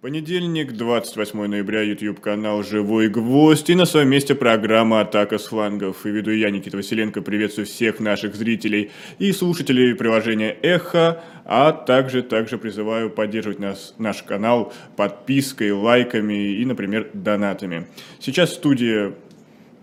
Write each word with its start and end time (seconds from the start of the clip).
Понедельник, 0.00 0.72
28 0.72 1.46
ноября, 1.46 1.82
YouTube 1.82 2.20
канал 2.20 2.62
«Живой 2.62 3.10
гвоздь» 3.10 3.68
и 3.68 3.74
на 3.74 3.84
своем 3.84 4.08
месте 4.08 4.34
программа 4.34 5.02
«Атака 5.02 5.36
с 5.36 5.48
флангов». 5.48 6.06
И 6.06 6.08
веду 6.08 6.30
я, 6.30 6.48
Никита 6.48 6.78
Василенко, 6.78 7.20
приветствую 7.20 7.66
всех 7.66 8.00
наших 8.00 8.34
зрителей 8.34 8.92
и 9.18 9.30
слушателей 9.32 9.94
приложения 9.94 10.56
«Эхо», 10.62 11.22
а 11.44 11.72
также, 11.72 12.22
также 12.22 12.56
призываю 12.56 13.10
поддерживать 13.10 13.58
нас, 13.58 13.94
наш 13.98 14.22
канал 14.22 14.72
подпиской, 14.96 15.72
лайками 15.72 16.54
и, 16.54 16.64
например, 16.64 17.10
донатами. 17.12 17.86
Сейчас 18.20 18.52
в 18.52 18.54
студии 18.54 19.12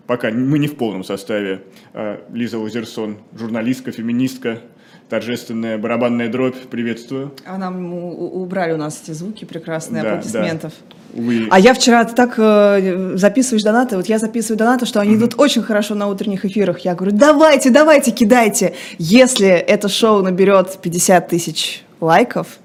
пока 0.08 0.32
мы 0.32 0.58
не 0.58 0.66
в 0.66 0.74
полном 0.74 1.04
составе. 1.04 1.62
А, 1.94 2.20
Лиза 2.32 2.58
Лазерсон, 2.58 3.18
журналистка, 3.38 3.92
феминистка, 3.92 4.62
торжественная 5.08 5.78
барабанная 5.78 6.28
дробь. 6.28 6.56
Приветствую. 6.70 7.32
А 7.46 7.58
нам 7.58 7.92
убрали 7.94 8.72
у 8.72 8.76
нас 8.76 9.00
эти 9.02 9.12
звуки 9.12 9.44
прекрасные 9.44 10.02
Да, 10.02 10.12
аплодисментов. 10.12 10.72
Увы. 11.14 11.48
А 11.50 11.58
я 11.58 11.72
вчера 11.72 12.04
ты 12.04 12.14
так 12.14 12.34
э, 12.36 13.16
записываешь 13.16 13.62
донаты, 13.62 13.96
вот 13.96 14.06
я 14.06 14.18
записываю 14.18 14.58
донаты, 14.58 14.84
что 14.84 15.00
они 15.00 15.16
идут 15.16 15.34
очень 15.38 15.62
хорошо 15.62 15.94
на 15.94 16.06
утренних 16.06 16.44
эфирах. 16.44 16.80
Я 16.80 16.94
говорю, 16.94 17.16
давайте, 17.16 17.70
давайте, 17.70 18.10
кидайте. 18.10 18.74
Если 18.98 19.48
это 19.48 19.88
шоу 19.88 20.22
наберет 20.22 20.78
50 20.82 21.28
тысяч 21.28 21.82
лайков, 22.00 22.58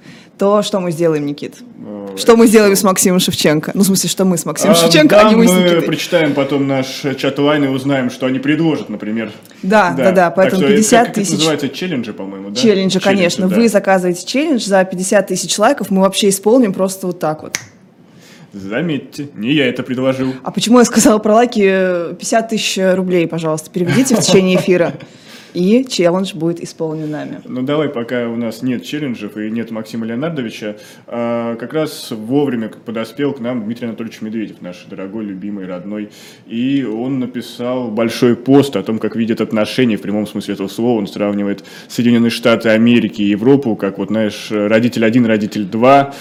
то 0.44 0.62
что 0.62 0.82
мы 0.82 0.92
сделаем, 0.92 1.26
Никит? 1.26 1.56
Э, 1.86 2.18
Что 2.18 2.36
мы 2.36 2.48
сделаем 2.48 2.76
с 2.76 2.84
Максимом 2.84 3.22
Шевченко? 3.22 3.72
Ну, 3.74 3.84
в 3.84 3.86
смысле, 3.86 4.10
что 4.10 4.26
мы 4.26 4.38
с 4.38 4.46
Максимом 4.46 4.74
А, 4.74 4.76
Шевченко, 4.76 5.16
да, 5.16 5.28
а 5.28 5.30
не 5.30 5.36
мы 5.38 5.48
с 5.48 5.52
Никитой. 5.52 5.82
прочитаем 5.84 6.34
потом 6.34 6.68
наш 6.68 7.04
чат-лайн 7.18 7.64
и 7.64 7.68
узнаем, 7.70 8.10
что 8.10 8.26
они 8.26 8.40
предложат, 8.40 8.90
например. 8.90 9.32
Да, 9.62 9.94
да, 9.96 10.12
да, 10.12 10.26
Так 10.26 10.36
поэтому 10.36 10.64
это 10.64 10.74
50 10.74 11.06
как 11.06 11.16
тысяч. 11.16 11.32
называется 11.36 11.70
челленджи, 11.70 12.12
по-моему, 12.12 12.50
да? 12.50 12.60
Челленджи, 12.60 13.00
конечно. 13.00 13.48
да. 13.48 13.56
Вы 13.56 13.70
заказываете 13.70 14.26
челлендж 14.26 14.66
за 14.66 14.84
50 14.84 15.28
тысяч 15.28 15.58
лайков, 15.58 15.90
мы 15.92 16.02
вообще 16.02 16.28
исполним 16.28 16.74
просто 16.74 17.08
вот 17.08 17.20
так 17.22 17.44
вот. 17.44 17.58
Заметьте, 18.52 19.30
не 19.34 19.54
я 19.54 19.68
это 19.68 19.82
предложил. 19.82 20.34
А 20.44 20.52
почему 20.52 20.80
я 20.80 20.86
сказала 20.86 21.20
про 21.20 21.36
лайки? 21.36 21.64
Э, 21.66 22.14
50 22.20 22.50
тысяч 22.50 22.78
рублей, 22.96 23.28
пожалуйста, 23.30 23.70
переведите 23.72 24.16
в 24.16 24.20
течение 24.20 24.58
эфира. 24.60 24.92
И 25.54 25.86
челлендж 25.86 26.34
будет 26.34 26.62
исполнен 26.62 27.12
нами. 27.12 27.42
Ну 27.46 27.62
давай, 27.62 27.90
пока 27.90 28.28
у 28.28 28.36
нас 28.36 28.62
нет 28.62 28.84
челленджев 28.84 29.38
и 29.38 29.50
нет 29.52 29.72
Максима 29.72 30.06
Леонардовича, 30.06 30.78
а, 31.08 31.56
как 31.56 31.74
раз 31.74 32.12
вовремя 32.12 32.70
подоспел 32.70 33.34
к 33.34 33.40
нам 33.40 33.64
Дмитрий 33.64 33.88
Анатольевич 33.88 34.22
Медведев, 34.22 34.62
наш 34.62 34.86
дорогой, 34.90 35.26
любимый, 35.26 35.66
родной. 35.68 36.10
И 36.48 36.84
он 36.84 37.20
написал 37.20 37.90
большой 37.90 38.36
пост 38.36 38.76
о 38.76 38.84
том, 38.84 39.00
как 39.00 39.16
видит 39.16 39.42
отношения 39.42 39.98
в 39.98 40.02
прямом 40.02 40.26
смысле 40.28 40.56
этого 40.56 40.68
слова. 40.68 41.00
Он 41.00 41.08
сравнивает 41.08 41.64
Соединенные 41.88 42.32
Штаты 42.32 42.70
Америки 42.70 43.22
и 43.22 43.30
Европу, 43.30 43.76
как 43.76 43.98
вот, 43.98 44.10
знаешь, 44.10 44.48
родитель 44.50 45.06
один, 45.06 45.26
родитель 45.26 45.66
два. 45.66 46.14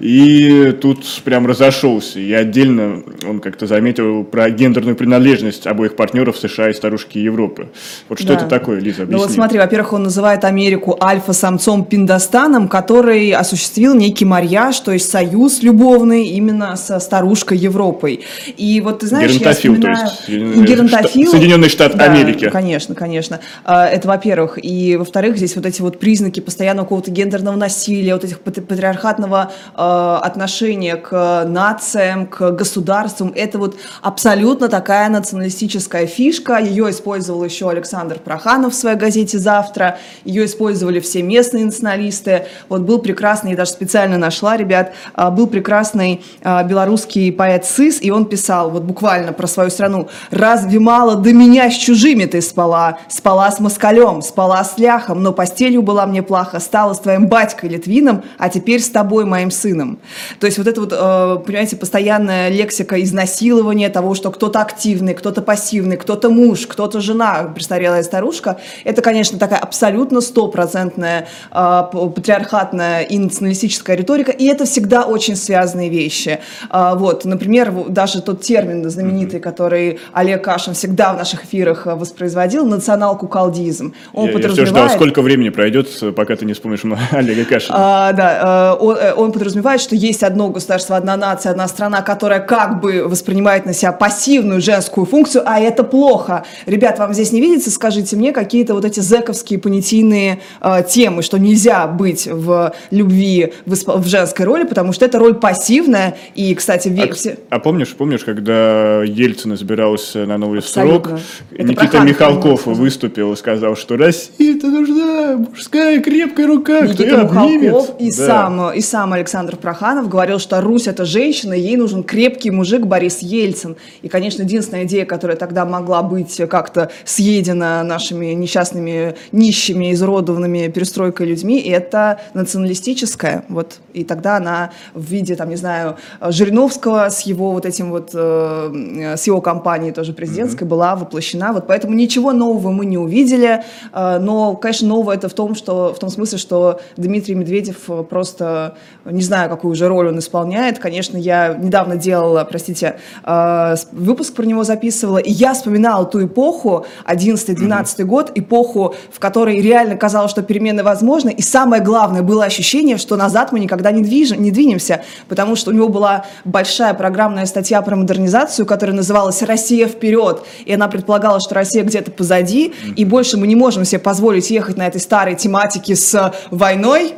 И 0.00 0.76
тут 0.80 1.04
прям 1.24 1.46
разошелся. 1.46 2.18
И 2.18 2.32
отдельно 2.32 3.02
он 3.26 3.40
как-то 3.40 3.66
заметил 3.66 4.24
про 4.24 4.50
гендерную 4.50 4.96
принадлежность 4.96 5.66
обоих 5.66 5.96
партнеров 5.96 6.36
США 6.38 6.70
и 6.70 6.72
старушки 6.72 7.18
Европы. 7.18 7.68
Вот 8.08 8.18
что 8.18 8.28
Да. 8.28 8.34
это 8.34 8.46
такое, 8.46 8.79
Лиза, 8.80 9.02
объясни. 9.02 9.16
Ну 9.16 9.18
вот 9.18 9.30
смотри, 9.32 9.58
во-первых, 9.58 9.92
он 9.92 10.02
называет 10.04 10.44
Америку 10.44 10.98
альфа-самцом 11.00 11.84
Пиндостаном, 11.84 12.68
который 12.68 13.30
осуществил 13.32 13.94
некий 13.94 14.24
марьяж, 14.24 14.78
то 14.80 14.92
есть 14.92 15.10
союз 15.10 15.62
любовный 15.62 16.26
именно 16.28 16.76
со 16.76 16.98
старушкой 17.00 17.58
Европой. 17.58 18.20
И 18.56 18.80
вот 18.80 19.00
ты 19.00 19.06
знаешь, 19.06 19.30
Геронтофил, 19.30 19.74
я 19.74 19.80
то 19.80 19.94
вспоминаю... 19.94 20.06
есть, 20.06 20.24
Соединенные 20.26 20.66
Геронтофил. 20.66 21.22
Шта- 21.22 21.30
Соединенные 21.30 21.70
Штаты 21.70 21.98
Да, 21.98 22.04
Америки. 22.04 22.48
Конечно, 22.50 22.94
конечно. 22.94 23.40
А, 23.64 23.86
Это 23.86 24.08
во-первых. 24.08 24.58
И 24.62 24.96
во-вторых, 24.96 25.36
здесь 25.36 25.56
вот 25.56 25.66
эти 25.66 25.82
вот 25.82 25.98
признаки 25.98 26.40
постоянного 26.40 26.84
какого-то 26.86 27.10
гендерного 27.10 27.56
насилия, 27.56 28.14
вот 28.14 28.24
этих 28.24 28.40
патри- 28.40 28.62
патриархатного 28.62 29.52
э, 29.76 29.80
отношения 30.22 30.96
к 30.96 31.44
нациям, 31.46 32.26
к 32.26 32.50
государствам. 32.52 33.32
Это 33.34 33.58
вот 33.58 33.76
абсолютно 34.02 34.68
такая 34.68 35.08
националистическая 35.08 36.06
фишка. 36.06 36.58
Ее 36.58 36.90
использовал 36.90 37.44
еще 37.44 37.68
Александр 37.70 38.18
Проханов 38.18 38.69
в 38.70 38.74
своей 38.74 38.96
газете 38.96 39.38
«Завтра». 39.38 39.98
Ее 40.24 40.46
использовали 40.46 41.00
все 41.00 41.22
местные 41.22 41.64
националисты. 41.64 42.46
Вот 42.68 42.82
был 42.82 42.98
прекрасный, 42.98 43.52
я 43.52 43.56
даже 43.56 43.72
специально 43.72 44.18
нашла, 44.18 44.56
ребят, 44.56 44.92
а, 45.14 45.30
был 45.30 45.46
прекрасный 45.46 46.22
а, 46.42 46.62
белорусский 46.62 47.32
поэт 47.32 47.64
Сыс, 47.64 47.98
и 48.00 48.10
он 48.10 48.26
писал 48.26 48.70
вот 48.70 48.82
буквально 48.82 49.32
про 49.32 49.46
свою 49.46 49.70
страну. 49.70 50.08
«Разве 50.30 50.78
мало 50.78 51.16
до 51.16 51.32
меня 51.32 51.70
с 51.70 51.74
чужими 51.74 52.24
ты 52.24 52.40
спала? 52.40 52.98
Спала 53.08 53.50
с 53.50 53.60
москалем, 53.60 54.22
спала 54.22 54.62
с 54.64 54.78
ляхом, 54.78 55.22
но 55.22 55.32
постелью 55.32 55.82
была 55.82 56.06
мне 56.06 56.22
плохо, 56.22 56.60
стала 56.60 56.94
с 56.94 57.00
твоим 57.00 57.26
батькой 57.26 57.70
Литвином, 57.70 58.22
а 58.38 58.48
теперь 58.48 58.80
с 58.80 58.88
тобой, 58.88 59.24
моим 59.24 59.50
сыном». 59.50 59.98
То 60.38 60.46
есть 60.46 60.58
вот 60.58 60.66
это 60.66 60.80
вот, 60.80 60.92
э, 60.92 61.44
понимаете, 61.44 61.76
постоянная 61.76 62.48
лексика 62.48 63.02
изнасилования 63.02 63.88
того, 63.88 64.14
что 64.14 64.30
кто-то 64.30 64.60
активный, 64.60 65.14
кто-то 65.14 65.42
пассивный, 65.42 65.96
кто-то 65.96 66.30
муж, 66.30 66.66
кто-то 66.66 67.00
жена, 67.00 67.50
престарелая 67.54 68.02
старушка, 68.02 68.59
это, 68.84 69.02
конечно, 69.02 69.38
такая 69.38 69.58
абсолютно 69.58 70.20
стопроцентная 70.20 71.28
э, 71.52 71.82
п- 71.92 72.10
патриархатная 72.10 73.02
и 73.02 73.18
националистическая 73.18 73.96
риторика, 73.96 74.32
и 74.32 74.46
это 74.46 74.64
всегда 74.64 75.04
очень 75.04 75.36
связанные 75.36 75.88
вещи. 75.88 76.40
А, 76.68 76.94
вот, 76.94 77.24
например, 77.24 77.72
даже 77.88 78.22
тот 78.22 78.42
термин 78.42 78.88
знаменитый, 78.88 79.40
который 79.40 79.98
Олег 80.12 80.44
Кашин 80.44 80.74
всегда 80.74 81.12
в 81.12 81.16
наших 81.18 81.44
эфирах 81.44 81.86
э, 81.86 81.94
воспроизводил, 81.94 82.66
национал-кукалдизм. 82.66 83.94
Он 84.12 84.26
Я, 84.26 84.32
я 84.32 84.38
все 84.38 84.48
ждал, 84.48 84.56
подразумевает... 84.56 84.92
сколько 84.92 85.22
времени 85.22 85.48
пройдет, 85.50 85.88
пока 86.14 86.36
ты 86.36 86.44
не 86.44 86.52
вспомнишь 86.52 86.82
Олега 87.10 87.44
Кашина. 87.44 87.74
А, 87.76 88.12
да, 88.12 88.76
э, 88.78 88.84
он, 88.84 88.96
э, 88.96 89.14
он 89.14 89.32
подразумевает, 89.32 89.80
что 89.80 89.96
есть 89.96 90.22
одно 90.22 90.48
государство, 90.48 90.96
одна 90.96 91.16
нация, 91.16 91.50
одна 91.52 91.68
страна, 91.68 92.02
которая 92.02 92.40
как 92.40 92.80
бы 92.80 93.04
воспринимает 93.06 93.66
на 93.66 93.72
себя 93.72 93.92
пассивную 93.92 94.60
женскую 94.60 95.06
функцию, 95.06 95.42
а 95.46 95.60
это 95.60 95.84
плохо. 95.84 96.44
Ребят, 96.66 96.98
вам 96.98 97.14
здесь 97.14 97.32
не 97.32 97.40
видится? 97.40 97.70
Скажите 97.70 98.16
мне 98.16 98.32
какие-то 98.50 98.74
вот 98.74 98.84
эти 98.84 98.98
зэковские 98.98 99.60
понятийные 99.60 100.40
э, 100.60 100.82
темы, 100.88 101.22
что 101.22 101.38
нельзя 101.38 101.86
быть 101.86 102.26
в 102.26 102.72
любви 102.90 103.52
в, 103.64 103.74
исп- 103.74 103.96
в 103.96 104.06
женской 104.08 104.44
роли, 104.44 104.64
потому 104.64 104.92
что 104.92 105.04
это 105.04 105.20
роль 105.20 105.34
пассивная. 105.34 106.16
И, 106.34 106.52
кстати, 106.56 106.88
А, 106.88 106.90
ве- 106.90 107.12
все- 107.12 107.38
а 107.48 107.60
помнишь, 107.60 107.94
помнишь, 107.96 108.24
когда 108.24 109.04
Ельцин 109.04 109.54
избирался 109.54 110.26
на 110.26 110.36
новый 110.36 110.58
Абсолютно. 110.58 111.18
срок, 111.18 111.20
Это 111.52 111.62
Никита 111.62 111.80
Проханов 111.86 112.08
Михалков 112.08 112.66
выступил 112.66 113.32
и 113.34 113.36
сказал, 113.36 113.76
что 113.76 113.96
России 113.96 114.56
это 114.58 114.66
нужна 114.66 115.36
мужская 115.36 116.00
крепкая 116.00 116.48
рука, 116.48 116.78
кто 116.82 116.92
Никита 116.92 117.02
её 117.04 117.20
обнимет. 117.20 117.62
Михалков 117.62 118.00
и, 118.00 118.10
Да. 118.10 118.26
сам, 118.26 118.72
и 118.72 118.80
сам 118.80 119.12
Александр 119.12 119.54
Проханов 119.56 120.08
говорил, 120.08 120.40
что 120.40 120.60
Русь– 120.60 120.86
это 120.88 121.04
женщина, 121.04 121.52
ей 121.52 121.76
нужен 121.76 122.02
крепкий 122.02 122.50
мужик 122.50 122.84
Борис 122.84 123.20
Ельцин. 123.20 123.76
И, 124.02 124.08
конечно, 124.08 124.42
единственная 124.42 124.86
идея, 124.86 125.04
которая 125.04 125.36
тогда 125.36 125.64
могла 125.64 126.02
быть 126.02 126.40
как-то 126.50 126.90
съедена 127.04 127.84
нашими 127.84 128.32
несчастными, 128.40 129.14
нищими, 129.32 129.92
изуродованными 129.92 130.68
перестройкой 130.68 131.26
людьми, 131.26 131.60
это 131.60 132.20
националистическая. 132.34 133.44
Вот. 133.48 133.78
И 133.92 134.04
тогда 134.04 134.36
она 134.36 134.70
в 134.94 135.04
виде, 135.04 135.36
там, 135.36 135.48
не 135.48 135.56
знаю, 135.56 135.96
Жириновского 136.20 137.08
с 137.08 137.20
его 137.20 137.52
вот 137.52 137.66
этим 137.66 137.90
вот, 137.90 138.10
э, 138.14 139.14
с 139.16 139.26
его 139.26 139.40
компанией 139.40 139.92
тоже 139.92 140.12
президентской 140.12 140.64
была 140.64 140.96
воплощена. 140.96 141.52
Вот 141.52 141.66
поэтому 141.66 141.94
ничего 141.94 142.32
нового 142.32 142.70
мы 142.70 142.86
не 142.86 142.98
увидели. 142.98 143.62
Э, 143.92 144.18
Но, 144.18 144.56
конечно, 144.56 144.88
новое 144.88 145.16
это 145.16 145.28
в 145.28 145.34
том, 145.34 145.54
что, 145.54 145.92
в 145.94 145.98
том 145.98 146.10
смысле, 146.10 146.38
что 146.38 146.80
Дмитрий 146.96 147.34
Медведев 147.34 147.88
э, 147.88 148.02
просто, 148.02 148.74
не 149.04 149.22
знаю, 149.22 149.50
какую 149.50 149.74
же 149.74 149.88
роль 149.88 150.08
он 150.08 150.18
исполняет. 150.18 150.78
Конечно, 150.78 151.16
я 151.16 151.54
недавно 151.54 151.96
делала, 151.96 152.44
простите, 152.44 152.96
э, 153.24 153.74
выпуск 153.92 154.34
про 154.34 154.44
него 154.44 154.64
записывала, 154.64 155.18
и 155.18 155.30
я 155.30 155.54
вспоминала 155.54 156.04
ту 156.06 156.24
эпоху, 156.24 156.86
11-12 157.06 158.04
год, 158.04 158.19
эпоху, 158.34 158.94
в 159.12 159.18
которой 159.18 159.60
реально 159.60 159.96
казалось, 159.96 160.30
что 160.30 160.42
перемены 160.42 160.82
возможны, 160.82 161.30
и 161.30 161.42
самое 161.42 161.82
главное, 161.82 162.22
было 162.22 162.44
ощущение, 162.44 162.98
что 162.98 163.16
назад 163.16 163.52
мы 163.52 163.60
никогда 163.60 163.90
не, 163.92 164.02
движем, 164.02 164.42
не 164.42 164.50
двинемся, 164.50 165.02
потому 165.28 165.56
что 165.56 165.70
у 165.70 165.74
него 165.74 165.88
была 165.88 166.24
большая 166.44 166.94
программная 166.94 167.46
статья 167.46 167.80
про 167.82 167.96
модернизацию, 167.96 168.66
которая 168.66 168.96
называлась 168.96 169.42
«Россия 169.42 169.86
вперед», 169.86 170.42
и 170.64 170.72
она 170.72 170.88
предполагала, 170.88 171.40
что 171.40 171.54
Россия 171.54 171.84
где-то 171.84 172.10
позади, 172.10 172.74
и 172.96 173.04
больше 173.04 173.38
мы 173.38 173.46
не 173.46 173.56
можем 173.56 173.84
себе 173.84 174.00
позволить 174.00 174.50
ехать 174.50 174.76
на 174.76 174.86
этой 174.86 175.00
старой 175.00 175.36
тематике 175.36 175.96
с 175.96 176.32
войной, 176.50 177.14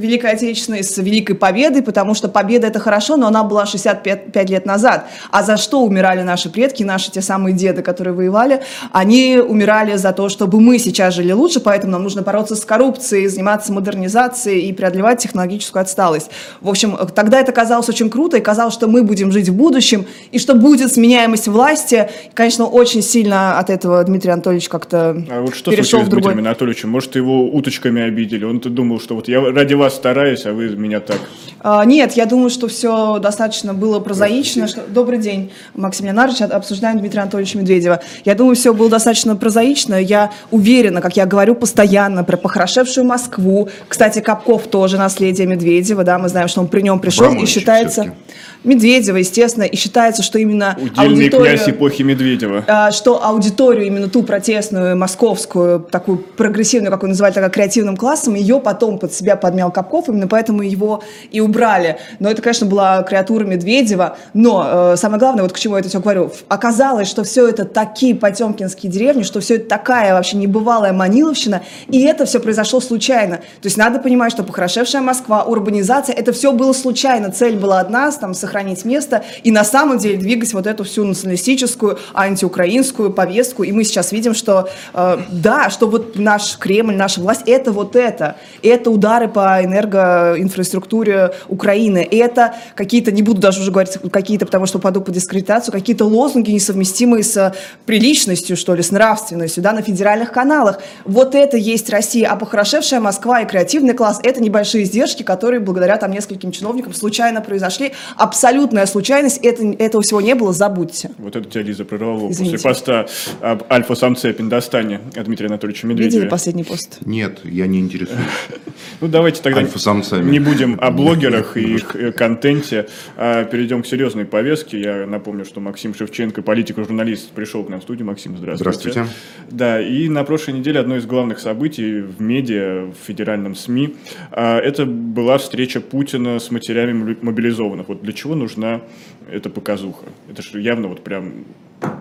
Великой 0.00 0.32
Отечественной 0.32 0.82
с 0.82 0.96
Великой 0.98 1.34
Победой, 1.34 1.82
потому 1.82 2.14
что 2.14 2.28
победа 2.28 2.66
это 2.66 2.78
хорошо, 2.78 3.16
но 3.16 3.26
она 3.26 3.44
была 3.44 3.66
65 3.66 4.32
пять 4.32 4.50
лет 4.50 4.66
назад. 4.66 5.06
А 5.30 5.42
за 5.42 5.56
что 5.56 5.82
умирали 5.82 6.22
наши 6.22 6.50
предки, 6.50 6.82
наши 6.82 7.10
те 7.10 7.22
самые 7.22 7.54
деды, 7.54 7.82
которые 7.82 8.14
воевали? 8.14 8.62
Они 8.92 9.38
умирали 9.38 9.96
за 9.96 10.12
то, 10.12 10.28
чтобы 10.28 10.60
мы 10.60 10.78
сейчас 10.78 11.14
жили 11.14 11.32
лучше, 11.32 11.60
поэтому 11.60 11.92
нам 11.92 12.02
нужно 12.02 12.22
бороться 12.22 12.56
с 12.56 12.64
коррупцией, 12.64 13.28
заниматься 13.28 13.72
модернизацией 13.72 14.68
и 14.68 14.72
преодолевать 14.72 15.20
технологическую 15.20 15.82
отсталость. 15.82 16.30
В 16.60 16.68
общем, 16.68 16.96
тогда 17.14 17.40
это 17.40 17.52
казалось 17.52 17.88
очень 17.88 18.10
круто, 18.10 18.36
и 18.36 18.40
казалось, 18.40 18.74
что 18.74 18.86
мы 18.88 19.02
будем 19.02 19.32
жить 19.32 19.48
в 19.48 19.54
будущем, 19.54 20.06
и 20.32 20.38
что 20.38 20.54
будет 20.54 20.92
сменяемость 20.92 21.48
власти. 21.48 22.08
И, 22.26 22.30
конечно, 22.34 22.66
очень 22.66 23.02
сильно 23.02 23.58
от 23.58 23.70
этого 23.70 24.02
Дмитрий 24.04 24.30
Анатольевич 24.30 24.68
как-то 24.68 25.24
А 25.30 25.40
вот 25.42 25.54
что 25.54 25.70
перешел 25.70 26.00
в 26.00 26.06
с 26.06 26.08
другой... 26.08 26.32
Дмитрием 26.32 26.46
Анатольевичем? 26.46 26.90
Может, 26.90 27.16
его 27.16 27.48
уточками 27.48 28.02
обидели? 28.02 28.44
Он-то 28.44 28.70
думал, 28.70 29.00
что 29.00 29.14
вот 29.14 29.28
я 29.28 29.40
ради 29.40 29.74
вас 29.74 29.89
вас 29.90 29.96
стараюсь, 29.96 30.46
а 30.46 30.52
вы 30.52 30.68
меня 30.76 31.00
так. 31.00 31.18
А, 31.62 31.84
нет, 31.84 32.12
я 32.12 32.24
думаю, 32.24 32.48
что 32.48 32.68
все 32.68 33.18
достаточно 33.18 33.74
было 33.74 34.00
прозаично. 34.00 34.66
Что... 34.66 34.82
Добрый 34.88 35.18
день, 35.18 35.52
Максим 35.74 36.06
Леонардович. 36.06 36.42
Обсуждаем 36.42 36.98
Дмитрия 37.00 37.20
Анатольевича 37.22 37.58
Медведева. 37.58 38.00
Я 38.24 38.34
думаю, 38.34 38.56
все 38.56 38.72
было 38.72 38.88
достаточно 38.88 39.36
прозаично. 39.36 39.96
Я 39.96 40.30
уверена, 40.50 41.00
как 41.00 41.16
я 41.16 41.26
говорю 41.26 41.54
постоянно 41.54 42.24
про 42.24 42.36
похорошевшую 42.36 43.04
Москву. 43.04 43.68
Кстати, 43.88 44.20
Капков 44.20 44.68
тоже 44.68 44.96
наследие 44.96 45.46
Медведева. 45.46 46.04
Да, 46.04 46.18
мы 46.18 46.28
знаем, 46.28 46.48
что 46.48 46.60
он 46.60 46.68
при 46.68 46.80
нем 46.80 47.00
пришел 47.00 47.32
и 47.34 47.46
считается... 47.46 48.14
Медведева, 48.62 49.16
естественно, 49.16 49.64
и 49.64 49.74
считается, 49.74 50.22
что 50.22 50.38
именно 50.38 50.76
Удельный 50.76 51.24
аудиторию, 51.24 51.56
князь 51.56 51.68
эпохи 51.70 52.02
Медведева. 52.02 52.64
А, 52.66 52.92
что 52.92 53.24
аудиторию, 53.24 53.86
именно 53.86 54.10
ту 54.10 54.22
протестную, 54.22 54.98
московскую, 54.98 55.80
такую 55.80 56.18
прогрессивную, 56.18 56.92
как 56.92 57.02
он 57.02 57.10
называет, 57.10 57.34
так, 57.34 57.50
креативным 57.54 57.96
классом, 57.96 58.34
ее 58.34 58.60
потом 58.60 58.98
под 58.98 59.14
себя 59.14 59.36
подмял 59.36 59.69
Капков, 59.70 60.08
именно 60.08 60.28
поэтому 60.28 60.62
его 60.62 61.02
и 61.30 61.40
убрали. 61.40 61.98
Но 62.18 62.30
это, 62.30 62.42
конечно, 62.42 62.66
была 62.66 63.02
креатура 63.02 63.44
Медведева. 63.44 64.16
Но 64.34 64.92
э, 64.92 64.96
самое 64.96 65.18
главное, 65.18 65.42
вот 65.42 65.52
к 65.52 65.58
чему 65.58 65.74
я 65.76 65.80
это 65.80 65.88
все 65.88 66.00
говорю, 66.00 66.32
оказалось, 66.48 67.08
что 67.08 67.24
все 67.24 67.48
это 67.48 67.64
такие 67.64 68.14
потемкинские 68.14 68.90
деревни, 68.90 69.22
что 69.22 69.40
все 69.40 69.56
это 69.56 69.68
такая 69.68 70.14
вообще 70.14 70.36
небывалая 70.36 70.92
маниловщина, 70.92 71.62
и 71.88 72.02
это 72.02 72.24
все 72.24 72.40
произошло 72.40 72.80
случайно. 72.80 73.36
То 73.36 73.66
есть 73.66 73.76
надо 73.76 73.98
понимать, 73.98 74.32
что 74.32 74.42
похорошевшая 74.42 75.02
Москва, 75.02 75.44
урбанизация, 75.44 76.14
это 76.14 76.32
все 76.32 76.52
было 76.52 76.72
случайно. 76.72 77.30
Цель 77.30 77.56
была 77.56 77.80
одна, 77.80 78.10
там, 78.12 78.34
сохранить 78.34 78.84
место 78.84 79.22
и 79.42 79.52
на 79.52 79.64
самом 79.64 79.98
деле 79.98 80.18
двигать 80.18 80.52
вот 80.52 80.66
эту 80.66 80.84
всю 80.84 81.04
националистическую, 81.04 81.98
антиукраинскую 82.14 83.12
повестку. 83.12 83.62
И 83.62 83.72
мы 83.72 83.84
сейчас 83.84 84.12
видим, 84.12 84.34
что 84.34 84.68
э, 84.94 85.18
да, 85.30 85.70
что 85.70 85.88
вот 85.88 86.16
наш 86.16 86.56
Кремль, 86.58 86.96
наша 86.96 87.20
власть, 87.20 87.42
это 87.46 87.72
вот 87.72 87.96
это. 87.96 88.36
Это 88.62 88.90
удары 88.90 89.28
по 89.28 89.59
энергоинфраструктуре 89.64 91.32
Украины. 91.48 92.06
Это 92.10 92.54
какие-то, 92.74 93.12
не 93.12 93.22
буду 93.22 93.40
даже 93.40 93.60
уже 93.60 93.70
говорить 93.70 93.98
какие-то, 94.12 94.46
потому 94.46 94.66
что 94.66 94.78
паду 94.78 95.00
под 95.00 95.14
дискредитацию, 95.14 95.72
какие-то 95.72 96.04
лозунги, 96.04 96.50
несовместимые 96.50 97.24
с 97.24 97.54
приличностью, 97.86 98.56
что 98.56 98.74
ли, 98.74 98.82
с 98.82 98.90
нравственностью, 98.90 99.62
да, 99.62 99.72
на 99.72 99.82
федеральных 99.82 100.32
каналах. 100.32 100.80
Вот 101.04 101.34
это 101.34 101.56
есть 101.56 101.90
Россия. 101.90 102.28
А 102.30 102.36
похорошевшая 102.36 103.00
Москва 103.00 103.40
и 103.40 103.46
креативный 103.46 103.94
класс– 103.94 104.20
это 104.22 104.42
небольшие 104.42 104.84
издержки, 104.84 105.22
которые 105.22 105.60
благодаря 105.60 105.96
там 105.96 106.10
нескольким 106.10 106.52
чиновникам 106.52 106.94
случайно 106.94 107.40
произошли. 107.40 107.92
Абсолютная 108.16 108.86
случайность, 108.86 109.38
это, 109.38 109.64
этого 109.78 110.02
всего 110.02 110.20
не 110.20 110.34
было, 110.34 110.52
забудьте. 110.52 111.10
Вот 111.18 111.36
это 111.36 111.48
тебя, 111.48 111.62
Лиза, 111.62 111.84
прервало 111.84 112.30
Извините. 112.30 112.56
после 112.56 112.70
поста 112.70 113.06
об 113.40 113.64
альфа-самце 113.70 114.32
Пиндостане 114.32 115.00
Дмитрия 115.14 115.48
Анатольевича 115.48 115.86
Медведева. 115.86 116.20
Видели 116.20 116.28
последний 116.28 116.64
пост? 116.64 116.98
Нет, 117.04 117.40
я 117.44 117.66
не 117.66 117.80
интересуюсь. 117.80 118.20
Ну, 119.00 119.08
давайте 119.08 119.40
тогда 119.54 120.22
не 120.22 120.40
будем 120.40 120.78
о 120.80 120.90
блогерах 120.90 121.56
и 121.56 121.74
их 121.74 121.94
э, 121.94 122.12
контенте, 122.12 122.88
а 123.16 123.44
перейдем 123.44 123.82
к 123.82 123.86
серьезной 123.86 124.24
повестке. 124.24 124.80
Я 124.80 125.06
напомню, 125.06 125.44
что 125.44 125.60
Максим 125.60 125.94
Шевченко, 125.94 126.42
политик 126.42 126.78
и 126.78 126.82
журналист, 126.82 127.30
пришел 127.32 127.62
к 127.64 127.68
нам 127.68 127.80
в 127.80 127.82
студию. 127.82 128.06
Максим, 128.06 128.36
здравствуйте. 128.36 128.80
Здравствуйте. 128.90 129.06
Да, 129.50 129.80
и 129.80 130.08
на 130.08 130.24
прошлой 130.24 130.54
неделе 130.54 130.80
одно 130.80 130.96
из 130.96 131.04
главных 131.04 131.40
событий 131.40 132.00
в 132.00 132.20
медиа, 132.22 132.86
в 132.86 133.06
федеральном 133.06 133.54
СМИ, 133.54 133.96
а, 134.30 134.58
это 134.58 134.86
была 134.86 135.36
встреча 135.36 135.80
Путина 135.80 136.38
с 136.38 136.50
матерями 136.50 137.16
мобилизованных. 137.20 137.88
Вот 137.88 138.02
для 138.02 138.12
чего 138.12 138.30
чего 138.30 138.36
нужна 138.36 138.80
эта 139.28 139.50
показуха? 139.50 140.06
Это 140.30 140.40
же 140.40 140.60
явно 140.60 140.86
вот 140.86 141.02
прям 141.02 141.44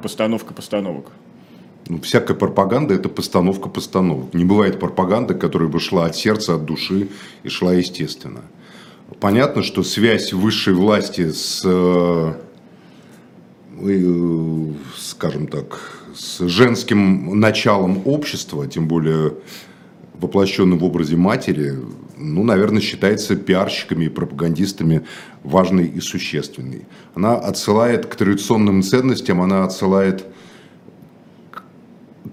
постановка 0.03 0.53
постановок. 0.53 1.11
Ну, 1.89 1.99
всякая 2.01 2.35
пропаганда– 2.35 2.93
это 2.95 3.09
постановка 3.09 3.67
постановок. 3.67 4.35
Не 4.35 4.45
бывает 4.45 4.79
пропаганды, 4.79 5.33
которая 5.33 5.69
бы 5.69 5.79
шла 5.79 6.05
от 6.05 6.15
сердца, 6.15 6.53
от 6.55 6.65
души 6.65 7.09
и 7.41 7.49
шла 7.49 7.73
естественно. 7.73 8.41
Понятно, 9.19 9.63
что 9.63 9.81
связь 9.81 10.31
высшей 10.31 10.75
власти 10.75 11.31
с, 11.31 11.63
э, 11.65 12.33
э, 13.81 14.73
скажем 14.97 15.47
так, 15.47 15.79
с 16.15 16.47
женским 16.47 17.39
началом 17.39 18.03
общества, 18.05 18.67
тем 18.67 18.87
более 18.87 19.33
воплощенным 20.13 20.77
в 20.77 20.83
образе 20.83 21.15
матери, 21.15 21.73
ну, 22.17 22.43
наверное, 22.43 22.81
считается 22.81 23.35
пиарщиками 23.35 24.05
и 24.05 24.09
пропагандистами 24.09 25.07
важной 25.43 25.87
и 25.87 26.01
существенной. 26.01 26.85
Она 27.15 27.35
отсылает 27.35 28.05
к 28.05 28.15
традиционным 28.15 28.83
ценностям, 28.83 29.41
она 29.41 29.63
отсылает 29.63 30.25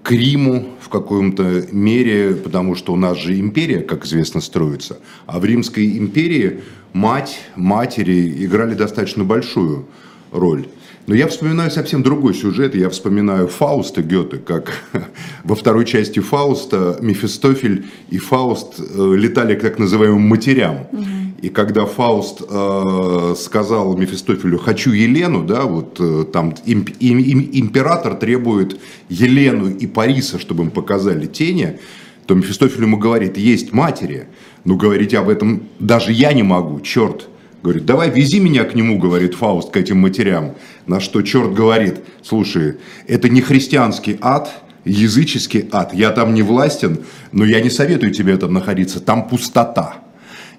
к 0.07 0.11
Риму 0.11 0.69
в 0.79 0.87
каком-то 0.87 1.65
мере, 1.73 2.33
потому 2.33 2.75
что 2.75 2.93
у 2.93 2.95
нас 2.95 3.17
же 3.17 3.37
империя, 3.37 3.81
как 3.81 4.05
известно, 4.05 4.39
строится. 4.39 4.99
А 5.25 5.37
в 5.37 5.43
Римской 5.43 5.97
империи 5.97 6.61
мать, 6.93 7.41
матери 7.57 8.45
играли 8.45 8.73
достаточно 8.73 9.25
большую 9.25 9.85
роль. 10.31 10.67
Но 11.07 11.13
я 11.13 11.27
вспоминаю 11.27 11.71
совсем 11.71 12.03
другой 12.03 12.35
сюжет. 12.35 12.73
Я 12.73 12.89
вспоминаю 12.89 13.49
Фауста 13.49 14.01
Гёте, 14.01 14.37
как 14.37 14.81
во 15.43 15.55
второй 15.55 15.83
части 15.83 16.21
Фауста 16.21 16.99
Мефистофель 17.01 17.87
и 18.09 18.17
Фауст 18.17 18.79
э, 18.79 19.13
летали 19.17 19.55
к 19.55 19.61
так 19.61 19.77
называемым 19.77 20.21
матерям. 20.21 20.87
Угу. 20.93 21.26
И 21.41 21.49
когда 21.49 21.85
Фауст 21.85 22.41
э, 22.49 23.35
сказал 23.37 23.95
Мефистофелю 23.95 24.57
«хочу 24.57 24.91
Елену», 24.91 25.43
да, 25.43 25.63
вот 25.63 25.97
э, 25.99 26.25
там 26.33 26.55
имп, 26.65 26.89
им, 26.99 27.19
им, 27.19 27.49
император 27.53 28.15
требует 28.15 28.79
Елену 29.09 29.69
и 29.69 29.85
Париса, 29.85 30.39
чтобы 30.39 30.63
им 30.63 30.71
показали 30.71 31.27
тени, 31.27 31.79
то 32.25 32.33
Мефистофель 32.33 32.83
ему 32.83 32.97
говорит 32.97 33.37
«есть 33.37 33.71
матери». 33.71 34.27
но 34.67 34.75
говорить 34.75 35.13
об 35.13 35.29
этом 35.29 35.63
даже 35.79 36.11
я 36.11 36.33
не 36.33 36.43
могу, 36.43 36.81
черт. 36.81 37.29
Говорит, 37.63 37.85
давай 37.85 38.09
вези 38.09 38.39
меня 38.39 38.65
к 38.65 38.75
нему, 38.75 38.99
говорит 38.99 39.33
Фауст, 39.33 39.71
к 39.71 39.77
этим 39.77 39.99
матерям. 39.99 40.55
На 40.87 40.99
что 40.99 41.21
черт 41.21 41.53
говорит, 41.53 42.01
слушай, 42.21 42.77
это 43.07 43.29
не 43.29 43.41
христианский 43.41 44.17
ад, 44.21 44.51
языческий 44.85 45.69
ад. 45.71 45.93
Я 45.93 46.11
там 46.11 46.33
не 46.33 46.41
властен, 46.41 46.99
но 47.31 47.45
я 47.45 47.61
не 47.61 47.69
советую 47.69 48.13
тебе 48.13 48.35
там 48.37 48.53
находиться. 48.53 48.99
Там 48.99 49.27
пустота. 49.27 50.06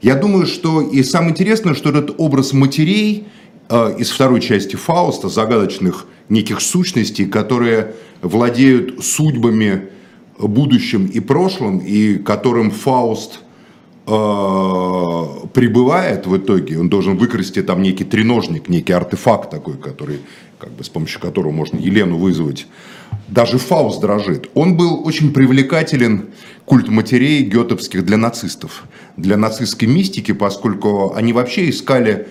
Я 0.01 0.15
думаю, 0.15 0.47
что 0.47 0.81
и 0.81 1.03
самое 1.03 1.33
интересное, 1.33 1.75
что 1.75 1.91
этот 1.91 2.15
образ 2.19 2.53
матерей 2.53 3.27
э, 3.69 3.97
из 3.99 4.11
второй 4.11 4.41
части 4.41 4.77
Фауста, 4.77 5.29
загадочных 5.29 6.07
неких 6.29 6.61
сущностей, 6.61 7.27
которые 7.27 7.95
владеют 8.23 9.05
судьбами, 9.05 9.89
будущим 10.39 11.07
и 11.07 11.21
прошлым, 11.21 11.79
и 11.79 12.15
которым 12.19 12.71
Фауст– 12.71 13.41
Э, 14.11 15.27
прибывает 15.53 16.27
в 16.27 16.35
итоге, 16.35 16.79
он 16.81 16.89
должен 16.89 17.19
выкрасти 17.19 17.63
там 17.63 17.83
некий 17.83 18.05
треножник, 18.05 18.71
некий 18.71 18.95
артефакт 18.95 19.51
такой, 19.51 19.77
который, 19.77 20.21
как 20.59 20.71
бы, 20.71 20.85
с 20.85 20.89
помощью 20.89 21.21
которого 21.21 21.53
можно 21.53 21.79
Елену 21.79 22.19
вызвать. 22.19 22.67
Даже 23.29 23.59
Фауст 23.59 24.01
дрожит. 24.01 24.51
Он 24.55 24.77
был 24.77 25.07
очень 25.07 25.33
привлекателен, 25.33 26.31
культ 26.65 26.89
матерей 26.89 27.43
гётевских 27.43 28.05
для 28.05 28.17
нацистов, 28.17 28.85
для 29.17 29.37
нацистской 29.37 29.89
мистики, 29.89 30.33
поскольку 30.33 31.15
они 31.15 31.33
вообще 31.33 31.71
искали 31.71 32.29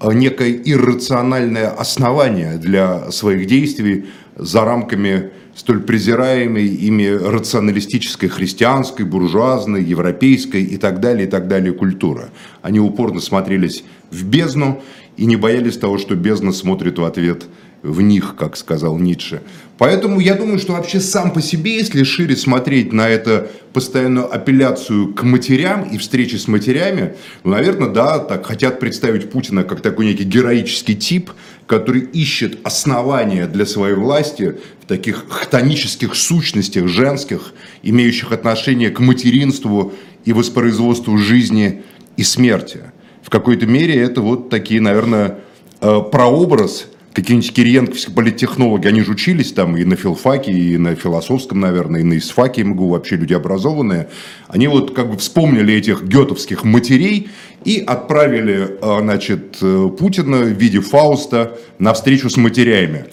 э, 0.00 0.12
некое 0.12 0.52
иррациональное 0.52 1.70
основание 1.70 2.58
для 2.58 3.10
своих 3.10 3.46
действий 3.46 4.06
за 4.36 4.64
рамками 4.64 5.30
столь 5.56 5.80
презираемой 5.80 6.66
ими 6.66 7.06
рационалистической 7.06 8.28
христианской, 8.28 9.06
буржуазной, 9.06 9.82
европейской 9.82 10.62
и 10.62 10.76
так 10.76 11.00
далее, 11.00 11.26
и 11.26 11.30
так 11.30 11.48
далее 11.48 11.72
культура. 11.72 12.28
Они 12.62 12.78
упорно 12.78 13.20
смотрелись 13.20 13.82
в 14.10 14.24
бездну 14.24 14.82
и 15.16 15.24
не 15.24 15.36
боялись 15.36 15.78
того, 15.78 15.98
что 15.98 16.14
бездна 16.14 16.52
смотрит 16.52 16.98
в 16.98 17.04
ответ 17.04 17.46
в 17.86 18.02
них, 18.02 18.34
как 18.36 18.56
сказал 18.56 18.98
Ницше. 18.98 19.42
Поэтому 19.78 20.20
я 20.20 20.34
думаю, 20.34 20.58
что 20.58 20.72
вообще 20.72 21.00
сам 21.00 21.30
по 21.32 21.42
себе, 21.42 21.76
если 21.76 22.02
шире 22.02 22.36
смотреть 22.36 22.92
на 22.92 23.08
это 23.08 23.50
постоянную 23.74 24.32
апелляцию 24.32 25.12
к 25.12 25.22
матерям 25.22 25.82
и 25.82 25.98
встречи 25.98 26.36
с 26.36 26.48
матерями, 26.48 27.14
ну, 27.44 27.50
наверное, 27.52 27.90
да, 27.90 28.18
так 28.18 28.46
хотят 28.46 28.80
представить 28.80 29.30
Путина 29.30 29.64
как 29.64 29.82
такой 29.82 30.06
некий 30.06 30.24
героический 30.24 30.96
тип, 30.96 31.30
который 31.66 32.00
ищет 32.00 32.58
основания 32.62 33.46
для 33.46 33.66
своей 33.66 33.94
власти 33.94 34.56
в 34.82 34.86
таких 34.86 35.26
хтонических 35.28 36.14
сущностях 36.14 36.88
женских, 36.88 37.52
имеющих 37.82 38.32
отношение 38.32 38.90
к 38.90 39.00
материнству 39.00 39.92
и 40.24 40.32
воспроизводству 40.32 41.18
жизни 41.18 41.82
и 42.16 42.22
смерти. 42.22 42.80
В 43.22 43.28
какой-то 43.28 43.66
мере 43.66 44.00
это 44.00 44.22
вот 44.22 44.48
такие, 44.48 44.80
наверное, 44.80 45.40
э, 45.80 46.00
прообраз 46.10 46.86
какие-нибудь 47.16 47.54
кириенковские 47.54 48.14
политтехнологи, 48.14 48.86
они 48.86 49.00
же 49.00 49.12
учились 49.12 49.50
там 49.50 49.74
и 49.78 49.84
на 49.84 49.96
филфаке, 49.96 50.52
и 50.52 50.76
на 50.76 50.94
философском, 50.94 51.60
наверное, 51.60 52.00
и 52.00 52.04
на 52.04 52.18
исфаке 52.18 52.62
МГУ, 52.62 52.90
вообще 52.90 53.16
люди 53.16 53.32
образованные. 53.32 54.10
Они 54.48 54.68
вот 54.68 54.94
как 54.94 55.10
бы 55.10 55.16
вспомнили 55.16 55.72
этих 55.72 56.04
гетовских 56.04 56.64
матерей 56.64 57.30
и 57.64 57.78
отправили, 57.78 58.76
а, 58.82 59.00
значит, 59.00 59.56
Путина 59.98 60.40
в 60.42 60.60
виде 60.60 60.80
Фауста 60.80 61.58
на 61.78 61.94
встречу 61.94 62.28
с 62.28 62.36
матерями. 62.36 63.06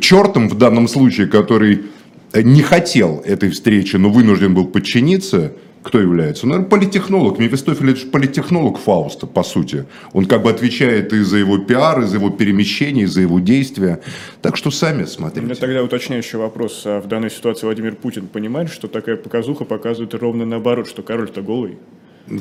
Чертом 0.00 0.48
в 0.48 0.58
данном 0.58 0.88
случае, 0.88 1.28
который 1.28 1.82
не 2.34 2.62
хотел 2.62 3.22
этой 3.24 3.50
встречи, 3.50 3.94
но 3.94 4.10
вынужден 4.10 4.54
был 4.54 4.66
подчиниться, 4.66 5.52
Кто 5.84 6.00
является? 6.00 6.46
Ну, 6.46 6.64
политехнолог. 6.64 7.38
Мефистофель 7.38 7.90
это 7.90 8.00
же 8.00 8.06
политехнолог 8.06 8.78
Фауста, 8.78 9.26
по 9.26 9.42
сути. 9.42 9.84
Он 10.14 10.24
как 10.24 10.42
бы 10.42 10.48
отвечает 10.50 11.12
и 11.12 11.20
за 11.20 11.36
его 11.36 11.58
пиар, 11.58 12.00
и 12.00 12.06
за 12.06 12.16
его 12.16 12.30
перемещение, 12.30 13.04
и 13.04 13.06
за 13.06 13.20
его 13.20 13.38
действия. 13.38 14.00
Так 14.40 14.56
что 14.56 14.70
сами 14.70 14.94
У 14.94 14.98
меня 15.00 15.06
смотрите. 15.06 15.54
тогда 15.54 15.82
уточняющий 15.82 16.38
вопрос. 16.38 16.82
А 16.86 17.02
в 17.02 17.06
данной 17.06 17.30
ситуации 17.30 17.66
Владимир 17.66 17.96
Путин 17.96 18.28
понимает, 18.28 18.70
что 18.70 18.88
такая 18.88 19.16
показуха 19.16 19.66
показывает 19.66 20.14
ровно 20.14 20.46
наоборот, 20.46 20.88
что 20.88 21.02
король-то 21.02 21.42
голый? 21.42 21.76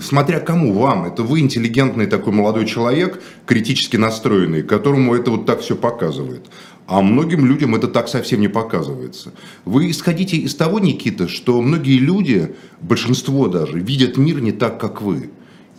Смотря 0.01 0.39
кому, 0.39 0.73
вам. 0.73 1.05
Это 1.05 1.23
вы 1.23 1.41
интеллигентный 1.41 2.07
такой 2.07 2.31
молодой 2.31 2.65
человек, 2.65 3.21
критически 3.45 3.97
настроенный, 3.97 4.63
которому 4.63 5.13
это 5.13 5.31
вот 5.31 5.45
так 5.45 5.59
все 5.59 5.75
показывает. 5.75 6.45
А 6.87 7.01
многим 7.01 7.45
людям 7.45 7.75
это 7.75 7.87
так 7.87 8.07
совсем 8.07 8.39
не 8.39 8.47
показывается. 8.47 9.33
Вы 9.65 9.91
исходите 9.91 10.37
из 10.37 10.55
того, 10.55 10.79
Никита, 10.79 11.27
что 11.27 11.61
многие 11.61 11.97
люди, 11.97 12.55
большинство 12.81 13.47
даже, 13.47 13.79
видят 13.79 14.17
мир 14.17 14.39
не 14.39 14.53
так, 14.53 14.79
как 14.79 15.01
вы. 15.01 15.31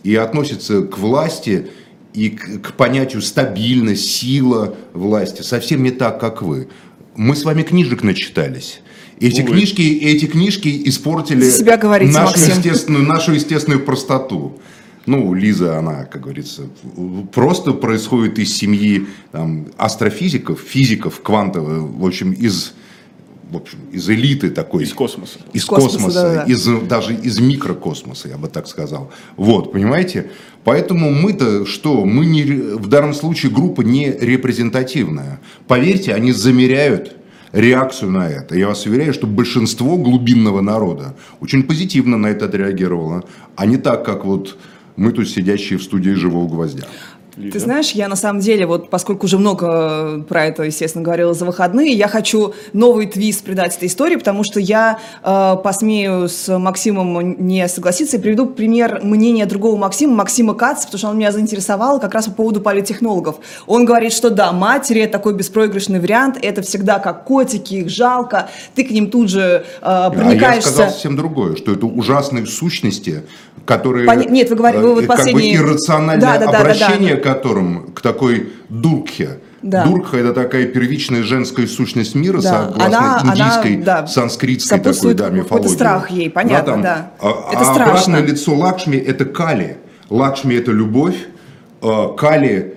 И 0.03 0.15
относятся 0.15 0.83
к 0.83 0.99
власти 0.99 1.67
и 2.13 2.29
к, 2.29 2.73
понятию 2.73 3.23
стабильность, 3.23 4.05
сила 4.05 4.75
власти 4.93 5.41
совсем 5.41 5.83
не 5.83 5.91
так, 5.91 6.19
как 6.19 6.43
вы. 6.43 6.67
Мы 7.15 7.35
с 7.35 7.43
вами 7.43 7.63
книжек 7.63 8.03
начитались. 8.03 8.81
Эти 9.19 9.41
Увы. 9.41 9.51
книжки, 9.53 9.81
эти 9.81 10.25
книжки 10.25 10.81
испортили 10.85 11.49
себя 11.49 11.77
говорите, 11.77 12.11
нашу 12.11 12.37
Максим. 12.37 12.57
естественную, 12.57 13.05
нашу 13.05 13.33
естественную 13.33 13.83
простоту. 13.83 14.57
Ну, 15.05 15.33
Лиза, 15.33 15.77
она, 15.77 16.05
как 16.05 16.23
говорится, 16.23 16.63
просто 17.31 17.73
происходит 17.73 18.39
из 18.39 18.57
семьи 18.57 19.05
там, 19.31 19.67
астрофизиков, 19.77 20.59
физиков, 20.59 21.21
квантовых, 21.21 21.83
в 21.83 22.05
общем, 22.05 22.31
из, 22.31 22.73
в 23.51 23.55
общем, 23.55 23.77
из 23.91 24.09
элиты 24.09 24.49
такой. 24.49 24.83
Из 24.83 24.93
космоса. 24.93 25.37
Из 25.53 25.61
Из 25.61 25.65
космоса, 25.65 25.97
космоса, 25.97 26.21
да-да-да. 26.23 26.51
из, 26.51 26.65
даже 26.87 27.13
из 27.13 27.39
микрокосмоса, 27.39 28.29
я 28.29 28.37
бы 28.37 28.47
так 28.47 28.67
сказал. 28.67 29.11
Вот, 29.37 29.71
понимаете? 29.71 30.31
Поэтому 30.63 31.11
мы-то 31.11 31.67
что? 31.67 32.03
Мы 32.03 32.25
не, 32.25 32.43
в 32.43 32.87
данном 32.87 33.13
случае 33.13 33.51
группа 33.51 33.81
не 33.81 34.11
репрезентативная. 34.11 35.39
Поверьте, 35.67 36.15
они 36.15 36.31
замеряют 36.31 37.15
реакцию 37.55 38.11
на 38.11 38.27
это. 38.27 38.55
Я 38.55 38.67
вас 38.67 38.85
уверяю, 38.85 39.13
что 39.13 39.27
большинство 39.27 39.97
глубинного 39.97 40.61
народа 40.61 41.15
очень 41.39 41.63
позитивно 41.63 42.17
на 42.17 42.27
это 42.27 42.45
отреагировало, 42.45 43.23
а 43.55 43.65
не 43.65 43.77
так, 43.77 44.05
как 44.05 44.25
вот 44.25 44.57
мы 44.97 45.11
тут 45.11 45.29
сидящие 45.29 45.79
в 45.79 45.83
студии 45.83 46.11
«Живого 46.11 46.47
гвоздя». 46.47 46.87
Лиза? 47.37 47.53
Ты 47.53 47.59
знаешь, 47.59 47.91
я 47.91 48.07
на 48.07 48.15
самом 48.15 48.39
деле, 48.39 48.65
вот 48.65 48.89
поскольку 48.89 49.25
уже 49.25 49.37
много 49.37 49.67
э, 49.67 50.23
про 50.27 50.45
это, 50.45 50.63
естественно, 50.63 51.03
говорила 51.03 51.33
за 51.33 51.45
выходные, 51.45 51.93
я 51.93 52.07
хочу 52.07 52.53
новый 52.73 53.07
твист 53.07 53.43
придать 53.43 53.75
этой 53.75 53.87
истории, 53.87 54.15
потому 54.15 54.43
что 54.43 54.59
я 54.59 54.99
э, 55.23 55.55
посмею 55.63 56.29
с 56.29 56.57
Максимом 56.57 57.45
не 57.45 57.67
согласиться 57.67 58.17
и 58.17 58.19
приведу 58.19 58.45
пример 58.45 59.01
мнения 59.03 59.45
другого 59.45 59.75
Максима, 59.75 60.15
Максима 60.15 60.53
Каца, 60.53 60.85
потому 60.85 60.97
что 60.99 61.09
он 61.09 61.17
меня 61.17 61.31
заинтересовал 61.31 61.99
как 61.99 62.13
раз 62.13 62.25
по 62.25 62.31
поводу 62.31 62.61
политтехнологов. 62.61 63.37
Он 63.67 63.85
говорит, 63.85 64.13
что 64.13 64.29
да, 64.29 64.51
матери 64.51 65.01
это 65.01 65.13
такой 65.13 65.33
беспроигрышный 65.33 65.99
вариант, 65.99 66.37
это 66.41 66.61
всегда 66.61 66.99
как 66.99 67.25
котики, 67.25 67.75
их 67.75 67.89
жалко, 67.89 68.49
ты 68.75 68.83
к 68.85 68.91
ним 68.91 69.09
тут 69.09 69.29
же 69.29 69.39
э, 69.39 69.63
А 69.81 70.05
я 70.05 70.09
проникаешься. 70.09 70.69
сказал 70.69 70.91
совсем 70.91 71.15
другое, 71.17 71.55
что 71.55 71.73
это 71.73 71.85
ужасные 71.85 72.45
сущности, 72.45 73.23
которые... 73.65 74.05
Пони- 74.05 74.27
нет, 74.29 74.49
вы 74.49 74.55
говорите, 74.55 74.83
вы 74.83 74.93
вот 74.93 75.03
э, 75.03 75.07
как 75.07 75.17
последний- 75.17 75.57
бы 75.57 75.63
иррациональное 75.63 76.21
Да, 76.21 76.37
да, 76.37 76.45
да, 76.45 76.63
да, 76.63 76.73
да. 76.73 77.24
Которым, 77.29 77.91
к 77.93 78.01
такой 78.01 78.53
дуркхе. 78.69 79.39
Да. 79.63 79.83
Дуркха– 79.83 80.17
это 80.19 80.31
такая 80.31 80.67
первичная 80.67 81.23
женская 81.23 81.65
сущность 81.65 82.13
мира, 82.13 82.39
Да, 82.39 82.67
согласно 82.67 82.85
она- 82.85 83.19
она, 83.21 83.31
индийской, 83.33 83.77
да, 83.77 84.05
санскритской 84.05 84.79
такой 84.79 85.13
да, 85.15 85.29
мифологии. 85.31 85.67
страх 85.73 86.11
ей, 86.11 86.29
понятно, 86.29 86.73
там, 86.73 86.81
да. 86.83 87.11
А, 87.19 87.29
Это 87.51 87.61
а 87.61 87.63
страшно. 87.73 87.83
обратное 87.85 88.21
лицо 88.21 88.53
Лакшми– 88.53 88.95
это 89.11 89.25
Кали. 89.25 89.77
Лакшми– 90.11 90.53
это 90.55 90.71
любовь, 90.71 91.15
а 91.81 92.13
Кали 92.13 92.75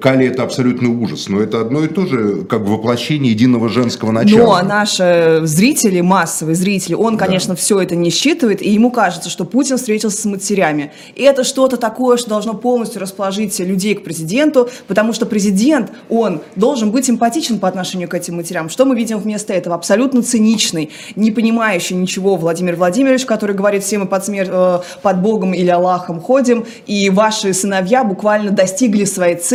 Кали 0.00 0.26
это 0.26 0.42
абсолютный 0.42 0.88
ужас, 0.88 1.28
но 1.28 1.40
это 1.40 1.60
одно 1.60 1.84
и 1.84 1.88
то 1.88 2.06
же, 2.06 2.44
как 2.44 2.62
воплощение 2.62 3.32
единого 3.32 3.68
женского 3.68 4.12
начала. 4.12 4.62
Но 4.62 4.68
наши 4.68 5.40
зрители, 5.44 6.00
массовые 6.00 6.54
зрители, 6.54 6.94
он, 6.94 7.16
конечно, 7.16 7.54
все 7.54 7.80
это 7.80 7.96
не 7.96 8.10
считывает, 8.10 8.62
и 8.62 8.70
ему 8.70 8.90
кажется, 8.90 9.30
что 9.30 9.44
Путин 9.44 9.76
встретился 9.76 10.22
с 10.22 10.24
матерями. 10.24 10.92
И 11.14 11.22
это 11.22 11.44
что-то 11.44 11.76
такое, 11.76 12.16
что 12.16 12.28
должно 12.28 12.54
полностью 12.54 13.00
расположить 13.00 13.58
людей 13.58 13.94
к 13.94 14.04
президенту, 14.04 14.68
потому 14.86 15.12
что 15.12 15.26
президент, 15.26 15.90
он 16.08 16.40
должен 16.56 16.90
быть 16.90 17.08
эмпатичен 17.10 17.58
по 17.58 17.68
отношению 17.68 18.08
к 18.08 18.14
этим 18.14 18.36
матерям. 18.36 18.68
Что 18.68 18.84
мы 18.84 18.96
видим 18.96 19.18
вместо 19.18 19.52
этого? 19.52 19.74
Абсолютно 19.74 20.22
циничный, 20.22 20.90
не 21.16 21.30
понимающий 21.30 21.96
ничего 21.96 22.36
Владимир 22.36 22.76
Владимирович, 22.76 23.24
который 23.24 23.54
говорит, 23.54 23.82
все 23.82 23.98
мы 23.98 24.06
под, 24.06 24.22
смер- 24.28 24.50
э, 24.50 24.80
под 25.02 25.22
Богом 25.22 25.54
или 25.54 25.68
Аллахом 25.68 26.20
ходим, 26.20 26.64
и 26.86 27.10
ваши 27.10 27.52
сыновья 27.52 28.04
буквально 28.04 28.50
достигли 28.50 29.04
своей 29.04 29.36
цели, 29.36 29.47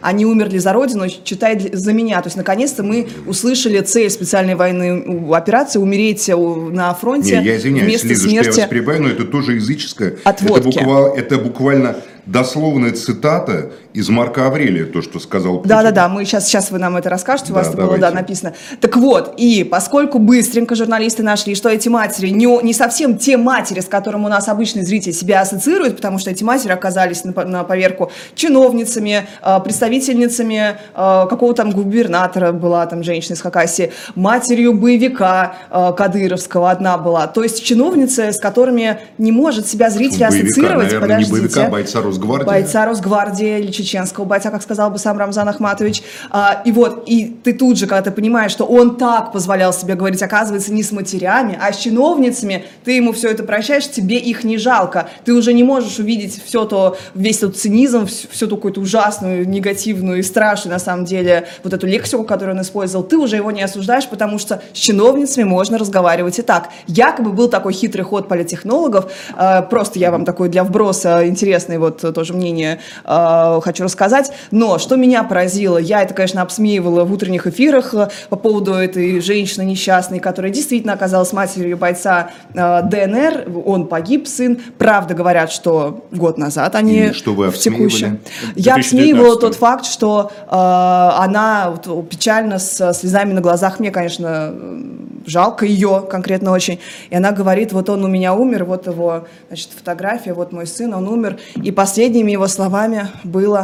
они 0.00 0.24
умерли 0.26 0.58
за 0.58 0.72
Родину, 0.72 1.04
читай 1.24 1.56
для- 1.56 1.76
за 1.76 1.92
меня. 1.92 2.20
То 2.22 2.28
есть, 2.28 2.36
наконец-то 2.36 2.82
мы 2.82 3.06
услышали 3.26 3.80
цель 3.80 4.10
специальной 4.10 4.54
военной 4.54 5.02
операции 5.36 5.78
умереть 5.78 6.28
на 6.28 6.92
фронте 6.94 7.38
Не, 7.38 7.44
я 7.46 7.56
извиняюсь, 7.56 7.84
вместо 7.86 8.08
Лиза, 8.08 8.20
что 8.20 8.30
я 8.34 8.42
смерти. 8.42 8.60
вас 8.60 8.68
перебиваю, 8.68 9.02
но 9.02 9.08
это 9.08 9.24
тоже 9.24 9.54
языческое. 9.54 10.16
От 10.24 10.42
это, 10.42 10.48
водки. 10.52 10.78
буква- 10.78 11.14
это 11.16 11.38
буквально 11.38 11.96
дословная 12.26 12.92
цитата 12.92 13.70
из 13.94 14.08
Марка 14.08 14.48
Аврелия, 14.48 14.86
то, 14.86 15.02
что 15.02 15.20
сказал 15.20 15.58
Путин. 15.58 15.68
Да-да-да, 15.68 16.08
мы 16.08 16.24
сейчас, 16.24 16.46
сейчас 16.46 16.72
вы 16.72 16.80
нам 16.80 16.96
это 16.96 17.08
расскажете, 17.08 17.52
у 17.52 17.54
Да, 17.54 17.60
вас 17.60 17.68
это 17.68 17.76
было 17.76 17.96
да, 17.96 18.10
написано. 18.10 18.52
Так 18.80 18.96
вот, 18.96 19.34
и 19.36 19.62
поскольку 19.62 20.18
быстренько 20.18 20.74
журналисты 20.74 21.22
нашли, 21.22 21.54
что 21.54 21.68
эти 21.68 21.88
матери 21.88 22.30
не, 22.30 22.46
не 22.64 22.74
совсем 22.74 23.16
те 23.16 23.36
матери, 23.36 23.78
с 23.78 23.84
которыми 23.84 24.24
у 24.24 24.28
нас 24.28 24.48
обычный 24.48 24.82
зритель 24.84 25.12
себя 25.12 25.42
ассоциирует, 25.42 25.94
потому 25.94 26.18
что 26.18 26.30
эти 26.32 26.42
матери 26.42 26.72
оказались 26.72 27.22
на, 27.22 27.32
на 27.44 27.62
поверку 27.62 28.10
чиновницами, 28.34 29.28
э, 29.40 29.60
представительницами 29.62 30.76
э, 30.94 31.26
какого 31.30 31.54
там 31.54 31.70
губернатора 31.70 32.50
была 32.50 32.84
там 32.86 33.04
женщина 33.04 33.34
из 33.34 33.42
Хакасии, 33.42 33.92
матерью 34.16 34.72
боевика 34.72 35.54
э, 35.70 35.92
Кадыровского 35.96 36.72
одна 36.72 36.98
была. 36.98 37.28
То 37.28 37.44
есть 37.44 37.64
чиновницы, 37.64 38.32
с 38.32 38.40
которыми 38.40 38.98
не 39.18 39.30
может 39.30 39.68
себя 39.68 39.88
зритель 39.88 40.26
Боевика, 40.26 40.46
ассоциировать. 40.48 40.86
наверное, 40.86 41.18
не 41.18 41.24
Подождите. 41.26 41.32
боевика, 41.32 41.66
а 41.66 41.70
бойца 41.70 42.02
Росгвардии. 42.02 42.44
Бойца 42.44 42.86
Росгвардии 42.86 43.58
или 43.60 43.70
чеченского 43.84 44.24
бойца, 44.24 44.50
как 44.50 44.62
сказал 44.62 44.90
бы 44.90 44.98
сам 44.98 45.18
Рамзан 45.18 45.48
Ахматович. 45.48 46.02
А, 46.30 46.62
и 46.64 46.72
вот, 46.72 47.04
и 47.06 47.26
ты 47.42 47.52
тут 47.52 47.78
же, 47.78 47.86
когда 47.86 48.02
ты 48.02 48.10
понимаешь, 48.10 48.50
что 48.50 48.64
он 48.64 48.96
так 48.96 49.32
позволял 49.32 49.72
себе 49.72 49.94
говорить, 49.94 50.22
оказывается, 50.22 50.72
не 50.72 50.82
с 50.82 50.92
матерями, 50.92 51.58
а 51.60 51.72
с 51.72 51.78
чиновницами, 51.78 52.64
ты 52.84 52.92
ему 52.92 53.12
все 53.12 53.30
это 53.30 53.44
прощаешь, 53.44 53.90
тебе 53.90 54.18
их 54.18 54.44
не 54.44 54.58
жалко. 54.58 55.08
Ты 55.24 55.34
уже 55.34 55.52
не 55.52 55.62
можешь 55.62 55.98
увидеть 55.98 56.42
все 56.44 56.64
то, 56.64 56.96
весь 57.14 57.38
тот 57.38 57.56
цинизм, 57.56 58.06
всю 58.06 58.46
ту 58.46 58.56
какую-то 58.56 58.80
ужасную, 58.80 59.48
негативную 59.48 60.18
и 60.18 60.22
страшную, 60.22 60.72
на 60.72 60.78
самом 60.78 61.04
деле, 61.04 61.48
вот 61.62 61.72
эту 61.72 61.86
лексику, 61.86 62.24
которую 62.24 62.56
он 62.56 62.62
использовал, 62.62 63.04
ты 63.04 63.16
уже 63.16 63.36
его 63.36 63.50
не 63.50 63.62
осуждаешь, 63.62 64.08
потому 64.08 64.38
что 64.38 64.62
с 64.72 64.78
чиновницами 64.78 65.44
можно 65.44 65.78
разговаривать 65.78 66.38
и 66.38 66.42
так. 66.42 66.70
Якобы 66.86 67.32
был 67.32 67.48
такой 67.48 67.72
хитрый 67.72 68.04
ход 68.04 68.28
политтехнологов, 68.28 69.12
э, 69.36 69.62
просто 69.62 69.98
я 69.98 70.10
вам 70.10 70.24
такой 70.24 70.48
для 70.48 70.64
вброса 70.64 71.26
интересное 71.26 71.78
вот 71.78 72.00
тоже 72.14 72.34
мнение 72.34 72.80
э, 73.04 73.60
хочу 73.74 73.84
рассказать, 73.84 74.30
но 74.52 74.78
что 74.78 74.94
меня 74.94 75.24
поразило, 75.24 75.78
я 75.78 76.02
это, 76.02 76.14
конечно, 76.14 76.42
обсмеивала 76.42 77.04
в 77.04 77.12
утренних 77.12 77.48
эфирах 77.48 77.92
э, 77.92 78.08
по 78.28 78.36
поводу 78.36 78.74
этой 78.74 79.20
женщины 79.20 79.64
несчастной, 79.64 80.20
которая 80.20 80.52
действительно 80.52 80.92
оказалась 80.92 81.32
матерью 81.32 81.76
бойца 81.76 82.30
э, 82.54 82.82
ДНР, 82.84 83.48
он 83.66 83.88
погиб, 83.88 84.28
сын, 84.28 84.60
правда 84.78 85.14
говорят, 85.14 85.50
что 85.50 86.06
год 86.12 86.38
назад 86.38 86.76
они 86.76 87.06
И 87.06 87.12
что 87.12 87.34
вы 87.34 87.50
в 87.50 87.58
текущем. 87.58 88.20
Я 88.54 88.76
2019. 88.76 88.78
обсмеивала 88.78 89.40
тот 89.40 89.56
факт, 89.56 89.86
что 89.86 90.30
э, 90.30 90.54
она 90.54 91.72
вот, 91.72 92.08
печально 92.08 92.60
с 92.60 92.92
слезами 92.94 93.32
на 93.32 93.40
глазах, 93.40 93.80
мне, 93.80 93.90
конечно, 93.90 94.52
э, 94.52 94.82
жалко 95.26 95.66
ее 95.66 96.04
конкретно 96.08 96.52
очень, 96.52 96.78
и 97.10 97.16
она 97.16 97.32
говорит, 97.32 97.72
вот 97.72 97.90
он 97.90 98.04
у 98.04 98.08
меня 98.08 98.34
умер, 98.34 98.66
вот 98.66 98.86
его, 98.86 99.26
значит, 99.48 99.70
фотография, 99.76 100.32
вот 100.32 100.52
мой 100.52 100.68
сын, 100.68 100.94
он 100.94 101.08
умер, 101.08 101.38
и 101.56 101.72
последними 101.72 102.30
его 102.30 102.46
словами 102.46 103.08
было, 103.24 103.63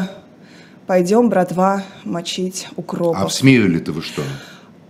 пойдем, 0.91 1.29
братва, 1.29 1.85
мочить 2.05 2.67
укропов. 2.75 3.23
Обсмеивали-то 3.23 3.93
вы 3.93 4.03
что? 4.03 4.23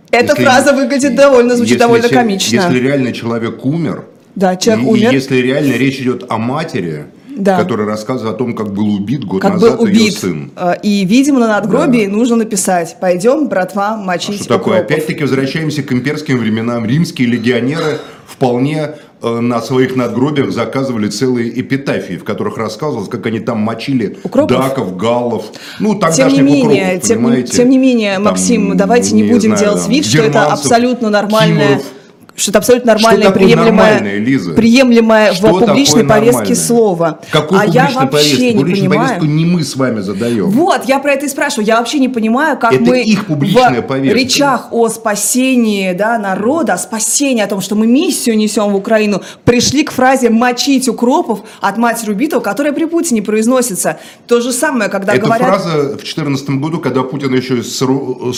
Эта 0.09 0.31
Если- 0.31 0.43
фраза 0.43 0.73
выглядит 0.73 1.13
довольно, 1.15 1.55
звучит 1.55 1.73
если 1.73 1.79
довольно 1.79 2.09
комично. 2.09 2.55
Если 2.55 2.79
реально 2.79 3.13
человек 3.13 3.63
умер, 3.63 4.05
Да, 4.33 4.55
человек 4.55 4.83
и, 4.83 4.87
умер. 4.87 5.11
и 5.11 5.13
если 5.13 5.35
реально 5.37 5.73
речь 5.73 5.99
идет 5.99 6.25
о 6.27 6.39
матери, 6.39 7.05
Да. 7.37 7.55
которая 7.55 7.85
рассказывает 7.85 8.33
о 8.33 8.37
том, 8.39 8.55
как 8.55 8.73
был 8.73 8.95
убит 8.95 9.25
год 9.25 9.43
как 9.43 9.53
назад 9.53 9.77
был 9.77 9.85
ее 9.85 10.01
убит. 10.05 10.13
сын. 10.17 10.51
Э, 10.55 10.73
И, 10.81 11.05
видимо, 11.05 11.39
на 11.39 11.47
надгробии 11.49 12.07
нужно 12.07 12.37
написать, 12.37 12.97
пойдем, 12.99 13.47
братва, 13.47 13.89
А 13.93 13.97
мочить 13.97 14.37
что 14.37 14.47
такое? 14.47 14.77
укропов». 14.81 14.91
Опять-таки 14.97 15.21
возвращаемся 15.21 15.83
к 15.83 15.93
имперским 15.93 16.39
временам. 16.39 16.83
Римские 16.83 17.27
легионеры 17.27 17.99
вполне 18.41 18.95
э, 19.21 19.39
на 19.39 19.61
своих 19.61 19.95
надгробиях 19.95 20.51
заказывали 20.51 21.09
целые 21.09 21.61
эпитафии, 21.61 22.15
в 22.15 22.23
которых 22.23 22.57
рассказывалось, 22.57 23.07
как 23.07 23.23
они 23.27 23.39
там 23.39 23.59
мочили 23.59 24.17
Укропов? 24.23 24.57
даков, 24.57 24.97
галлов, 24.97 25.45
ну, 25.79 25.91
Тем 25.91 25.99
тогдашних 25.99 26.41
не 26.41 26.41
менее, 26.41 26.83
укропов, 26.85 27.07
тем, 27.07 27.17
не- 27.19 27.23
понимаете? 27.25 27.57
тем 27.57 27.69
не 27.69 27.77
менее, 27.77 28.13
Там, 28.15 28.23
Максим, 28.23 28.75
давайте 28.75 29.13
не, 29.13 29.21
не 29.21 29.31
будем 29.31 29.51
знаю, 29.51 29.59
делать 29.63 29.81
там, 29.83 29.91
вид, 29.91 30.05
что 30.07 30.23
это 30.23 30.45
абсолютно 30.45 31.09
нормальная 31.11 31.67
киморов. 31.67 31.85
Что 32.33 32.51
это 32.51 32.59
абсолютно 32.59 32.93
нормальное, 32.93 33.27
такое 33.27 33.43
приемлемое, 33.43 34.17
Лиза? 34.17 34.53
приемлемое 34.53 35.33
Что 35.33 35.47
в 35.53 35.59
публичной 35.59 36.05
повестке 36.05 36.55
слова. 36.55 37.19
Какой 37.29 37.59
а 37.59 37.65
я 37.65 37.89
вообще 37.93 38.07
повестке? 38.07 38.53
не 38.53 38.59
Публичную 38.59 38.89
понимаю. 38.89 39.07
повестку 39.19 39.25
не 39.25 39.45
мы 39.45 39.63
с 39.63 39.75
вами 39.75 39.99
задаем. 39.99 40.49
Вот, 40.49 40.85
я 40.85 40.99
про 40.99 41.11
это 41.13 41.25
и 41.25 41.29
спрашиваю. 41.29 41.65
Я 41.67 41.77
вообще 41.77 41.99
не 41.99 42.09
понимаю, 42.09 42.57
как 42.57 42.73
Это 42.73 42.83
мы 42.83 43.01
их 43.01 43.27
в 43.29 43.35
повестка. 43.35 44.17
речах 44.17 44.67
о 44.71 44.87
спасении 44.89 45.93
да, 45.93 46.17
народа, 46.17 46.73
о 46.73 46.77
спасении, 46.77 47.43
о 47.43 47.47
том, 47.47 47.61
что 47.61 47.75
мы 47.75 47.85
миссию 47.85 48.37
несем 48.37 48.71
в 48.71 48.75
Украину, 48.75 49.21
пришли 49.43 49.83
к 49.83 49.91
фразе 49.91 50.29
«мочить 50.29 50.87
укропов» 50.87 51.41
от 51.59 51.77
матери 51.77 52.11
убитого, 52.11 52.39
которая 52.39 52.73
при 52.73 52.85
Путине 52.85 53.21
произносится. 53.21 53.99
То 54.27 54.41
же 54.41 54.51
самое, 54.51 54.89
когда 54.89 55.13
Эта 55.13 55.25
говорят... 55.25 55.47
фраза 55.49 55.77
в 55.79 55.97
2014 55.97 56.49
году, 56.51 56.79
когда 56.79 57.03
Путин 57.03 57.33
еще 57.35 57.61
с, 57.61 57.77
с, 57.77 57.81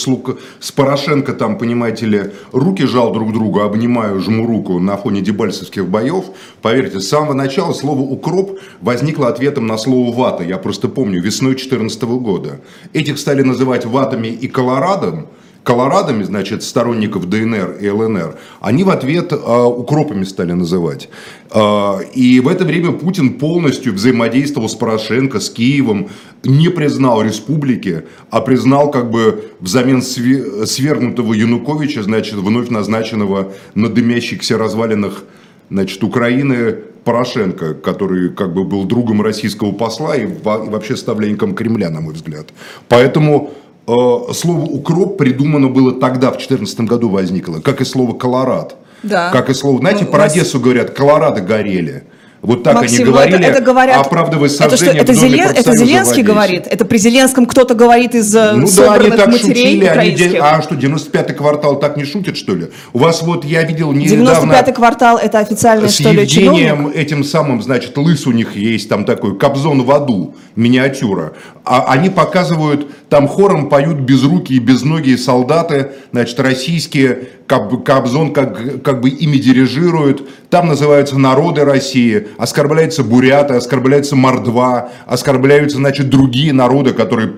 Лук- 0.08 0.40
с 0.60 0.72
Порошенко, 0.72 1.34
там, 1.34 1.58
понимаете 1.58 2.06
ли, 2.06 2.32
руки 2.52 2.86
жал 2.86 3.14
друг 3.14 3.32
другу, 3.34 3.62
обнимаю, 3.84 4.20
жму 4.22 4.48
руку 4.48 4.80
на 4.80 4.96
фоне 4.98 5.22
дебальцевских 5.22 5.86
боев, 5.88 6.26
поверьте, 6.62 7.00
с 7.00 7.10
самого 7.10 7.34
начала 7.34 7.74
слово 7.74 8.02
«укроп» 8.02 8.60
возникло 8.82 9.28
ответом 9.28 9.68
на 9.68 9.78
слово 9.78 10.16
«вата». 10.16 10.44
Я 10.44 10.58
просто 10.58 10.88
помню, 10.88 11.22
весной 11.22 11.52
2014 11.52 12.04
года. 12.04 12.62
Этих 12.94 13.20
стали 13.20 13.42
называть 13.44 13.86
ватами 13.86 14.28
и 14.28 14.48
колорадом, 14.48 15.28
колорадами, 15.64 16.24
значит, 16.24 16.64
сторонников 16.64 17.30
ДНР 17.30 17.78
и 17.80 17.90
ЛНР, 17.90 18.36
они 18.62 18.84
в 18.84 18.90
ответ 18.90 19.32
э, 19.32 19.36
укропами 19.36 20.24
стали 20.26 20.52
называть. 20.52 21.10
Э, 21.52 22.04
и 22.14 22.40
в 22.42 22.48
это 22.48 22.66
время 22.66 22.92
Путин 22.92 23.36
полностью 23.36 23.94
взаимодействовал 23.94 24.68
с 24.68 24.76
Порошенко, 24.76 25.40
с 25.40 25.50
Киевом, 25.50 26.10
не 26.44 26.70
признал 26.70 27.22
республики, 27.22 28.04
а 28.30 28.42
признал 28.42 28.92
как 28.92 29.10
бы 29.10 29.52
взамен 29.60 30.00
све- 30.00 30.66
свергнутого 30.66 31.34
Януковича, 31.34 32.04
значит, 32.04 32.36
вновь 32.36 32.70
назначенного 32.70 33.54
на 33.74 33.90
дымящихся 33.90 34.58
развалинах 34.58 35.24
значит, 35.70 36.04
Украины 36.04 36.76
Порошенко, 37.04 37.74
который 37.74 38.30
как 38.30 38.54
бы 38.54 38.64
был 38.64 38.84
другом 38.84 39.22
российского 39.22 39.72
посла 39.72 40.16
и, 40.16 40.26
во- 40.26 40.66
и 40.66 40.70
вообще 40.70 40.96
ставленником 40.96 41.56
Кремля, 41.56 41.90
на 41.90 42.02
мой 42.02 42.14
взгляд. 42.14 42.48
Поэтому 42.90 43.54
слово 43.86 44.62
«укроп» 44.62 45.18
придумано 45.18 45.68
было 45.68 45.92
тогда, 45.94 46.28
в 46.28 46.38
2014 46.38 46.80
году 46.82 47.10
возникло, 47.10 47.60
как 47.60 47.82
и 47.82 47.86
слово 47.86 48.14
«колорад». 48.14 48.76
Да. 49.04 49.32
Как 49.32 49.50
и 49.50 49.54
слово, 49.54 49.80
знаете, 49.80 50.06
Ну, 50.06 50.12
про 50.12 50.20
у 50.20 50.22
вас- 50.24 50.32
Одессу 50.34 50.60
говорят, 50.60 50.92
«колорадо 50.92 51.42
горели». 51.42 52.04
Вот 52.44 52.62
так 52.62 52.76
Максим, 52.76 53.04
они 53.04 53.06
говорили, 53.06 53.38
это, 53.40 53.48
это 53.54 53.62
говорят, 53.62 54.06
оправдывая 54.06 54.50
это, 54.50 54.56
что, 54.56 54.70
сожжение 54.72 55.02
это, 55.02 55.14
в 55.14 55.16
доме 55.16 55.30
Зелен- 55.30 55.54
это 55.56 55.78
Зеленский 55.78 56.24
говорит, 56.24 56.68
это 56.70 56.84
при 56.84 56.98
Зеленском 56.98 57.46
кто-то 57.46 57.74
говорит 57.74 58.16
из 58.16 58.36
э, 58.36 58.52
Ну 58.52 58.68
да, 58.76 58.96
они 58.96 59.12
так 59.12 59.28
матерей 59.28 59.80
шутили, 59.80 59.86
они 59.86 60.38
а 60.42 60.62
что, 60.62 60.76
95-й 60.76 61.34
квартал 61.36 61.80
так 61.80 61.96
не 61.96 62.04
шутит, 62.04 62.36
что 62.36 62.54
ли? 62.54 62.68
У 62.92 62.98
вас 63.00 63.22
вот, 63.22 63.46
я 63.46 63.64
видел 63.64 63.94
недавно... 63.94 64.52
95-й 64.52 64.74
квартал 64.74 65.18
это 65.18 65.40
официальный, 65.40 65.88
с 65.88 65.94
что 65.94 66.12
ли, 66.12 66.24
Евгением 66.24 66.76
чиновник? 66.78 66.96
этим 66.98 67.24
самым, 67.24 67.62
значит, 67.62 67.98
лыс 67.98 68.28
у 68.28 68.34
них 68.34 68.58
есть, 68.58 68.90
там 68.90 69.06
такой 69.06 69.38
Кобзон 69.38 69.84
в 69.84 69.92
аду, 69.92 70.36
миниатюра. 70.56 71.34
А 71.66 71.86
они 71.92 72.10
показывают, 72.10 72.88
там 73.10 73.28
хором 73.28 73.70
поют 73.70 74.00
безрукие 74.00 74.60
безногие 74.60 75.18
солдаты, 75.18 75.92
значит, 76.12 76.40
российские, 76.40 77.30
Коб- 77.48 77.84
Кобзон 77.84 78.34
как, 78.34 78.82
как 78.84 79.02
бы 79.02 79.10
ими 79.10 79.38
дирижирует. 79.38 80.28
Там 80.50 80.68
называются 80.68 81.18
народы 81.18 81.66
России, 81.66 82.28
оскорбляются 82.38 83.04
буряты, 83.04 83.56
оскорбляются 83.56 84.16
мордва, 84.16 84.90
оскорбляются, 85.06 85.78
значит, 85.78 86.10
другие 86.10 86.54
народы, 86.54 86.94
которые, 86.94 87.34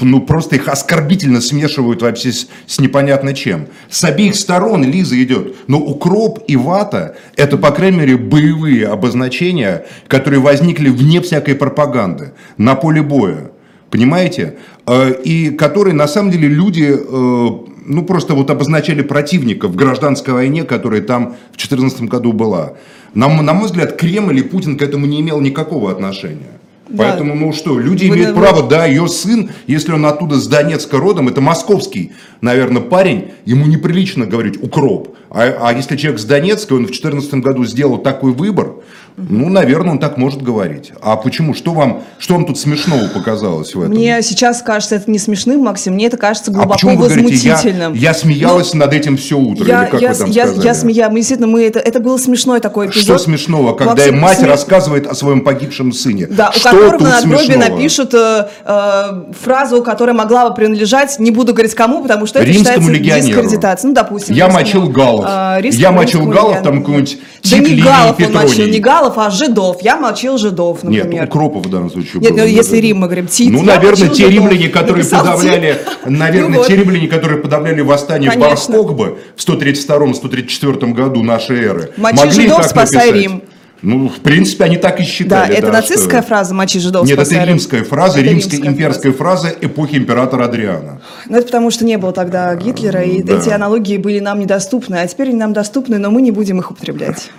ну, 0.00 0.20
просто 0.20 0.56
их 0.56 0.68
оскорбительно 0.68 1.40
смешивают 1.40 2.02
вообще 2.02 2.32
с, 2.32 2.48
с 2.66 2.80
непонятно 2.80 3.34
чем. 3.34 3.66
С 3.90 4.04
обеих 4.04 4.36
сторон 4.36 4.84
Лиза 4.84 5.22
идет. 5.22 5.56
Но 5.66 5.78
укроп 5.78 6.40
и 6.46 6.56
вата– 6.56 7.16
это, 7.36 7.58
по 7.58 7.70
крайней 7.72 7.98
мере, 7.98 8.16
боевые 8.16 8.86
обозначения, 8.86 9.84
которые 10.08 10.40
возникли 10.40 10.88
вне 10.88 11.20
всякой 11.20 11.56
пропаганды, 11.56 12.32
на 12.58 12.74
поле 12.74 13.02
боя. 13.02 13.50
Понимаете? 13.90 14.56
Э, 14.86 15.12
И 15.24 15.50
которые, 15.50 15.94
на 15.94 16.08
самом 16.08 16.30
деле, 16.30 16.48
люди, 16.48 16.88
э, 16.90 17.48
ну, 17.86 18.02
просто 18.04 18.34
вот 18.34 18.50
обозначали 18.50 19.02
противника 19.02 19.68
в 19.68 19.76
гражданской 19.76 20.32
войне, 20.34 20.64
которая 20.64 21.02
там 21.02 21.34
в 21.52 21.56
2014 21.58 22.02
году 22.02 22.32
была. 22.32 22.72
На, 23.14 23.28
на 23.28 23.52
мой 23.52 23.66
взгляд, 23.66 23.96
Кремль 23.96 24.38
и 24.38 24.42
Путин 24.42 24.76
к 24.78 24.82
этому 24.82 25.06
не 25.06 25.20
имел 25.20 25.40
никакого 25.40 25.90
отношения. 25.90 26.52
Да. 26.88 27.04
Поэтому, 27.04 27.34
ну 27.34 27.52
что, 27.52 27.78
люди 27.78 28.06
Вы- 28.06 28.16
имеют 28.16 28.34
вы- 28.36 28.42
право, 28.42 28.68
да, 28.68 28.86
ее 28.86 29.08
сын, 29.08 29.50
если 29.66 29.92
он 29.92 30.04
оттуда 30.06 30.36
с 30.36 30.46
Донецка 30.46 30.98
родом, 30.98 31.28
это 31.28 31.40
московский, 31.40 32.12
наверное, 32.40 32.82
парень, 32.82 33.30
ему 33.46 33.66
неприлично 33.66 34.26
говорить 34.26 34.62
укроп. 34.62 35.16
А, 35.34 35.68
а 35.68 35.72
если 35.72 35.96
человек 35.96 36.20
с 36.20 36.24
Донецка, 36.24 36.74
он 36.74 36.80
в 36.84 36.90
2014 36.90 37.34
году 37.34 37.64
сделал 37.64 37.98
такой 37.98 38.32
выбор, 38.32 38.74
ну, 39.16 39.50
наверное, 39.50 39.92
он 39.92 39.98
так 39.98 40.16
может 40.16 40.42
говорить. 40.42 40.92
А 41.02 41.16
почему? 41.16 41.52
Что 41.54 41.72
вам, 41.72 42.02
что 42.18 42.34
вам 42.34 42.46
тут 42.46 42.58
смешного 42.58 43.08
показалось 43.08 43.74
в 43.74 43.80
этом? 43.80 43.92
Мне 43.94 44.22
сейчас 44.22 44.62
кажется 44.62 44.96
это 44.96 45.10
не 45.10 45.18
смешным, 45.18 45.60
Максим, 45.60 45.94
мне 45.94 46.06
это 46.06 46.16
кажется 46.16 46.50
а 46.50 46.54
глубоко 46.54 46.72
почему 46.74 46.96
вы 46.96 47.08
говорите, 47.08 47.34
я, 47.46 47.54
возмутительным. 47.54 47.92
я 47.92 48.14
смеялась 48.14 48.72
над 48.72 48.92
этим 48.92 49.18
все 49.18 49.38
утро, 49.38 49.66
Я, 49.66 49.82
или 49.84 49.90
как 49.90 50.00
я, 50.00 50.12
вы 50.12 50.18
там 50.18 50.30
я, 50.30 50.46
сказали? 50.46 50.66
я 50.66 50.74
смея, 50.74 51.08
мы 51.10 51.16
действительно, 51.16 51.46
мы 51.46 51.62
это, 51.64 51.78
это 51.78 52.00
был 52.00 52.18
смешной 52.18 52.60
такой 52.60 52.86
эпизод. 52.86 53.02
Что 53.04 53.18
смешного, 53.18 53.74
когда 53.74 53.92
Максим, 53.92 54.18
мать 54.18 54.38
сме- 54.38 54.46
рассказывает 54.46 55.06
о 55.06 55.14
своем 55.14 55.42
погибшем 55.42 55.92
сыне? 55.92 56.26
Да, 56.26 56.50
у 56.54 56.58
что 56.58 56.70
которого 56.70 56.92
тут 56.92 57.02
на 57.02 57.20
надгробии 57.20 57.56
напишут 57.56 58.14
э, 58.14 58.48
э, 58.64 59.32
фразу, 59.42 59.82
которая 59.82 60.14
могла 60.14 60.48
бы 60.48 60.54
принадлежать, 60.54 61.18
не 61.18 61.30
буду 61.30 61.52
говорить 61.52 61.74
кому, 61.74 62.02
потому 62.02 62.24
что 62.24 62.38
это 62.38 62.48
Римскому 62.48 62.94
считается 62.94 63.28
дискредитацией. 63.28 63.88
Ну, 63.90 63.94
допустим. 63.94 64.34
Я 64.34 64.48
мочил 64.48 64.88
галлов. 64.88 65.21
Э, 65.26 65.60
римскому- 65.60 65.80
Я 65.80 65.92
мочил 65.92 66.26
галлов, 66.26 66.62
там 66.62 66.80
какой-нибудь 66.80 67.18
Да 67.50 67.58
не 67.58 67.80
галлов 67.82 68.20
он 68.20 68.32
мочил, 68.32 68.66
не 68.66 68.78
галлов, 68.78 69.18
а 69.18 69.30
жидов. 69.30 69.78
Я 69.82 69.96
мочил 69.96 70.38
жидов, 70.38 70.82
Нет, 70.82 71.04
например. 71.04 71.24
укропов 71.24 71.66
в 71.66 71.70
данном 71.70 71.90
случае 71.90 72.20
Нет, 72.22 72.32
ну, 72.36 72.44
если. 72.44 72.76
Рим, 72.78 72.98
мы 72.98 73.06
говорим, 73.06 73.26
Тит, 73.26 73.50
Ну, 73.50 73.62
наверное, 73.62 74.08
те 74.08 74.28
римляне, 74.28 74.68
которые 74.68 75.04
подавляли, 75.04 75.78
наверное, 76.06 76.58
Ну 76.58 76.64
те 76.64 76.76
римляне, 76.76 77.06
которые 77.08 77.38
подавляли 77.40 77.80
восстание. 77.80 78.30
Бар-Кохбы 78.36 79.18
в 79.36 79.40
132-134 79.40 80.92
году 80.92 81.22
нашей 81.22 81.62
эры. 81.64 81.92
Мочи 81.96 82.30
жидов, 82.30 82.64
спасай. 82.66 83.12
Рим. 83.12 83.42
Ну, 83.82 84.08
в 84.08 84.20
принципе, 84.20 84.64
они 84.64 84.76
так 84.76 85.00
и 85.00 85.02
Да, 85.02 85.08
считали. 85.08 85.54
это 85.56 85.72
нацистская 85.72 86.20
что- 86.20 86.28
фраза 86.28 86.54
«мочи 86.54 86.78
жидов, 86.78 87.04
Нет, 87.04 87.16
спасай 87.16 87.38
это 87.38 87.46
Рим». 87.46 87.54
римская 87.54 87.82
фраза, 87.84 88.20
Это 88.20 88.28
римская 88.28 88.52
римская 88.58 88.72
имперская 88.72 89.12
фраза 89.12 89.48
эпохи 89.60 89.96
императора 89.96 90.44
Адриана. 90.44 91.00
Ну, 91.28 91.36
это 91.36 91.46
потому, 91.46 91.70
что 91.72 91.84
не 91.84 91.98
было 91.98 92.12
тогда 92.12 92.54
Гитлера, 92.54 93.02
и 93.02 93.22
Да. 93.22 93.38
эти 93.38 93.48
аналогии 93.50 93.96
были 93.96 94.20
нам 94.20 94.38
недоступны, 94.38 94.96
а 94.96 95.06
теперь 95.08 95.30
они 95.30 95.38
нам 95.38 95.52
доступны, 95.52 95.98
но 95.98 96.10
мы 96.12 96.22
не 96.22 96.30
будем 96.30 96.60
их 96.60 96.70
употреблять. 96.70 97.30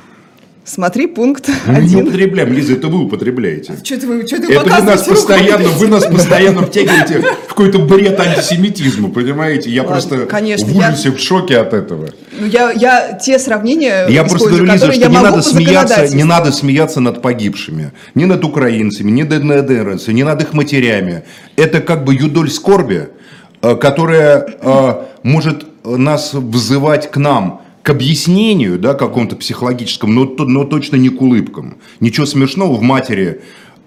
Смотри 0.65 1.07
пункт 1.07 1.49
не 1.67 1.75
один. 1.75 2.07
употребляем, 2.07 2.53
Лиза, 2.53 2.73
это 2.73 2.87
вы 2.87 3.03
употребляете. 3.03 3.73
Что 3.83 3.99
ты, 3.99 4.07
вы, 4.07 4.25
что 4.25 4.37
Это 4.37 4.47
вы 4.47 4.53
нас 4.53 4.63
показываете 4.63 5.09
рукой? 5.09 5.15
постоянно, 5.15 5.69
вы 5.69 5.87
нас 5.87 6.05
постоянно 6.05 6.61
втягиваете 6.65 7.19
в 7.19 7.47
какой-то 7.49 7.79
бред 7.79 8.17
антисемитизма, 8.17 9.09
понимаете? 9.09 9.69
Я 9.69 9.83
Ладно, 9.83 9.95
просто 9.95 10.25
конечно, 10.25 10.65
в 10.67 10.77
ужасе, 10.77 11.11
в 11.11 11.19
шоке 11.19 11.57
от 11.57 11.73
этого. 11.73 12.09
Ну, 12.39 12.45
я, 12.45 12.71
я 12.71 13.13
те 13.13 13.39
сравнения 13.39 14.07
Я 14.07 14.23
просто 14.23 14.47
говорю, 14.47 14.65
Лиза, 14.65 14.91
что 14.91 15.01
я 15.01 15.07
не 15.09 15.17
надо 15.21 15.41
смеяться, 15.41 16.15
не 16.15 16.23
надо 16.23 16.51
смеяться 16.53 17.01
над 17.01 17.21
погибшими, 17.21 17.91
ни 18.15 18.23
над 18.23 18.45
украинцами, 18.45 19.11
ни 19.11 19.23
над 19.23 19.65
ДНРовцами, 19.67 20.15
ни 20.15 20.23
над 20.23 20.41
их 20.43 20.53
матерями. 20.53 21.23
Это 21.57 21.81
как 21.81 22.05
бы 22.05 22.15
юдоль 22.15 22.49
скорби, 22.49 23.09
э, 23.61 23.75
которая 23.75 24.47
э, 24.61 24.93
может 25.23 25.65
нас 25.83 26.33
взывать 26.33 27.11
к 27.11 27.17
нам, 27.17 27.62
к 27.83 27.89
объяснению, 27.89 28.79
да, 28.79 28.93
какому-то 28.93 29.35
психологическому, 29.35 30.13
но, 30.13 30.45
но 30.45 30.63
точно 30.63 30.95
не 30.95 31.09
к 31.09 31.21
улыбкам. 31.21 31.77
Ничего 31.99 32.25
смешного 32.25 32.75
в 32.75 32.81
матери, 32.81 33.41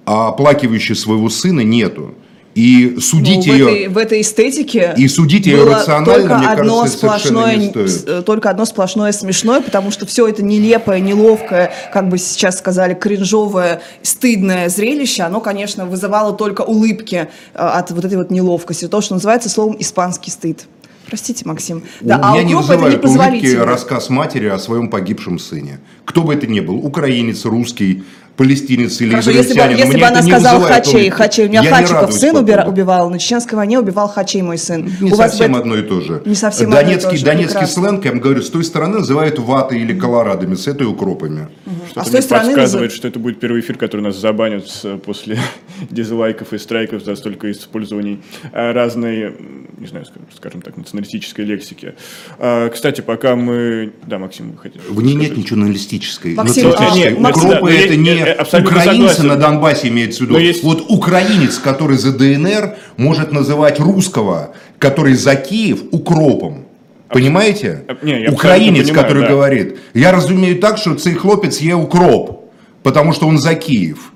а 0.05 0.29
оплакивающей 0.29 0.95
своего 0.95 1.31
сына, 1.31 1.63
нету. 1.63 2.15
И 2.55 2.93
Ну, 2.95 3.01
судить 3.03 3.45
в, 3.45 3.49
ее... 3.49 3.65
этой, 3.67 3.89
в 3.89 3.99
этой 3.99 4.23
эстетике 4.23 4.95
И 4.97 5.09
судить 5.09 5.45
ее 5.45 5.65
рационально, 5.65 6.05
только 6.07 6.39
мне 6.39 6.49
одно 6.49 6.81
кажется, 6.81 6.99
сплошное, 6.99 7.57
не 7.57 7.69
стоит. 7.69 8.09
э, 8.09 8.23
только 8.23 8.49
одно 8.49 8.65
сплошное 8.65 9.13
смешное, 9.13 9.61
потому 9.61 9.91
что 9.91 10.07
все 10.07 10.27
это 10.27 10.43
нелепое, 10.43 11.01
неловкое, 11.01 11.71
как 11.93 12.09
бы 12.09 12.17
сейчас 12.17 12.59
сказали, 12.59 12.95
кринжовое, 12.95 13.83
стыдное 14.01 14.71
зрелище, 14.71 15.25
оно, 15.25 15.41
конечно, 15.41 15.85
вызывало 15.85 16.35
только 16.35 16.63
улыбки 16.63 17.29
э, 17.53 17.59
от 17.59 17.91
вот 17.91 18.07
этой 18.07 18.17
вот 18.17 18.31
неловкости, 18.31 18.89
то, 18.89 19.03
что 19.03 19.15
называется 19.15 19.51
словом 19.51 19.77
испанский 19.79 20.31
стыд. 20.31 20.67
Простите, 21.07 21.47
Максим. 21.47 21.83
Да, 22.01 22.21
а 22.23 22.33
меня 22.33 22.43
не 22.43 22.55
укроп 22.55 22.83
это 22.83 22.99
вызывает 22.99 23.35
улыбки 23.35 23.57
рассказ 23.57 24.11
матери 24.11 24.47
о 24.47 24.59
своем 24.59 24.89
погибшем 24.91 25.39
сыне. 25.39 25.79
Кто 26.05 26.23
бы 26.23 26.35
это 26.35 26.47
ни 26.47 26.61
был, 26.61 26.77
украинец, 26.85 27.45
русский, 27.45 28.05
палестинец 28.37 29.01
или 29.01 29.11
Хорошо, 29.11 29.31
если 29.31 29.55
бы, 29.59 29.73
если 29.73 29.99
бы 29.99 30.05
она 30.07 30.23
сказала 30.23 30.61
Хачей. 30.67 31.09
Хачей, 31.11 31.47
у 31.47 31.49
меня 31.49 31.63
Я 31.63 31.71
Хачиков 31.75 32.13
сын 32.13 32.37
убира- 32.37 32.67
убивал, 32.69 33.09
на 33.11 33.19
чеченской 33.19 33.57
войне 33.57 33.79
убивал 33.79 34.09
Хачей 34.09 34.43
мой 34.43 34.59
сын. 34.59 34.91
Не 35.01 35.11
У 35.13 35.15
вас 35.17 35.31
совсем 35.33 35.53
бы- 35.53 35.59
одно 35.59 35.77
и 35.77 35.83
то 35.83 36.01
же. 36.01 36.23
Не 36.27 36.35
совсем 36.35 36.69
одно 36.69 36.81
и 36.81 36.85
Донецкий, 36.85 37.11
то 37.11 37.17
же, 37.17 37.25
Донецкий 37.25 37.53
прекрасно. 37.55 37.83
сленг, 37.83 38.05
я 38.05 38.11
вам 38.13 38.21
говорю, 38.21 38.43
с 38.43 38.51
той 38.51 38.65
стороны 38.65 38.99
называют 38.99 39.39
ватой 39.39 39.81
или 39.81 39.99
колорадами, 39.99 40.55
с 40.55 40.67
этой 40.67 40.87
укропами. 40.87 41.49
Что-то 41.91 42.01
А 42.01 42.05
с 42.05 42.11
той 42.11 42.23
стороны 42.23 42.47
подсказывает, 42.49 42.91
назов- 42.91 42.97
что 42.97 43.09
это 43.09 43.19
будет 43.19 43.41
первый 43.41 43.61
эфир, 43.61 43.77
который 43.79 44.03
нас 44.03 44.17
забанят 44.21 44.67
после 45.05 45.39
дизлайков 45.91 46.53
и 46.53 46.59
страйков 46.59 47.05
за 47.05 47.17
столько 47.17 47.51
использований 47.51 48.21
а, 48.53 48.73
разной 48.73 49.35
не 49.79 49.87
знаю, 49.87 50.07
скажем- 50.35 50.63
так, 50.63 50.77
националистической 50.77 51.45
лексики. 51.45 51.95
А, 52.39 52.69
Кстати, 52.71 53.01
пока 53.03 53.37
мы... 53.37 53.93
Да, 54.07 54.19
Максим, 54.19 54.53
вы 54.53 54.59
хотели 54.59 54.83
В 54.89 55.03
ней 55.03 55.15
нет 55.15 55.37
ничего 55.37 55.57
националистической. 55.57 56.35
Максим, 56.35 56.69
националистической. 56.69 57.17
а, 57.17 57.21
нет, 57.21 57.37
Укропы 57.37 57.73
это 57.73 57.97
не 57.97 58.26
абсолютно 58.33 58.77
украинцы 58.77 59.15
согласен. 59.15 59.27
на 59.29 59.37
Донбассе 59.37 59.89
имеется 59.89 60.19
в 60.25 60.27
виду. 60.27 60.39
Есть- 60.39 60.63
Вот 60.65 60.85
украинец, 60.89 61.59
который 61.59 61.97
за 61.99 62.13
ДНР, 62.13 62.77
может 62.97 63.33
называть 63.33 63.81
русского, 63.81 64.51
который 64.79 65.15
за 65.15 65.35
Киев, 65.37 65.81
укропом. 65.93 66.65
Понимаете? 67.09 67.85
А, 67.89 67.97
не, 68.05 68.23
я 68.23 68.31
Украинец, 68.33 68.87
понимаю, 68.87 69.05
который 69.05 69.23
да. 69.23 69.29
говорит, 69.29 69.77
я 69.95 70.13
разумею 70.13 70.59
так, 70.61 70.77
что 70.79 70.95
цей 70.95 71.15
хлопец 71.15 71.63
є 71.63 71.75
укроп, 71.75 72.51
потому 72.83 73.13
что 73.13 73.27
он 73.29 73.39
за 73.39 73.55
Киев. 73.55 74.13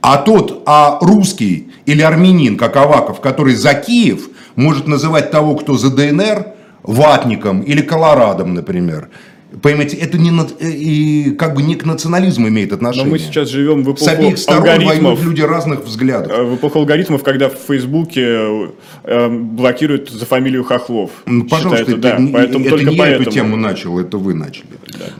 А 0.00 0.18
тот, 0.18 0.62
а 0.66 0.98
русский 1.00 1.68
или 1.86 2.02
армянин, 2.02 2.56
как 2.56 2.76
Аваков, 2.76 3.20
который 3.20 3.54
за 3.54 3.74
Киев, 3.74 4.28
может 4.54 4.86
называть 4.86 5.30
того, 5.30 5.56
кто 5.56 5.76
за 5.76 5.90
ДНР, 5.90 6.46
ватником 6.82 7.62
или 7.62 7.80
колорадом, 7.82 8.54
например. 8.54 9.08
Понимаете, 9.62 9.96
это 9.96 10.18
не 10.18 10.30
нат- 10.30 10.54
э, 10.60 10.68
и 10.70 11.30
как 11.32 11.54
бы 11.54 11.62
не 11.62 11.74
к 11.76 11.84
национализму 11.84 12.48
имеет 12.48 12.70
Но 12.70 12.76
отношение. 12.76 13.10
мы 13.10 13.18
сейчас 13.18 13.48
живем 13.48 13.82
в 13.84 13.96
С 13.96 14.08
обеих 14.08 14.30
эпоху 14.32 14.36
сторон 14.42 14.62
алгоритмов. 14.68 15.02
воюют 15.02 15.20
люди 15.22 15.42
разных 15.42 15.84
взглядов. 15.84 16.32
Э, 16.32 16.42
В 16.42 16.54
эпоху 16.56 16.78
алгоритмов, 16.80 17.22
когда 17.22 17.48
в 17.48 17.54
Фейсбуке 17.68 18.70
э, 19.04 19.28
блокируют 19.28 20.10
за 20.10 20.26
фамилию 20.26 20.64
Хохлов. 20.64 21.10
Ну, 21.26 21.44
пожалуйста, 21.44 21.84
Считается, 21.86 22.08
это, 22.08 22.16
да, 22.18 22.22
не- 22.22 22.32
поэтому 22.32 22.64
это 22.64 22.70
только 22.76 22.90
не 22.90 22.96
я 22.96 23.02
поэтому. 23.02 23.22
эту 23.22 23.30
тему 23.30 23.56
начал, 23.56 23.98
это 23.98 24.18
вы 24.18 24.34
начали. 24.34 24.66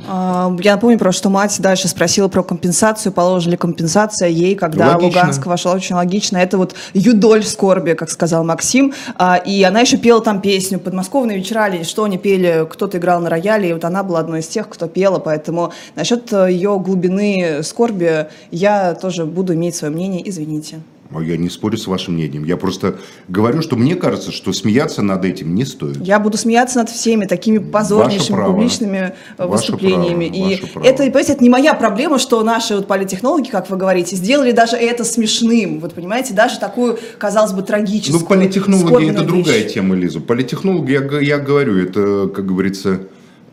А, 0.09 0.55
Я 0.61 0.75
напомню 0.75 0.99
просто, 0.99 1.19
что 1.21 1.31
мать 1.31 1.57
дальше 1.61 1.89
спросила 1.89 2.29
про 2.29 2.43
компенсацию, 2.43 3.13
положили 3.13 3.53
ли 3.53 3.57
компенсация 3.57 4.29
ей, 4.29 4.55
когда 4.55 4.89
Логично. 4.95 5.07
Луганск 5.21 5.47
вошла, 5.47 5.73
очень 5.75 5.95
логично. 5.97 6.39
Это 6.39 6.59
вот 6.59 6.75
юдоль 6.95 7.43
скорби, 7.45 7.93
как 7.93 8.11
сказал 8.11 8.45
Максим. 8.45 8.93
А, 9.17 9.37
И 9.37 9.63
она 9.63 9.81
еще 9.81 9.97
пела 9.97 10.21
там 10.21 10.41
песню 10.41 10.79
«Подмосковные 10.79 11.37
вечера» 11.39 11.67
или 11.69 11.83
что 11.85 12.05
они 12.05 12.19
пели, 12.19 12.67
кто-то 12.71 12.99
играл 12.99 13.21
на 13.21 13.29
рояле, 13.31 13.71
и 13.71 13.73
вот 13.73 13.85
она 13.85 14.03
была 14.03 14.24
одной 14.25 14.41
из 14.41 14.49
тех, 14.49 14.69
кто 14.69 14.89
пела, 14.89 15.19
поэтому 15.19 15.73
насчет 15.95 16.33
э, 16.33 16.51
ее 16.51 16.79
глубины 16.79 17.63
скорби 17.63 18.27
я 18.51 18.95
тоже 18.95 19.25
буду 19.25 19.55
иметь 19.55 19.75
свое 19.77 19.93
мнение, 19.93 20.29
извините. 20.29 20.81
А 21.15 21.23
Я 21.23 21.37
не 21.37 21.49
спорю 21.49 21.77
с 21.77 21.87
вашим 21.87 22.15
мнением. 22.15 22.45
Я 22.45 22.57
просто 22.57 22.97
говорю, 23.29 23.63
что 23.63 23.77
мне 23.77 23.95
кажется, 23.95 24.33
что 24.33 24.53
смеяться 24.53 25.03
над 25.03 25.25
этим 25.25 25.55
не 25.55 25.65
стоит. 25.65 25.99
Я 26.01 26.19
буду 26.19 26.37
смеяться 26.37 26.79
над 26.79 26.91
всеми 26.91 27.27
такими 27.27 27.59
позорнейшими 27.59 28.45
публичными 28.45 29.15
э, 29.39 29.47
Ваше 29.47 29.73
выступлениями. 29.73 30.29
право, 30.29 30.51
и 30.51 30.55
ваше 30.55 30.73
право. 30.73 30.85
это, 30.87 31.03
понимаете, 31.05 31.33
это 31.35 31.43
не 31.43 31.51
моя 31.51 31.75
проблема, 31.75 32.19
что 32.19 32.43
наши 32.43 32.75
вот 32.75 32.89
политтехнологи, 32.89 33.49
как 33.49 33.71
вы 33.71 33.77
говорите, 33.77 34.17
сделали 34.17 34.51
даже 34.51 34.77
это 34.77 35.05
смешным. 35.05 35.79
Вот 35.81 35.95
понимаете, 35.95 36.35
даже 36.35 36.59
такую, 36.59 36.99
казалось 37.19 37.53
бы, 37.53 37.63
трагическую. 37.63 38.21
Ну, 38.21 38.27
политтехнологи 38.27 39.11
это 39.11 39.21
вещь. 39.21 39.29
другая 39.29 39.63
тема, 39.63 39.95
Лиза. 39.95 40.21
Политтехнологи, 40.21 40.93
я, 40.93 41.21
я 41.21 41.39
говорю, 41.39 41.79
это, 41.79 42.29
как 42.35 42.47
говорится, 42.47 43.01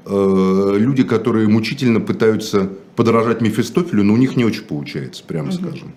э, 0.06 0.76
люди, 0.78 1.04
которые 1.04 1.48
мучительно 1.48 2.00
пытаются 2.00 2.70
подражать 2.96 3.42
Мефистофелю, 3.42 4.04
но 4.04 4.14
у 4.14 4.18
них 4.18 4.36
не 4.36 4.46
очень 4.46 4.64
получается, 4.64 5.24
прямо 5.26 5.52
скажем. 5.52 5.94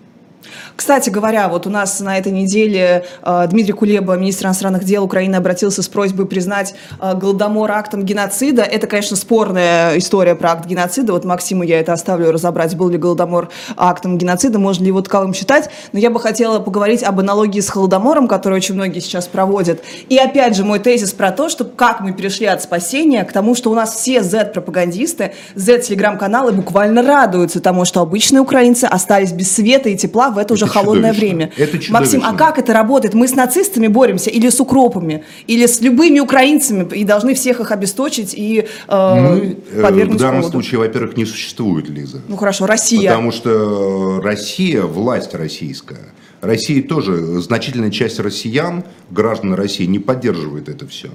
Кстати 0.75 1.09
говоря, 1.09 1.47
вот 1.47 1.67
у 1.67 1.69
нас 1.69 1.99
на 1.99 2.17
этой 2.17 2.31
неделе 2.31 3.05
э, 3.21 3.47
Дмитрий 3.49 3.73
Кулеба, 3.73 4.15
министр 4.15 4.47
иностранных 4.47 4.83
дел 4.83 5.03
Украины, 5.03 5.35
обратился 5.35 5.81
с 5.81 5.87
просьбой 5.87 6.25
признать 6.25 6.75
э, 7.01 7.13
Голодомор 7.15 7.71
актом 7.71 8.03
геноцида. 8.03 8.63
Это, 8.63 8.87
конечно, 8.87 9.15
спорная 9.15 9.97
история 9.97 10.35
про 10.35 10.51
акт 10.51 10.65
геноцида. 10.65 11.13
Вот 11.13 11.25
Максиму 11.25 11.63
я 11.63 11.79
это 11.79 11.93
оставлю 11.93 12.31
разобрать, 12.31 12.75
был 12.75 12.89
ли 12.89 12.97
Голодомор 12.97 13.49
актом 13.77 14.17
геноцида, 14.17 14.59
можно 14.59 14.83
ли 14.83 14.87
его 14.87 15.01
таковым 15.01 15.33
считать. 15.33 15.69
Но 15.93 15.99
я 15.99 16.09
бы 16.09 16.19
хотела 16.19 16.59
поговорить 16.59 17.03
об 17.03 17.19
аналогии 17.19 17.61
с 17.61 17.69
Холодомором, 17.69 18.27
который 18.27 18.55
очень 18.55 18.75
многие 18.75 18.99
сейчас 18.99 19.27
проводят. 19.27 19.81
И 20.09 20.17
опять 20.17 20.55
же, 20.55 20.63
мой 20.63 20.79
тезис 20.79 21.13
про 21.13 21.31
то, 21.31 21.49
что 21.49 21.63
как 21.63 22.01
мы 22.01 22.13
перешли 22.13 22.47
от 22.47 22.61
спасения 22.61 23.23
к 23.23 23.31
тому, 23.31 23.55
что 23.55 23.71
у 23.71 23.75
нас 23.75 23.95
все 23.95 24.23
Z-пропагандисты, 24.23 25.33
Z-телеграм-каналы 25.55 26.51
буквально 26.51 27.01
радуются 27.01 27.59
тому, 27.59 27.85
что 27.85 28.01
обычные 28.01 28.41
украинцы 28.41 28.85
остались 28.85 29.31
без 29.31 29.51
света 29.51 29.89
и 29.89 29.97
тепла 29.97 30.29
в 30.35 30.37
это 30.37 30.53
уже 30.53 30.65
Это 30.65 30.73
холодное 30.73 31.13
чудовищно. 31.13 31.37
время. 31.37 31.51
Это 31.57 31.91
Максим, 31.91 32.21
а 32.23 32.33
как 32.33 32.59
это 32.59 32.73
работает? 32.73 33.15
Мы 33.15 33.27
с 33.27 33.33
нацистами 33.35 33.87
боремся 33.87 34.29
или 34.29 34.49
с 34.49 34.59
укропами, 34.59 35.23
или 35.47 35.65
с 35.65 35.81
любыми 35.81 36.19
украинцами 36.19 36.87
и 36.93 37.03
должны 37.03 37.33
всех 37.33 37.59
их 37.59 37.71
обесточить 37.71 38.33
и 38.35 38.67
э, 38.87 39.15
Мы 39.15 39.57
э, 39.71 39.79
в 39.79 39.81
подвергнуть 39.81 40.19
данном 40.19 40.41
холоду? 40.41 40.51
случае, 40.61 40.79
во-первых, 40.79 41.17
не 41.17 41.25
существует, 41.25 41.89
Лиза. 41.89 42.21
Ну 42.27 42.35
хорошо, 42.37 42.67
Россия. 42.67 43.09
Потому 43.09 43.31
что 43.31 44.21
Россия, 44.23 44.83
власть 44.83 45.33
российская, 45.33 46.13
Россия 46.41 46.83
тоже, 46.83 47.39
значительная 47.41 47.89
часть 47.91 48.19
россиян, 48.19 48.83
граждан 49.09 49.53
России, 49.55 49.85
не 49.85 49.99
поддерживает 49.99 50.69
это 50.69 50.85
все. 50.87 51.09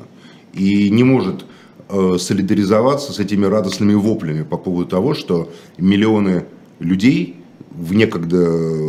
И 0.55 0.91
не 0.91 1.05
может 1.05 1.45
э, 1.89 2.17
солидаризоваться 2.19 3.13
с 3.13 3.19
этими 3.21 3.47
радостными 3.47 3.95
воплями 3.95 4.43
по 4.43 4.57
поводу 4.57 4.89
того, 4.89 5.15
что 5.15 5.53
миллионы 5.79 6.47
людей 6.81 7.37
в 7.71 7.95
некогда 7.95 8.39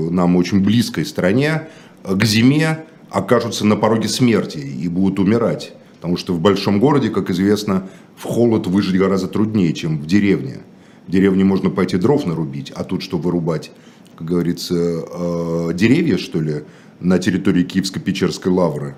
нам 0.10 0.36
очень 0.36 0.62
близкой 0.62 1.06
стране 1.06 1.68
э, 2.04 2.16
к 2.16 2.26
зиме 2.26 2.86
окажутся 3.10 3.66
на 3.66 3.76
пороге 3.76 4.08
смерти 4.08 4.58
и 4.58 4.88
будут 4.88 5.20
умирать. 5.20 5.74
Потому 5.96 6.18
что 6.18 6.34
в 6.34 6.40
большом 6.40 6.80
городе, 6.80 7.10
как 7.10 7.30
известно, 7.30 7.88
в 8.16 8.24
холод 8.24 8.68
выжить 8.68 8.98
гораздо 8.98 9.28
труднее, 9.28 9.74
чем 9.74 10.00
в 10.00 10.08
деревне. 10.08 10.62
В 11.08 11.12
деревне 11.12 11.44
можно 11.44 11.70
пойти 11.70 11.98
дров 11.98 12.26
нарубить, 12.26 12.72
а 12.72 12.84
тут 12.84 13.04
что 13.04 13.18
вырубать? 13.18 13.72
Как 14.18 14.28
говорится, 14.28 14.76
э, 14.76 15.72
деревья, 15.74 16.18
что 16.18 16.40
ли, 16.40 16.64
на 17.00 17.20
территории 17.20 17.64
Киевско-Печерской 17.64 18.52
лавры. 18.52 18.96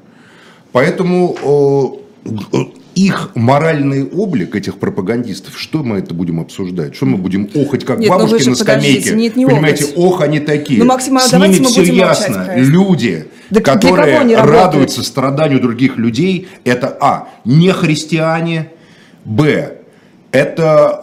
Поэтому 0.71 1.99
э, 2.23 2.82
их 2.95 3.31
моральный 3.35 4.03
облик, 4.05 4.55
этих 4.55 4.77
пропагандистов, 4.77 5.57
что 5.59 5.83
мы 5.83 5.97
это 5.97 6.13
будем 6.13 6.39
обсуждать? 6.39 6.95
Что 6.95 7.05
мы 7.05 7.17
будем 7.17 7.49
охать, 7.55 7.85
как 7.85 7.99
Нет, 7.99 8.09
ну 8.11 8.17
бабушки 8.19 8.49
на 8.49 8.55
скамейке? 8.55 9.15
нет, 9.15 9.35
не 9.35 9.45
Понимаете, 9.45 9.85
охать. 9.85 9.97
ох, 9.97 10.21
они 10.21 10.39
такие. 10.39 10.79
Ну, 10.79 10.85
Максим, 10.85 11.17
а 11.17 11.21
С 11.21 11.33
ними 11.33 11.59
мы 11.59 11.65
все 11.65 11.81
будем 11.81 11.97
молчать 11.97 12.27
ясно. 12.29 12.41
это. 12.41 12.59
Люди, 12.59 13.27
Да 13.49 13.61
которые 13.61 14.35
радуются 14.37 15.03
страданию 15.03 15.59
других 15.59 15.97
людей, 15.97 16.47
это 16.63 16.97
а, 17.01 17.27
не 17.45 17.71
христиане, 17.71 18.69
б, 19.25 19.77
это 20.31 20.99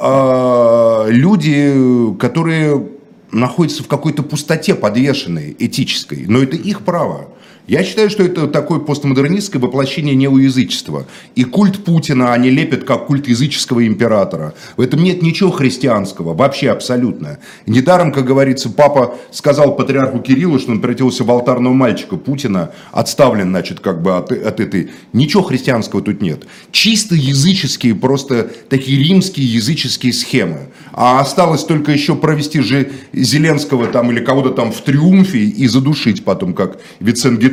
э, 1.08 1.12
люди, 1.12 2.14
которые 2.18 2.86
находятся 3.30 3.82
в 3.84 3.86
какой-то 3.86 4.22
пустоте 4.22 4.74
подвешенной, 4.74 5.54
этической, 5.58 6.24
но 6.26 6.42
это 6.42 6.56
их 6.56 6.82
право. 6.82 7.28
Я 7.70 7.84
считаю, 7.84 8.10
что 8.10 8.24
это 8.24 8.48
такое 8.48 8.80
постмодернистское 8.80 9.62
воплощение 9.62 10.16
неоязычества. 10.16 11.06
И 11.36 11.44
культ 11.44 11.84
Путина 11.84 12.32
они 12.32 12.50
лепят 12.50 12.82
как 12.82 13.06
культ 13.06 13.28
языческого 13.28 13.86
императора. 13.86 14.54
В 14.76 14.80
этом 14.80 15.04
нет 15.04 15.22
ничего 15.22 15.52
христианского, 15.52 16.34
вообще 16.34 16.72
абсолютно. 16.72 17.38
Недаром, 17.66 18.10
как 18.10 18.24
говорится, 18.24 18.70
папа 18.70 19.14
сказал 19.30 19.76
патриарху 19.76 20.18
Кириллу, 20.18 20.58
что 20.58 20.72
он 20.72 20.80
превратился 20.80 21.22
в 21.22 21.30
алтарного 21.30 21.72
мальчика 21.72 22.16
Путина, 22.16 22.72
отставлен, 22.90 23.50
значит, 23.50 23.78
как 23.78 24.02
бы 24.02 24.16
от, 24.16 24.32
от 24.32 24.58
этой... 24.58 24.90
Ничего 25.12 25.44
христианского 25.44 26.02
тут 26.02 26.22
нет. 26.22 26.48
Чисто 26.72 27.14
языческие, 27.14 27.94
просто 27.94 28.50
такие 28.68 28.98
римские 28.98 29.46
языческие 29.46 30.12
схемы. 30.12 30.70
А 30.92 31.20
осталось 31.20 31.62
только 31.62 31.92
еще 31.92 32.16
провести 32.16 32.62
же 32.62 32.90
Зеленского 33.12 33.86
там 33.86 34.10
или 34.10 34.18
кого-то 34.18 34.50
там 34.50 34.72
в 34.72 34.80
триумфе 34.80 35.38
и 35.38 35.68
задушить 35.68 36.24
потом, 36.24 36.52
как 36.52 36.80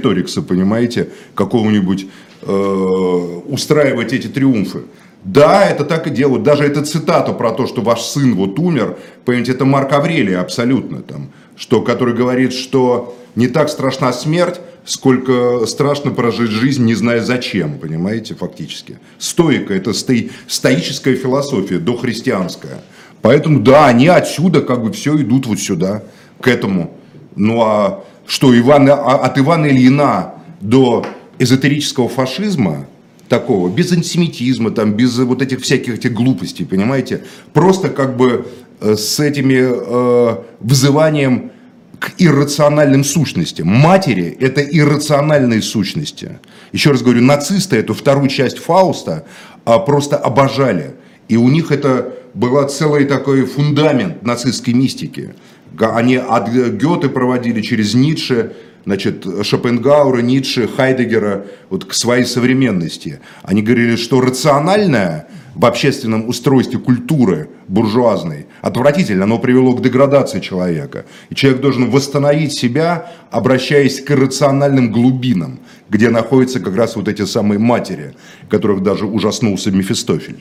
Виценгеторикса, 0.08 0.42
понимаете, 0.42 1.10
какого-нибудь 1.36 2.08
э, 2.42 3.42
устраивать 3.48 4.14
эти 4.14 4.28
триумфы. 4.28 4.84
Да, 5.24 5.66
это 5.66 5.84
так 5.84 6.08
и 6.08 6.10
делают. 6.10 6.44
Даже 6.44 6.64
эта 6.64 6.84
цитата 6.86 7.34
про 7.34 7.52
то, 7.52 7.68
что 7.68 7.82
ваш 7.82 8.02
сын 8.02 8.36
вот 8.36 8.60
умер, 8.60 8.98
понимаете, 9.26 9.52
это 9.52 9.66
Марк 9.66 9.92
Аврелий 9.92 10.38
абсолютно 10.38 11.02
там, 11.02 11.32
что, 11.58 11.82
который 11.82 12.14
говорит, 12.14 12.54
что 12.54 13.18
не 13.36 13.48
так 13.48 13.70
страшна 13.70 14.14
смерть, 14.14 14.62
сколько 14.86 15.66
страшно 15.66 16.12
прожить 16.12 16.52
жизнь, 16.52 16.86
не 16.86 16.96
зная 16.96 17.22
зачем, 17.22 17.78
понимаете, 17.78 18.36
фактически. 18.36 19.00
Стоика– 19.20 19.74
это 19.76 19.92
стои, 19.92 20.32
стоическая 20.48 21.16
философия, 21.16 21.80
дохристианская. 21.80 22.80
Поэтому, 23.22 23.60
да, 23.60 23.88
они 23.88 24.08
отсюда 24.08 24.62
как 24.62 24.82
бы 24.82 24.94
все 24.94 25.18
идут 25.18 25.48
вот 25.48 25.60
сюда, 25.60 26.04
к 26.40 26.48
этому. 26.48 26.96
Ну 27.36 27.62
а 27.64 28.06
что, 28.28 28.58
Ивана, 28.58 28.94
от 28.94 29.40
Ивана 29.40 29.68
Ильина 29.68 30.34
до 30.62 31.06
эзотерического 31.40 32.10
фашизма, 32.10 32.88
такого, 33.30 33.70
без 33.70 33.92
антисемитизма, 33.92 34.72
там, 34.72 34.94
без 34.94 35.18
вот 35.18 35.42
этих 35.42 35.62
всяких 35.62 35.96
этих 35.96 36.14
глупостей, 36.14 36.66
понимаете? 36.66 37.24
Просто 37.54 37.90
как 37.90 38.16
бы 38.18 38.48
э, 38.80 38.96
с 38.96 39.20
этими 39.20 39.58
э, 39.60 40.38
вызыванием 40.60 41.52
к 42.00 42.12
иррациональным 42.18 43.04
сущностям. 43.04 43.68
Матери– 43.68 44.38
это 44.40 44.62
иррациональные 44.62 45.62
сущности. 45.62 46.40
Еще 46.72 46.92
раз 46.92 47.02
говорю, 47.02 47.22
нацисты 47.24 47.78
эту 47.78 47.94
вторую 47.94 48.30
часть 48.30 48.60
Фауста 48.60 49.26
а, 49.66 49.80
просто 49.80 50.16
обожали. 50.16 50.94
И 51.28 51.38
у 51.38 51.50
них 51.50 51.72
это 51.72 52.14
была 52.34 52.66
целый 52.68 53.06
такой 53.06 53.46
фундамент 53.46 54.24
нацистской 54.24 54.74
мистики. 54.74 55.34
Они 55.80 56.16
от 56.16 56.50
Гёте 56.50 57.10
проводили 57.10 57.62
через 57.62 57.94
Ницше, 57.94 58.54
значит, 58.86 59.26
Шопенгауэра, 59.44 60.22
Ницше, 60.22 60.68
Хайдегера 60.68 61.46
вот 61.70 61.86
к 61.86 61.94
своей 61.94 62.26
современности. 62.26 63.20
Они 63.44 63.62
говорили, 63.62 63.96
что 63.96 64.22
рациональное 64.22 65.28
в 65.58 65.66
общественном 65.66 66.30
устройстве 66.30 66.80
культуры 66.80 67.50
буржуазной 67.68 68.46
отвратительно, 68.62 69.24
оно 69.24 69.40
привело 69.40 69.74
к 69.74 69.82
деградации 69.82 70.40
человека. 70.40 71.06
И 71.30 71.36
человек 71.36 71.62
должен 71.62 71.90
восстановить 71.90 72.54
себя, 72.54 73.12
обращаясь 73.32 74.00
к 74.02 74.12
иррациональным 74.12 74.92
глубинам, 74.92 75.60
где 75.90 76.10
находятся 76.10 76.60
как 76.60 76.76
раз 76.76 76.96
вот 76.96 77.08
эти 77.08 77.26
самые 77.26 77.58
матери, 77.58 78.14
которых 78.50 78.84
даже 78.84 79.06
ужаснулся 79.06 79.72
Мефистофель. 79.72 80.38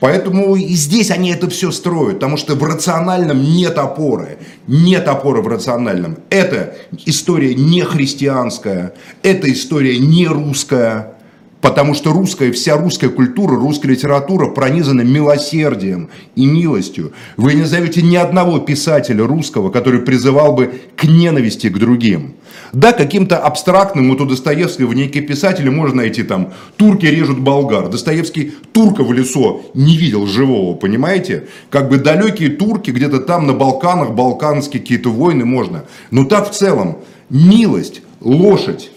Поэтому 0.00 0.56
и 0.56 0.74
здесь 0.74 1.10
они 1.10 1.30
это 1.30 1.48
все 1.50 1.70
строят, 1.70 2.14
потому 2.14 2.38
что 2.38 2.54
в 2.54 2.64
рациональном 2.64 3.42
нет 3.42 3.76
опоры. 3.78 4.38
Нет 4.66 5.06
опоры 5.06 5.42
в 5.42 5.48
рациональном. 5.48 6.16
Это 6.30 6.74
история 7.04 7.54
не 7.54 7.82
христианская, 7.82 8.94
это 9.22 9.52
история 9.52 9.98
не 9.98 10.26
русская. 10.26 11.14
Потому 11.60 11.92
что 11.92 12.12
русская, 12.12 12.52
вся 12.52 12.78
русская 12.78 13.10
культура, 13.10 13.54
русская 13.54 13.88
литература 13.88 14.48
пронизана 14.48 15.02
милосердием 15.02 16.08
и 16.34 16.46
милостью. 16.46 17.12
Вы 17.36 17.52
не 17.52 17.60
назовете 17.60 18.00
ни 18.00 18.16
одного 18.16 18.60
писателя 18.60 19.26
русского, 19.26 19.68
который 19.68 20.00
призывал 20.00 20.54
бы 20.54 20.72
к 20.96 21.04
ненависти 21.04 21.68
к 21.68 21.78
другим. 21.78 22.36
Да, 22.72 22.92
каким-то 22.92 23.38
абстрактным, 23.38 24.10
вот 24.10 24.20
у 24.20 24.26
Достоевского 24.26 24.86
в 24.86 24.94
некие 24.94 25.22
писатели 25.24 25.68
можно 25.68 25.96
найти 25.98 26.22
там 26.22 26.52
«турки 26.76 27.06
режут 27.06 27.40
болгар». 27.40 27.88
Достоевский 27.88 28.52
турка 28.72 29.02
в 29.02 29.12
лицо 29.12 29.62
не 29.74 29.96
видел 29.96 30.26
живого, 30.26 30.76
понимаете? 30.76 31.48
Как 31.68 31.88
бы 31.88 31.98
далекие 31.98 32.50
турки 32.50 32.92
где-то 32.92 33.20
там 33.20 33.46
на 33.46 33.54
Балканах, 33.54 34.12
балканские 34.12 34.80
какие-то 34.80 35.10
войны 35.10 35.44
можно. 35.44 35.84
Но 36.12 36.24
так 36.24 36.50
в 36.50 36.54
целом 36.54 36.98
милость, 37.28 38.02
лошадь, 38.20 38.90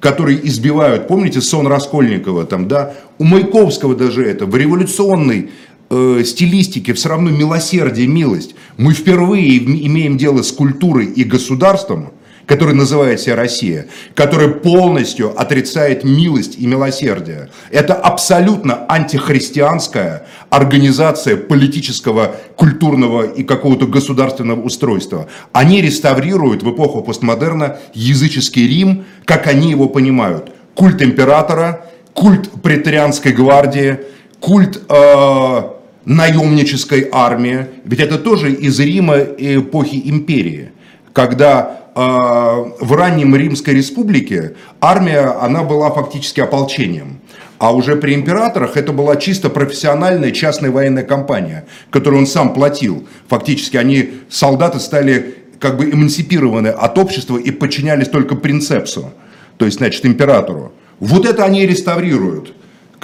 которые 0.00 0.46
избивают, 0.46 1.08
помните 1.08 1.40
сон 1.40 1.66
Раскольникова 1.66 2.44
там, 2.44 2.68
да, 2.68 2.94
у 3.18 3.24
Маяковского 3.24 3.94
даже 3.94 4.22
это, 4.22 4.44
в 4.44 4.54
революционной 4.54 5.50
э, 5.88 6.22
стилистике 6.26 6.92
все 6.92 7.08
равно 7.08 7.30
милосердие, 7.30 8.06
милость. 8.06 8.54
Мы 8.76 8.92
впервые 8.92 9.56
имеем 9.56 10.18
дело 10.18 10.42
с 10.42 10.52
культурой 10.52 11.06
и 11.06 11.24
государством, 11.24 12.10
который 12.46 12.74
называет 12.74 13.20
себя 13.20 13.36
Россия, 13.36 13.86
который 14.14 14.48
полностью 14.48 15.38
отрицает 15.40 16.04
милость 16.04 16.56
и 16.58 16.66
милосердие. 16.66 17.50
Это 17.70 17.94
абсолютно 17.94 18.84
антихристианская 18.88 20.26
организация 20.50 21.36
политического, 21.36 22.36
культурного 22.56 23.22
и 23.22 23.42
какого-то 23.44 23.86
государственного 23.86 24.60
устройства. 24.60 25.28
Они 25.52 25.80
реставрируют 25.80 26.62
в 26.62 26.70
эпоху 26.72 27.02
постмодерна 27.02 27.78
языческий 27.94 28.66
Рим, 28.66 29.04
как 29.24 29.46
они 29.46 29.70
его 29.70 29.88
понимают. 29.88 30.50
Культ 30.74 31.02
императора, 31.02 31.86
культ 32.12 32.50
претарианской 32.62 33.32
гвардии, 33.32 34.00
культ 34.40 34.82
э, 34.88 35.62
наемнической 36.04 37.08
армии. 37.10 37.66
Ведь 37.84 38.00
это 38.00 38.18
тоже 38.18 38.52
из 38.52 38.78
Рима 38.78 39.18
эпохи 39.18 40.02
империи, 40.04 40.72
когда 41.12 41.83
в 41.94 42.92
раннем 42.96 43.36
Римской 43.36 43.74
республике 43.74 44.54
армия, 44.80 45.36
она 45.40 45.62
была 45.62 45.90
фактически 45.90 46.40
ополчением. 46.40 47.20
А 47.58 47.72
уже 47.72 47.94
при 47.96 48.14
императорах 48.14 48.76
это 48.76 48.92
была 48.92 49.16
чисто 49.16 49.48
профессиональная 49.48 50.32
частная 50.32 50.70
военная 50.70 51.04
компания, 51.04 51.66
которую 51.90 52.20
он 52.22 52.26
сам 52.26 52.52
платил. 52.52 53.06
Фактически 53.28 53.76
они, 53.76 54.14
солдаты 54.28 54.80
стали 54.80 55.36
как 55.60 55.76
бы 55.76 55.90
эмансипированы 55.90 56.68
от 56.68 56.98
общества 56.98 57.38
и 57.38 57.50
подчинялись 57.50 58.08
только 58.08 58.34
принцепсу, 58.34 59.12
то 59.56 59.64
есть, 59.64 59.78
значит, 59.78 60.04
императору. 60.04 60.72
Вот 60.98 61.24
это 61.24 61.44
они 61.44 61.66
реставрируют 61.66 62.54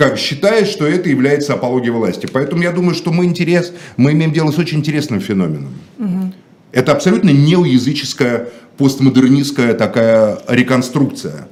как 0.01 0.17
считая, 0.17 0.65
что 0.65 0.87
это 0.87 1.11
является 1.11 1.53
апологией 1.53 1.93
власти. 1.93 2.27
Поэтому 2.33 2.63
я 2.63 2.73
думаю, 2.73 2.95
что 2.95 3.13
мы, 3.13 3.27
интерес, 3.27 3.71
мы 3.99 4.13
имеем 4.13 4.33
дело 4.33 4.51
с 4.51 4.59
очень 4.59 4.79
интересным 4.79 5.21
феноменом. 5.21 5.75
Угу. 5.99 6.33
Это 6.73 6.93
абсолютно 6.93 7.31
неоязыческая 7.31 8.49
постмодернистская 8.77 9.75
такая 9.75 10.39
реконструкция. 10.49 11.49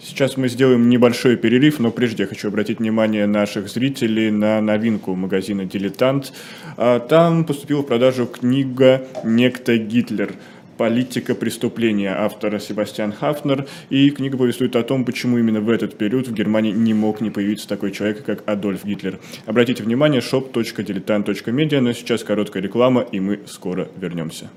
Сейчас 0.00 0.36
мы 0.36 0.48
сделаем 0.48 0.88
небольшой 0.88 1.36
перерыв, 1.36 1.80
но 1.80 1.90
прежде 1.90 2.22
я 2.22 2.28
хочу 2.28 2.48
обратить 2.48 2.78
внимание 2.78 3.26
наших 3.26 3.68
зрителей 3.68 4.30
на 4.30 4.60
новинку 4.60 5.14
магазина 5.16 5.64
«Дилетант». 5.64 6.32
А, 6.76 7.00
там 7.00 7.44
поступила 7.44 7.82
в 7.82 7.86
продажу 7.86 8.26
книга 8.26 9.06
«Некто 9.24 9.76
Гитлер» 9.76 10.34
политика 10.78 11.34
преступления 11.34 12.14
автора 12.16 12.58
Себастьян 12.58 13.12
Хафнер. 13.12 13.66
И 13.90 14.08
книга 14.10 14.38
повествует 14.38 14.76
о 14.76 14.82
том, 14.82 15.04
почему 15.04 15.36
именно 15.36 15.60
в 15.60 15.68
этот 15.68 15.98
период 15.98 16.28
в 16.28 16.32
Германии 16.32 16.72
не 16.72 16.94
мог 16.94 17.20
не 17.20 17.30
появиться 17.30 17.68
такой 17.68 17.90
человек, 17.90 18.24
как 18.24 18.48
Адольф 18.48 18.84
Гитлер. 18.84 19.18
Обратите 19.44 19.82
внимание, 19.82 20.22
shop.diletant.media, 20.22 21.80
но 21.80 21.92
сейчас 21.92 22.24
короткая 22.24 22.62
реклама, 22.62 23.02
и 23.02 23.20
мы 23.20 23.40
скоро 23.46 23.88
вернемся. 23.96 24.48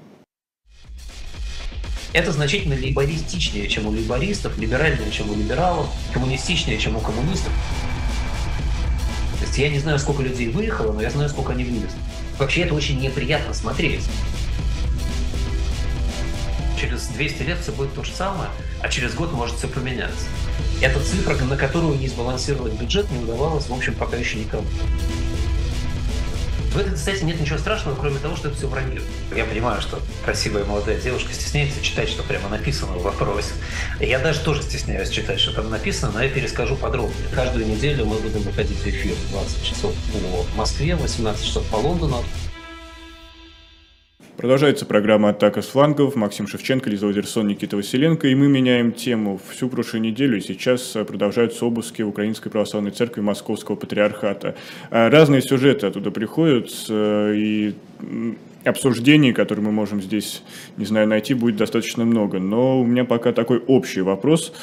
Это 2.13 2.31
значительно 2.31 2.73
либористичнее, 2.73 3.67
чем 3.67 3.87
у 3.87 3.93
либористов, 3.93 4.57
либеральнее, 4.57 5.09
чем 5.11 5.29
у 5.29 5.35
либералов, 5.35 5.89
коммунистичнее, 6.13 6.77
чем 6.77 6.97
у 6.97 6.99
коммунистов. 6.99 7.53
То 9.39 9.45
есть 9.45 9.57
я 9.57 9.69
не 9.69 9.79
знаю, 9.79 9.97
сколько 9.97 10.21
людей 10.21 10.49
выехало, 10.49 10.91
но 10.91 11.01
я 11.01 11.09
знаю, 11.09 11.29
сколько 11.29 11.53
они 11.53 11.63
вывезли. 11.63 11.89
Вообще 12.37 12.61
это 12.61 12.73
очень 12.73 12.99
неприятно 12.99 13.53
смотреть. 13.53 14.01
Через 17.11 17.13
200 17.13 17.43
лет 17.43 17.59
все 17.59 17.71
будет 17.71 17.93
то 17.93 18.03
же 18.03 18.11
самое, 18.11 18.49
а 18.81 18.89
через 18.89 19.13
год 19.13 19.31
может 19.31 19.57
все 19.57 19.67
поменяться. 19.67 20.25
Это 20.81 20.99
цифра, 20.99 21.35
на 21.45 21.57
которую 21.57 21.97
не 21.97 22.07
сбалансировать 22.07 22.73
бюджет 22.73 23.09
не 23.11 23.23
удавалось, 23.23 23.67
в 23.67 23.73
общем, 23.73 23.93
пока 23.95 24.17
еще 24.17 24.37
никому. 24.37 24.65
В 26.73 26.77
этой 26.77 26.97
статье 26.97 27.23
нет 27.23 27.39
ничего 27.41 27.57
страшного, 27.57 27.97
кроме 27.99 28.17
того, 28.19 28.37
что 28.37 28.47
это 28.47 28.57
все 28.57 28.67
вранье. 28.67 29.01
Я 29.35 29.43
понимаю, 29.43 29.81
что 29.81 29.99
красивая 30.23 30.63
молодая 30.63 30.99
девушка 31.01 31.33
стесняется 31.33 31.81
читать, 31.83 32.07
что 32.07 32.23
прямо 32.23 32.47
написано 32.47 32.93
в 32.93 33.03
вопросе. 33.03 33.51
Я 33.99 34.19
даже 34.19 34.39
тоже 34.39 34.63
стесняюсь 34.63 35.09
читать, 35.09 35.39
что 35.39 35.51
там 35.51 35.69
написано, 35.69 36.13
но 36.13 36.23
я 36.23 36.29
перескажу 36.29 36.77
подробнее. 36.77 37.27
Каждую 37.33 37.67
неделю 37.67 38.05
мы 38.05 38.19
будем 38.19 38.41
выходить 38.41 38.77
в 38.77 38.87
эфир 38.87 39.15
20 39.31 39.65
часов 39.65 39.93
по 40.13 40.57
Москве, 40.57 40.95
18 40.95 41.45
часов 41.45 41.65
по 41.65 41.75
Лондону. 41.75 42.23
Продолжается 44.41 44.87
программа 44.87 45.29
«Атака 45.29 45.61
с 45.61 45.67
флангов». 45.67 46.15
Максим 46.15 46.47
Шевченко, 46.47 46.89
Лиза 46.89 47.05
Владерсон, 47.05 47.47
Никита 47.47 47.75
Василенко. 47.75 48.27
И 48.27 48.33
мы 48.33 48.47
меняем 48.47 48.91
тему 48.91 49.39
всю 49.51 49.69
прошлую 49.69 50.01
неделю. 50.01 50.39
И 50.39 50.41
сейчас 50.41 50.95
э, 50.95 51.05
продолжаются 51.05 51.63
обыски 51.63 52.01
в 52.01 52.07
Украинской 52.07 52.49
Православной 52.49 52.89
Церкви 52.89 53.21
Московского 53.21 53.75
Патриархата. 53.75 54.55
А 54.89 55.11
разные 55.11 55.43
сюжеты 55.43 55.85
оттуда 55.85 56.09
приходят. 56.09 56.71
Э, 56.89 57.35
и 57.35 57.75
обсуждений, 58.63 59.33
которые 59.33 59.65
мы 59.65 59.71
можем 59.71 60.01
здесь, 60.01 60.43
не 60.77 60.85
знаю, 60.85 61.07
найти, 61.07 61.33
будет 61.33 61.55
достаточно 61.57 62.05
много. 62.05 62.39
Но 62.39 62.81
у 62.81 62.85
меня 62.85 63.05
пока 63.05 63.31
такой 63.31 63.59
общий 63.59 64.01
вопрос. 64.01 64.53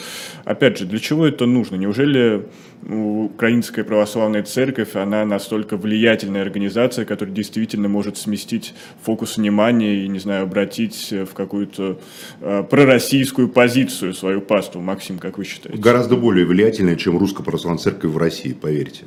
Опять 0.45 0.79
же, 0.79 0.87
для 0.87 0.99
чего 0.99 1.27
это 1.27 1.47
нужно? 1.47 1.77
Неужели 1.77 2.47
Украинская 2.87 3.85
православная 3.85 4.43
церковь, 4.45 4.95
она 4.95 5.25
настолько 5.25 5.77
влиятельная 5.77 6.43
организация, 6.43 7.05
которая 7.05 7.35
действительно 7.35 7.89
может 7.89 8.17
сместить 8.17 8.75
фокус 9.03 9.37
внимания 9.37 10.05
и, 10.05 10.09
не 10.09 10.21
знаю, 10.21 10.45
обратить 10.45 11.13
в 11.13 11.35
какую-то 11.35 11.99
э, 12.41 12.65
пророссийскую 12.69 13.49
позицию 13.49 14.15
свою 14.15 14.41
пасту? 14.41 14.81
Максим, 14.81 15.19
как 15.19 15.39
вы 15.39 15.45
считаете? 15.45 15.81
Гораздо 15.81 16.17
более 16.17 16.47
влиятельная, 16.47 16.97
чем 16.97 17.19
русская 17.19 17.43
православная 17.43 17.83
церковь 17.83 18.13
в 18.13 18.17
России, 18.17 18.53
поверьте. 18.53 19.05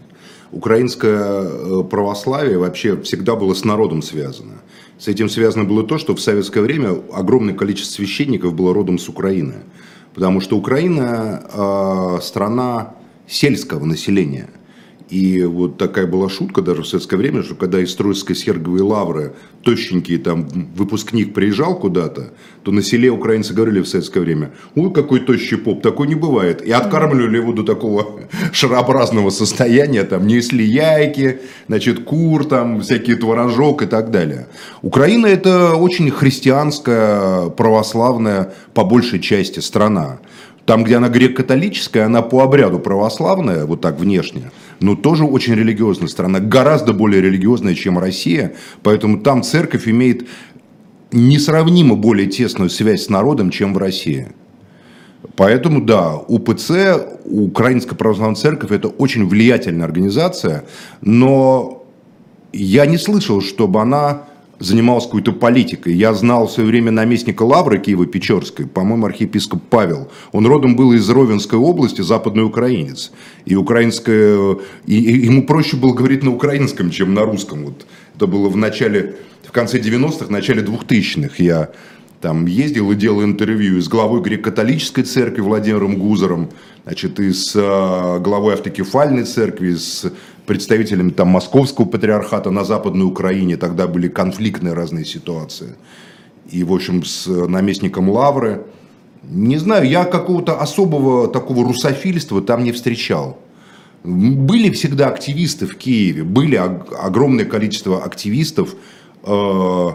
Украинское 0.51 1.83
православие 1.83 2.57
вообще 2.57 3.01
всегда 3.01 3.35
было 3.35 3.53
с 3.53 3.63
народом 3.63 4.01
связано. 4.01 4.61
С 5.01 5.07
этим 5.07 5.29
связано 5.29 5.63
было 5.63 5.83
то, 5.83 5.97
что 5.97 6.13
в 6.13 6.21
советское 6.21 6.61
время 6.61 7.01
огромное 7.11 7.55
количество 7.55 7.95
священников 7.95 8.53
было 8.53 8.71
родом 8.71 8.99
с 8.99 9.09
Украины. 9.09 9.55
Потому 10.13 10.41
что 10.41 10.55
Украина 10.55 11.41
э, 11.51 12.21
страна 12.21 12.93
сельского 13.27 13.83
населения– 13.83 14.47
и 15.11 15.43
вот 15.43 15.77
такая 15.77 16.07
была 16.07 16.29
шутка 16.29 16.61
даже 16.61 16.83
в 16.83 16.87
советское 16.87 17.17
время, 17.17 17.43
что 17.43 17.53
когда 17.53 17.81
из 17.81 17.93
Троицкой 17.93 18.33
Серговой 18.33 18.79
лавры 18.79 19.33
тощенький 19.61 20.17
там 20.17 20.47
выпускник 20.73 21.33
приезжал 21.33 21.77
куда-то, 21.77 22.31
то 22.63 22.71
на 22.71 22.81
селе 22.81 23.09
украинцы 23.09 23.53
говорили 23.53 23.81
в 23.81 23.89
советское 23.89 24.21
время, 24.21 24.51
ой, 24.73 24.93
какой 24.93 25.19
тощий 25.19 25.57
поп, 25.57 25.81
такой 25.81 26.07
не 26.07 26.15
бывает. 26.15 26.61
И 26.61 26.71
откармливали 26.71 27.35
его 27.35 27.51
до 27.51 27.63
такого 27.63 28.21
шарообразного 28.53 29.31
состояния, 29.31 30.05
там 30.05 30.25
несли 30.25 30.63
яйки, 30.63 31.41
значит, 31.67 32.05
кур, 32.05 32.45
там 32.45 32.79
всякий 32.79 33.15
творожок 33.15 33.81
и 33.81 33.87
так 33.87 34.11
далее. 34.11 34.47
Украина 34.81 35.27
это 35.27 35.75
очень 35.75 36.09
христианская, 36.09 37.49
православная, 37.49 38.53
по 38.73 38.85
большей 38.85 39.19
части, 39.19 39.59
страна. 39.59 40.19
Там, 40.65 40.85
где 40.85 40.95
она 40.95 41.09
греко-католическая, 41.09 42.05
она 42.05 42.21
по 42.21 42.43
обряду 42.43 42.79
православная, 42.79 43.65
вот 43.65 43.81
так 43.81 43.99
внешне, 43.99 44.51
но 44.81 44.95
тоже 44.95 45.23
очень 45.23 45.53
религиозная 45.53 46.07
страна, 46.07 46.39
гораздо 46.39 46.91
более 46.91 47.21
религиозная, 47.21 47.75
чем 47.75 47.99
Россия, 47.99 48.55
поэтому 48.83 49.21
там 49.21 49.43
церковь 49.43 49.87
имеет 49.87 50.27
несравнимо 51.11 51.95
более 51.95 52.27
тесную 52.27 52.69
связь 52.69 53.05
с 53.05 53.09
народом, 53.09 53.51
чем 53.51 53.73
в 53.73 53.77
России. 53.77 54.29
Поэтому, 55.35 55.81
да, 55.81 56.15
УПЦ, 56.15 56.71
Украинская 57.25 57.95
Православная 57.95 58.35
Церковь, 58.35 58.71
это 58.71 58.87
очень 58.87 59.27
влиятельная 59.27 59.85
организация, 59.85 60.65
но 61.01 61.85
я 62.51 62.85
не 62.85 62.97
слышал, 62.97 63.41
чтобы 63.41 63.81
она 63.81 64.23
занималась 64.61 65.05
какой-то 65.05 65.33
политикой. 65.33 65.93
Я 65.93 66.13
знал 66.13 66.47
в 66.47 66.51
свое 66.51 66.69
время 66.69 66.91
наместника 66.91 67.43
Лавры 67.43 67.79
Киева-Печорской, 67.79 68.67
по-моему, 68.67 69.07
архиепископ 69.07 69.61
Павел. 69.69 70.09
Он 70.31 70.45
родом 70.45 70.75
был 70.75 70.93
из 70.93 71.09
Ровенской 71.09 71.57
области, 71.57 72.01
западный 72.01 72.43
украинец. 72.43 73.11
И 73.45 73.55
украинское... 73.55 74.57
И, 74.85 74.95
и 74.95 75.25
ему 75.25 75.45
проще 75.45 75.77
было 75.77 75.93
говорить 75.93 76.23
на 76.23 76.31
украинском, 76.31 76.91
чем 76.91 77.13
на 77.13 77.23
русском. 77.23 77.65
Вот 77.65 77.85
это 78.15 78.27
было 78.27 78.49
в 78.49 78.57
начале, 78.57 79.15
в 79.43 79.51
конце 79.51 79.79
90-х, 79.79 80.27
начале 80.29 80.61
2000-х. 80.61 81.35
Я 81.39 81.69
там 82.21 82.45
ездил 82.45 82.91
и 82.91 82.95
делал 82.95 83.23
интервью 83.23 83.81
с 83.81 83.87
главой 83.87 84.21
греко-католической 84.21 85.01
церкви 85.01 85.41
Владимиром 85.41 85.97
Гузером, 85.97 86.49
значит, 86.83 87.19
и 87.19 87.33
с 87.33 87.55
э, 87.55 88.19
главой 88.19 88.53
автокефальной 88.53 89.23
церкви, 89.23 89.73
с 89.73 90.11
представителями 90.45 91.09
там 91.09 91.29
московского 91.29 91.85
патриархата 91.85 92.51
на 92.51 92.63
Западной 92.63 93.05
Украине. 93.05 93.57
Тогда 93.57 93.87
были 93.87 94.07
конфликтные 94.07 94.73
разные 94.73 95.05
ситуации. 95.05 95.75
И, 96.49 96.63
в 96.63 96.73
общем, 96.73 97.03
с 97.03 97.27
наместником 97.27 98.09
Лавры. 98.09 98.65
Не 99.23 99.57
знаю, 99.57 99.87
я 99.87 100.03
какого-то 100.03 100.59
особого 100.59 101.27
такого 101.27 101.63
русофильства 101.63 102.41
там 102.41 102.63
не 102.63 102.71
встречал. 102.71 103.39
Были 104.03 104.71
всегда 104.71 105.07
активисты 105.07 105.67
в 105.67 105.75
Киеве, 105.77 106.23
были 106.23 106.55
огромное 106.55 107.45
количество 107.45 108.03
активистов, 108.03 108.75
э, 109.23 109.89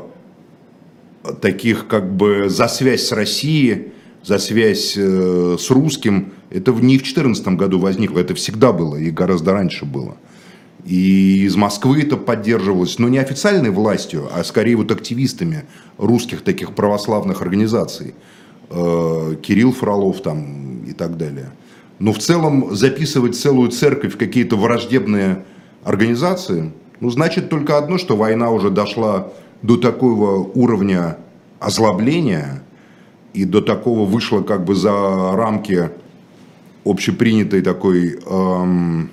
таких 1.40 1.86
как 1.86 2.14
бы 2.14 2.48
за 2.48 2.68
связь 2.68 3.06
с 3.06 3.12
Россией, 3.12 3.92
за 4.22 4.38
связь 4.38 4.94
э, 4.96 5.56
с 5.58 5.70
русским, 5.70 6.32
это 6.50 6.72
не 6.72 6.98
в 6.98 7.02
2014 7.02 7.48
году 7.48 7.78
возникло, 7.78 8.18
это 8.18 8.34
всегда 8.34 8.72
было 8.72 8.96
и 8.96 9.10
гораздо 9.10 9.52
раньше 9.52 9.84
было. 9.84 10.16
И 10.84 11.44
из 11.44 11.56
Москвы 11.56 12.02
это 12.02 12.16
поддерживалось, 12.16 12.98
но 12.98 13.08
не 13.08 13.18
официальной 13.18 13.70
властью, 13.70 14.28
а 14.32 14.44
скорее 14.44 14.76
вот 14.76 14.90
активистами 14.92 15.64
русских 15.98 16.42
таких 16.42 16.74
православных 16.74 17.42
организаций. 17.42 18.14
Э, 18.70 19.36
Кирилл 19.42 19.72
Фролов 19.72 20.22
там 20.22 20.84
и 20.84 20.92
так 20.92 21.16
далее. 21.16 21.50
Но 21.98 22.12
в 22.12 22.18
целом 22.18 22.74
записывать 22.74 23.36
целую 23.36 23.70
церковь 23.70 24.14
в 24.14 24.18
какие-то 24.18 24.56
враждебные 24.56 25.44
организации, 25.82 26.72
ну, 27.00 27.10
значит 27.10 27.48
только 27.48 27.78
одно, 27.78 27.98
что 27.98 28.16
война 28.16 28.50
уже 28.50 28.70
дошла 28.70 29.32
до 29.62 29.76
такого 29.76 30.38
уровня 30.54 31.18
озлобления 31.60 32.62
и 33.32 33.44
до 33.44 33.60
такого 33.60 34.04
вышло 34.06 34.42
как 34.42 34.64
бы 34.64 34.74
за 34.74 35.36
рамки 35.36 35.90
общепринятой 36.84 37.62
такой 37.62 38.18
эм, 38.24 39.10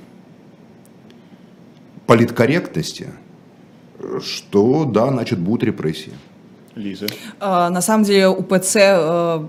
политкорректности, 2.06 3.08
что 4.22 4.86
да, 4.86 5.10
значит, 5.10 5.40
будут 5.40 5.64
репрессии. 5.64 6.14
Лиза. 6.76 7.08
На 7.40 7.82
самом 7.82 8.04
деле 8.04 8.28
УПЦ 8.28 8.76
э, 8.76 9.40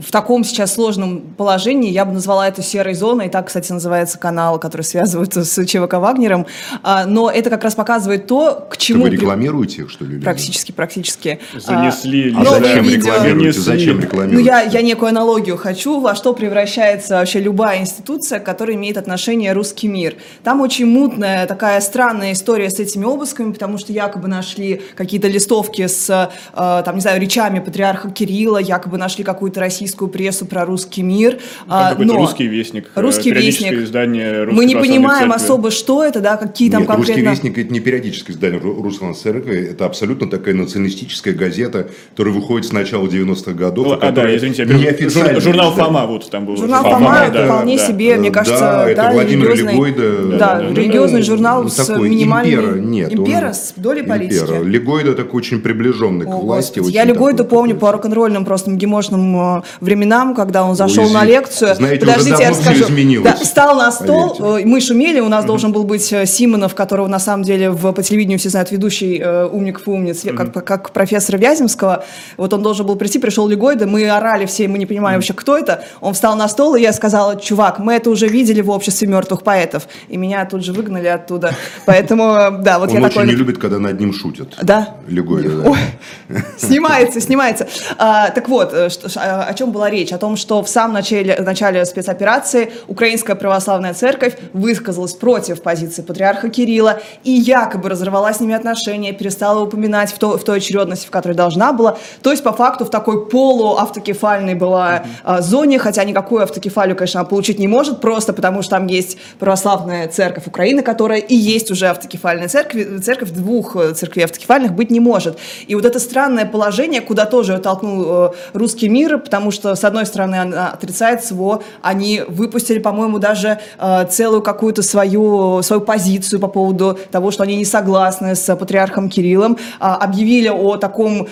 в 0.00 0.10
таком 0.10 0.44
сейчас 0.44 0.74
сложном 0.74 1.20
положении, 1.20 1.90
я 1.90 2.04
бы 2.04 2.12
назвала 2.12 2.48
это 2.48 2.62
серой 2.62 2.94
зоной, 2.94 3.26
и 3.26 3.28
так, 3.30 3.46
кстати, 3.46 3.72
называется 3.72 4.18
канал, 4.18 4.58
который 4.58 4.82
связывается 4.82 5.44
с 5.44 5.66
ЧВК 5.66 5.94
Вагнером, 5.94 6.46
а, 6.82 7.06
но 7.06 7.30
это 7.30 7.50
как 7.50 7.64
раз 7.64 7.74
показывает 7.74 8.26
то, 8.26 8.66
к 8.70 8.76
чему... 8.76 9.04
Вы 9.04 9.10
рекламируете 9.10 9.82
их, 9.82 9.90
что 9.90 10.04
ли? 10.04 10.20
Практически, 10.20 10.72
практически. 10.72 11.40
Занесли. 11.54 12.34
А, 12.36 12.42
а 12.42 12.44
зачем 12.44 12.88
рекламируете? 12.88 13.60
Зачем 13.60 14.00
рекламируете? 14.00 14.36
Ну, 14.36 14.44
я, 14.44 14.62
я 14.62 14.82
некую 14.82 15.08
аналогию 15.08 15.56
хочу, 15.56 16.00
во 16.00 16.14
что 16.14 16.34
превращается 16.34 17.16
вообще 17.16 17.40
любая 17.40 17.80
институция, 17.80 18.40
которая 18.40 18.76
имеет 18.76 18.98
отношение 18.98 19.52
русский 19.52 19.88
мир. 19.88 20.16
Там 20.42 20.60
очень 20.60 20.86
мутная, 20.86 21.46
такая 21.46 21.80
странная 21.80 22.32
история 22.32 22.70
с 22.70 22.78
этими 22.78 23.04
обысками, 23.04 23.52
потому 23.52 23.78
что 23.78 23.92
якобы 23.92 24.28
нашли 24.28 24.82
какие-то 24.96 25.28
листовки 25.28 25.86
с 25.86 26.30
Э, 26.52 26.73
там, 26.82 26.96
не 26.96 27.00
знаю, 27.00 27.20
речами 27.20 27.58
патриарха 27.60 28.10
Кирилла, 28.10 28.58
якобы 28.58 28.98
нашли 28.98 29.24
какую-то 29.24 29.60
российскую 29.60 30.08
прессу 30.08 30.46
про 30.46 30.64
русский 30.64 31.02
мир. 31.02 31.38
Там 31.68 31.96
но 31.98 32.14
русский 32.14 32.46
вестник, 32.46 32.90
э, 32.94 33.00
русский 33.00 33.32
вестник. 33.32 33.72
издание 33.72 34.46
Мы 34.46 34.64
не 34.64 34.74
понимаем 34.74 35.30
церкви. 35.30 35.44
особо, 35.44 35.70
что 35.70 36.04
это, 36.04 36.20
да, 36.20 36.36
какие 36.36 36.70
там 36.70 36.80
Нет, 36.82 36.88
конкретно... 36.88 37.30
русский 37.30 37.48
вестник– 37.48 37.58
это 37.66 37.72
не 37.72 37.80
периодическое 37.80 38.34
издание 38.34 38.60
Русской 38.60 39.12
Церкви, 39.14 39.68
это 39.70 39.86
абсолютно 39.86 40.28
такая 40.28 40.54
националистическая 40.54 41.34
газета, 41.34 41.90
которая 42.10 42.34
выходит 42.34 42.66
с 42.66 42.72
начала 42.72 43.06
90-х 43.06 43.52
годов. 43.52 43.86
Ну, 43.86 43.98
а, 44.00 44.10
да, 44.10 44.36
извините, 44.36 44.64
я 44.64 45.40
журнал 45.40 45.72
«Фома» 45.72 46.06
вот 46.06 46.30
там 46.30 46.46
был. 46.46 46.56
Журнал 46.56 46.82
«Фома», 46.82 46.98
Фома 46.98 47.30
да, 47.32 47.46
вполне 47.46 47.76
да. 47.76 47.86
себе, 47.86 48.16
мне 48.16 48.30
кажется, 48.30 48.60
да, 48.60 48.90
это 48.90 49.10
Владимир 49.12 49.48
религиозный, 49.48 49.72
Легойда. 49.72 50.38
Да, 50.38 50.38
да, 50.38 50.68
религиозный 50.70 51.20
ну, 51.20 51.24
журнал 51.24 51.62
ну, 51.64 51.68
с 51.68 51.88
минимальной... 51.88 52.54
Импера, 52.54 52.74
нет. 52.78 53.12
Импера 53.12 53.48
он, 53.48 53.54
с 53.54 53.72
долей 53.76 54.02
политики. 54.02 54.40
Импера. 54.40 54.62
Легойда 54.62 55.14
такой 55.14 55.38
очень 55.38 55.60
приближенный 55.60 56.26
О, 56.26 56.30
к 56.30 56.42
власти. 56.42 56.63
Очень 56.70 56.90
я 56.90 57.04
Легойду 57.04 57.44
помню 57.44 57.76
по 57.76 57.92
рок-н-ролльным 57.92 58.44
просто 58.44 58.70
МГИМОшным 58.70 59.58
э, 59.58 59.62
временам, 59.80 60.34
когда 60.34 60.64
он 60.64 60.74
зашел 60.74 61.08
на 61.10 61.24
лекцию. 61.24 61.74
Знаете, 61.74 62.00
Подождите, 62.00 62.42
я 62.42 62.50
расскажу. 62.50 62.84
Да, 63.22 63.34
встал 63.34 63.76
на 63.76 63.90
стол, 63.92 64.36
поверьте. 64.36 64.64
Э, 64.64 64.68
мы 64.68 64.80
шумели, 64.80 65.20
у 65.20 65.28
нас 65.28 65.44
mm-hmm. 65.44 65.46
должен 65.46 65.72
был 65.72 65.84
быть 65.84 66.12
э, 66.12 66.26
Симонов, 66.26 66.74
которого 66.74 67.06
на 67.06 67.18
самом 67.18 67.44
деле 67.44 67.70
в, 67.70 67.92
по 67.92 68.02
телевидению 68.02 68.38
все 68.38 68.50
знают, 68.50 68.70
ведущий 68.70 69.18
э, 69.18 69.46
умников 69.46 69.86
и 69.86 69.90
умниц, 69.90 70.24
mm-hmm. 70.24 70.50
как, 70.52 70.64
как 70.64 70.90
профессор 70.90 71.36
Вяземского. 71.36 72.04
Вот 72.36 72.52
он 72.52 72.62
должен 72.62 72.86
был 72.86 72.96
прийти, 72.96 73.18
пришел 73.18 73.48
Легойда, 73.48 73.86
мы 73.86 74.08
орали 74.08 74.46
все, 74.46 74.68
мы 74.68 74.78
не 74.78 74.86
понимали 74.86 75.14
mm-hmm. 75.14 75.18
вообще, 75.18 75.32
кто 75.34 75.56
это. 75.56 75.84
Он 76.00 76.14
встал 76.14 76.36
на 76.36 76.48
стол, 76.48 76.74
и 76.74 76.80
я 76.80 76.92
сказала, 76.92 77.40
чувак, 77.40 77.78
мы 77.78 77.94
это 77.94 78.10
уже 78.10 78.26
видели 78.28 78.60
в 78.60 78.70
обществе 78.70 79.08
мертвых 79.08 79.42
поэтов. 79.42 79.88
И 80.08 80.16
меня 80.16 80.44
тут 80.44 80.64
же 80.64 80.72
выгнали 80.72 81.06
оттуда. 81.06 81.54
Поэтому, 81.86 82.58
да, 82.62 82.78
вот 82.78 82.90
он 82.90 82.96
я 82.96 83.00
очень 83.00 83.14
такой... 83.14 83.26
не 83.26 83.32
любит, 83.32 83.58
когда 83.58 83.78
над 83.78 83.98
ним 83.98 84.12
шутят. 84.12 84.56
Да? 84.62 84.96
Легойда, 85.08 85.62
да. 85.62 86.44
Снимается, 86.56 87.20
снимается. 87.20 87.66
А, 87.98 88.30
так 88.30 88.48
вот, 88.48 88.72
э, 88.72 88.88
что, 88.88 89.08
о 89.20 89.52
чем 89.54 89.72
была 89.72 89.90
речь? 89.90 90.12
О 90.12 90.18
том, 90.18 90.36
что 90.36 90.62
в 90.62 90.68
самом 90.68 90.94
начале, 90.94 91.36
начале 91.40 91.84
спецоперации 91.84 92.72
Украинская 92.88 93.36
Православная 93.36 93.94
Церковь 93.94 94.36
высказалась 94.52 95.14
против 95.14 95.62
позиции 95.62 96.02
патриарха 96.02 96.48
Кирилла 96.48 97.00
и 97.22 97.30
якобы 97.30 97.88
разорвала 97.88 98.32
с 98.32 98.40
ними 98.40 98.54
отношения, 98.54 99.12
перестала 99.12 99.60
упоминать 99.60 100.12
в, 100.12 100.18
то, 100.18 100.38
в 100.38 100.44
той 100.44 100.58
очередности, 100.58 101.06
в 101.06 101.10
которой 101.10 101.34
должна 101.34 101.72
была. 101.72 101.96
То 102.22 102.30
есть, 102.30 102.42
по 102.42 102.52
факту, 102.52 102.84
в 102.84 102.90
такой 102.90 103.26
полуавтокефальной 103.26 104.54
была 104.54 105.04
mm-hmm. 105.24 105.42
зоне, 105.42 105.78
хотя 105.78 106.04
никакую 106.04 106.42
автокефалию, 106.42 106.96
конечно, 106.96 107.24
получить 107.24 107.58
не 107.58 107.68
может, 107.68 108.00
просто 108.00 108.32
потому 108.32 108.62
что 108.62 108.72
там 108.72 108.86
есть 108.86 109.18
Православная 109.38 110.08
Церковь 110.08 110.46
Украины, 110.46 110.82
которая 110.82 111.18
и 111.18 111.34
есть 111.34 111.70
уже 111.70 111.88
автокефальная 111.88 112.48
церковь, 112.48 113.02
церковь 113.02 113.30
двух 113.30 113.76
э, 113.76 113.94
церквей 113.94 114.24
автокефальных 114.24 114.72
быть 114.72 114.90
не 114.90 115.00
может. 115.00 115.38
И 115.66 115.74
вот 115.74 115.84
это 115.84 115.98
странное 115.98 116.43
положение, 116.44 117.00
куда 117.00 117.26
тоже 117.26 117.58
толкнул 117.58 118.04
э, 118.06 118.30
русский 118.52 118.88
мир, 118.88 119.18
потому 119.18 119.50
что, 119.50 119.74
с 119.74 119.84
одной 119.84 120.06
стороны, 120.06 120.36
она 120.36 120.70
отрицает 120.70 121.24
СВО, 121.24 121.62
они 121.82 122.22
выпустили, 122.26 122.78
по-моему, 122.78 123.18
даже 123.18 123.58
э, 123.78 124.06
целую 124.10 124.42
какую-то 124.42 124.82
свою, 124.82 125.62
свою 125.62 125.82
позицию 125.82 126.40
по 126.40 126.48
поводу 126.48 126.98
того, 127.10 127.30
что 127.30 127.42
они 127.42 127.56
не 127.56 127.64
согласны 127.64 128.34
с 128.34 128.56
патриархом 128.56 129.08
Кириллом, 129.08 129.58
а, 129.80 129.96
объявили 129.96 130.48
о 130.48 130.76
таком 130.76 131.28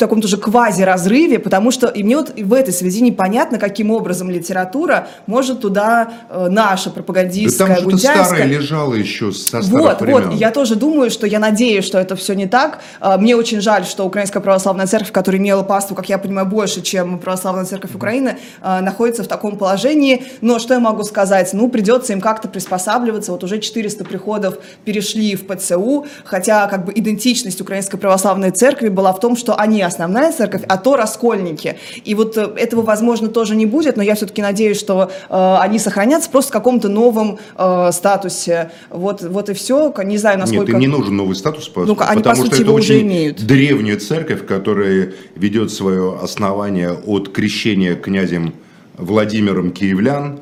таком 0.00 0.20
тоже 0.20 0.36
квази-разрыве, 0.36 1.38
потому 1.38 1.70
что 1.70 1.86
и 1.86 2.02
мне 2.02 2.16
вот 2.16 2.32
в 2.36 2.52
этой 2.54 2.72
связи 2.72 3.02
непонятно, 3.02 3.58
каким 3.58 3.90
образом 3.90 4.30
литература 4.30 5.08
может 5.26 5.60
туда 5.60 6.12
э, 6.28 6.48
наша 6.50 6.90
пропагандистская, 6.90 7.68
да 7.68 7.74
там 7.76 7.82
что-то 7.82 7.98
старое 7.98 8.44
лежало 8.44 8.94
еще 8.94 9.30
со 9.32 9.62
старых 9.62 9.70
Вот, 9.70 10.00
времен. 10.00 10.30
вот, 10.30 10.34
я 10.34 10.50
тоже 10.50 10.74
думаю, 10.74 11.10
что 11.10 11.26
я 11.26 11.38
надеюсь, 11.38 11.84
что 11.84 11.98
это 11.98 12.16
все 12.16 12.34
не 12.34 12.46
так. 12.46 12.80
Э, 13.00 13.16
мне 13.18 13.36
очень 13.36 13.60
жаль, 13.60 13.84
что 13.84 14.04
Украинская 14.04 14.42
православная 14.42 14.86
церковь, 14.86 15.12
которая 15.12 15.40
имела 15.40 15.62
паству, 15.62 15.94
как 15.94 16.08
я 16.08 16.18
понимаю, 16.18 16.46
больше, 16.46 16.80
чем 16.80 17.18
православная 17.18 17.64
церковь 17.64 17.94
Украины, 17.94 18.38
э, 18.62 18.80
находится 18.80 19.22
в 19.22 19.28
таком 19.28 19.56
положении. 19.56 20.24
Но 20.40 20.58
что 20.58 20.74
я 20.74 20.80
могу 20.80 21.04
сказать? 21.04 21.52
Ну, 21.52 21.68
придется 21.68 22.12
им 22.12 22.20
как-то 22.20 22.48
приспосабливаться. 22.48 23.32
Вот 23.32 23.44
уже 23.44 23.58
400 23.58 24.04
приходов 24.04 24.58
перешли 24.84 25.36
в 25.36 25.46
ПЦУ, 25.46 26.06
хотя 26.24 26.66
как 26.66 26.86
бы 26.86 26.92
идентичность 26.94 27.60
Украинской 27.60 27.98
православной 27.98 28.50
церкви 28.50 28.88
была 28.88 29.12
в 29.12 29.20
том, 29.20 29.36
что 29.36 29.54
они 29.54 29.82
основная 29.90 30.32
церковь, 30.32 30.62
а 30.68 30.76
то 30.76 30.96
раскольники. 30.96 31.76
И 32.04 32.14
вот 32.14 32.36
э, 32.36 32.52
этого, 32.56 32.82
возможно, 32.82 33.28
тоже 33.28 33.56
не 33.56 33.66
будет, 33.66 33.96
но 33.96 34.02
я 34.02 34.14
все-таки 34.14 34.42
надеюсь, 34.42 34.78
что 34.78 35.10
э, 35.28 35.56
они 35.60 35.78
сохранятся 35.78 36.30
просто 36.30 36.50
в 36.50 36.52
каком-то 36.52 36.88
новом 36.88 37.38
э, 37.56 37.90
статусе. 37.92 38.70
Вот, 38.90 39.22
вот 39.22 39.50
и 39.50 39.54
все. 39.54 39.92
Не 40.04 40.18
знаю, 40.18 40.38
насколько... 40.38 40.72
Нет, 40.72 40.74
им 40.74 40.78
не 40.80 40.86
нужен 40.86 41.16
новый 41.16 41.36
статус, 41.36 41.70
ну, 41.74 41.96
они, 42.00 42.22
потому 42.22 42.22
по 42.22 42.34
сути, 42.36 42.54
что 42.54 42.62
это 42.62 42.72
уже 42.72 42.94
очень 42.94 43.06
имеют. 43.06 43.46
древняя 43.46 43.98
церковь, 43.98 44.46
которая 44.46 45.12
ведет 45.34 45.72
свое 45.72 46.18
основание 46.22 46.92
от 46.92 47.30
крещения 47.30 47.94
князем 47.94 48.54
Владимиром 48.96 49.72
Киевлян, 49.72 50.40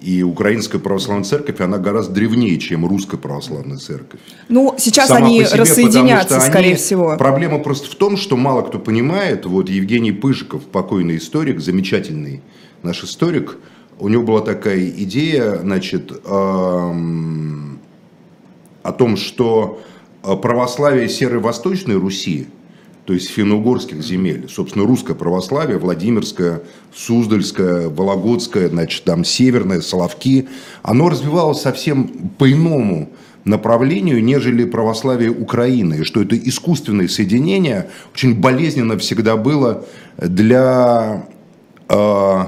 и 0.00 0.22
Украинская 0.22 0.80
православная 0.80 1.24
церковь, 1.24 1.60
она 1.60 1.78
гораздо 1.78 2.14
древнее, 2.14 2.58
чем 2.58 2.86
Русская 2.86 3.16
православная 3.16 3.78
церковь. 3.78 4.20
Ну, 4.48 4.74
сейчас 4.78 5.08
Сама 5.08 5.26
они 5.26 5.44
себе, 5.44 5.60
рассоединятся, 5.60 6.40
скорее 6.40 6.68
они, 6.68 6.76
всего. 6.76 7.16
Проблема 7.16 7.58
просто 7.58 7.90
в 7.90 7.94
том, 7.94 8.16
что 8.16 8.36
мало 8.36 8.62
кто 8.62 8.78
понимает, 8.78 9.46
вот 9.46 9.68
Евгений 9.68 10.12
Пыжиков, 10.12 10.64
покойный 10.64 11.16
историк, 11.16 11.60
замечательный, 11.60 12.42
наш 12.82 13.02
историк, 13.02 13.58
у 13.98 14.08
него 14.08 14.22
была 14.22 14.40
такая 14.40 14.88
идея, 14.88 15.58
значит, 15.58 16.12
эм, 16.24 17.80
о 18.82 18.92
том, 18.92 19.16
что 19.16 19.80
э, 20.22 20.36
православие 20.36 21.08
серой 21.08 21.40
Восточной 21.40 21.96
Руси, 21.96 22.46
то 23.08 23.14
есть 23.14 23.30
финно-угорских 23.30 24.02
земель, 24.02 24.50
собственно, 24.50 24.84
русское 24.86 25.14
православие, 25.14 25.78
Владимирское, 25.78 26.60
Суздальское, 26.94 27.88
Вологодское, 27.88 28.68
значит, 28.68 29.04
там 29.04 29.24
Северное, 29.24 29.80
Соловки, 29.80 30.46
оно 30.82 31.08
развивалось 31.08 31.62
совсем 31.62 32.06
по-иному 32.36 33.08
направлению, 33.46 34.22
нежели 34.22 34.66
православие 34.66 35.30
Украины, 35.30 36.00
и 36.00 36.02
что 36.02 36.20
это 36.20 36.36
искусственное 36.36 37.08
соединение 37.08 37.88
очень 38.12 38.38
болезненно 38.38 38.98
всегда 38.98 39.38
было 39.38 39.86
для 40.18 41.24
э, 41.88 42.38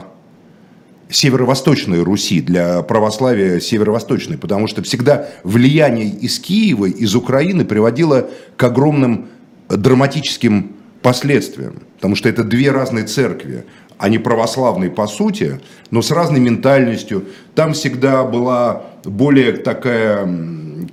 северо-восточной 1.08 2.02
Руси, 2.02 2.42
для 2.42 2.82
православия 2.82 3.60
северо-восточной, 3.60 4.36
потому 4.36 4.66
что 4.66 4.82
всегда 4.82 5.26
влияние 5.42 6.10
из 6.10 6.38
Киева, 6.38 6.84
из 6.84 7.14
Украины 7.14 7.64
приводило 7.64 8.28
к 8.58 8.62
огромным 8.62 9.30
драматическим 9.70 10.72
последствиям, 11.02 11.74
потому 11.96 12.14
что 12.16 12.28
это 12.28 12.44
две 12.44 12.70
разные 12.70 13.04
церкви, 13.04 13.64
они 13.98 14.18
православные 14.18 14.90
по 14.90 15.06
сути, 15.06 15.60
но 15.90 16.02
с 16.02 16.10
разной 16.10 16.40
ментальностью. 16.40 17.24
Там 17.54 17.72
всегда 17.74 18.24
была 18.24 18.82
более 19.04 19.52
такая, 19.52 20.28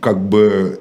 как 0.02 0.20
бы, 0.28 0.80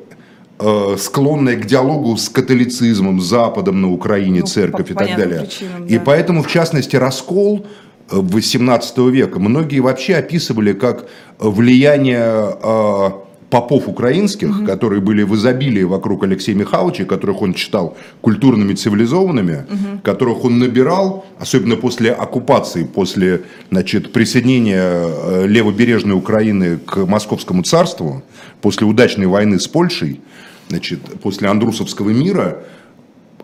э, 0.58 0.96
склонная 0.98 1.56
к 1.56 1.66
диалогу 1.66 2.16
с 2.16 2.28
католицизмом, 2.28 3.20
с 3.20 3.26
Западом 3.26 3.80
на 3.82 3.92
Украине, 3.92 4.40
Ну, 4.40 4.46
церковь 4.46 4.88
по 4.88 4.92
и 4.92 4.94
так 5.06 5.16
далее. 5.16 5.40
причинам, 5.40 5.86
И 5.86 5.98
да. 5.98 6.02
поэтому, 6.04 6.42
в 6.42 6.48
частности, 6.48 6.96
раскол 6.96 7.66
э, 8.10 8.16
18 8.16 8.98
века 9.10 9.38
многие 9.38 9.80
вообще 9.80 10.16
описывали 10.16 10.72
как 10.72 11.06
влияние 11.38 12.56
э, 12.62 13.10
попов 13.56 13.88
украинских, 13.88 14.66
которые 14.66 15.00
были 15.00 15.22
в 15.22 15.34
изобилии 15.34 15.82
вокруг 15.82 16.24
Алексея 16.24 16.54
Михайловича, 16.54 17.04
которых 17.04 17.40
он 17.40 17.54
считал 17.54 17.96
культурными, 18.20 18.74
цивилизованными, 18.74 19.64
которых 20.02 20.44
он 20.44 20.58
набирал, 20.58 21.24
особенно 21.38 21.76
после 21.76 22.12
оккупации, 22.12 22.84
после 22.84 23.44
значит, 23.70 24.12
присоединения 24.12 24.84
э, 24.84 25.46
левобережной 25.46 26.14
Украины 26.14 26.76
к 26.76 27.06
Московскому 27.06 27.62
царству, 27.62 28.22
после 28.60 28.86
удачной 28.86 29.26
войны 29.26 29.58
с 29.58 29.66
Польшей, 29.66 30.20
значит, 30.68 31.00
после 31.22 31.48
Андрусовского 31.48 32.10
мира, 32.10 32.58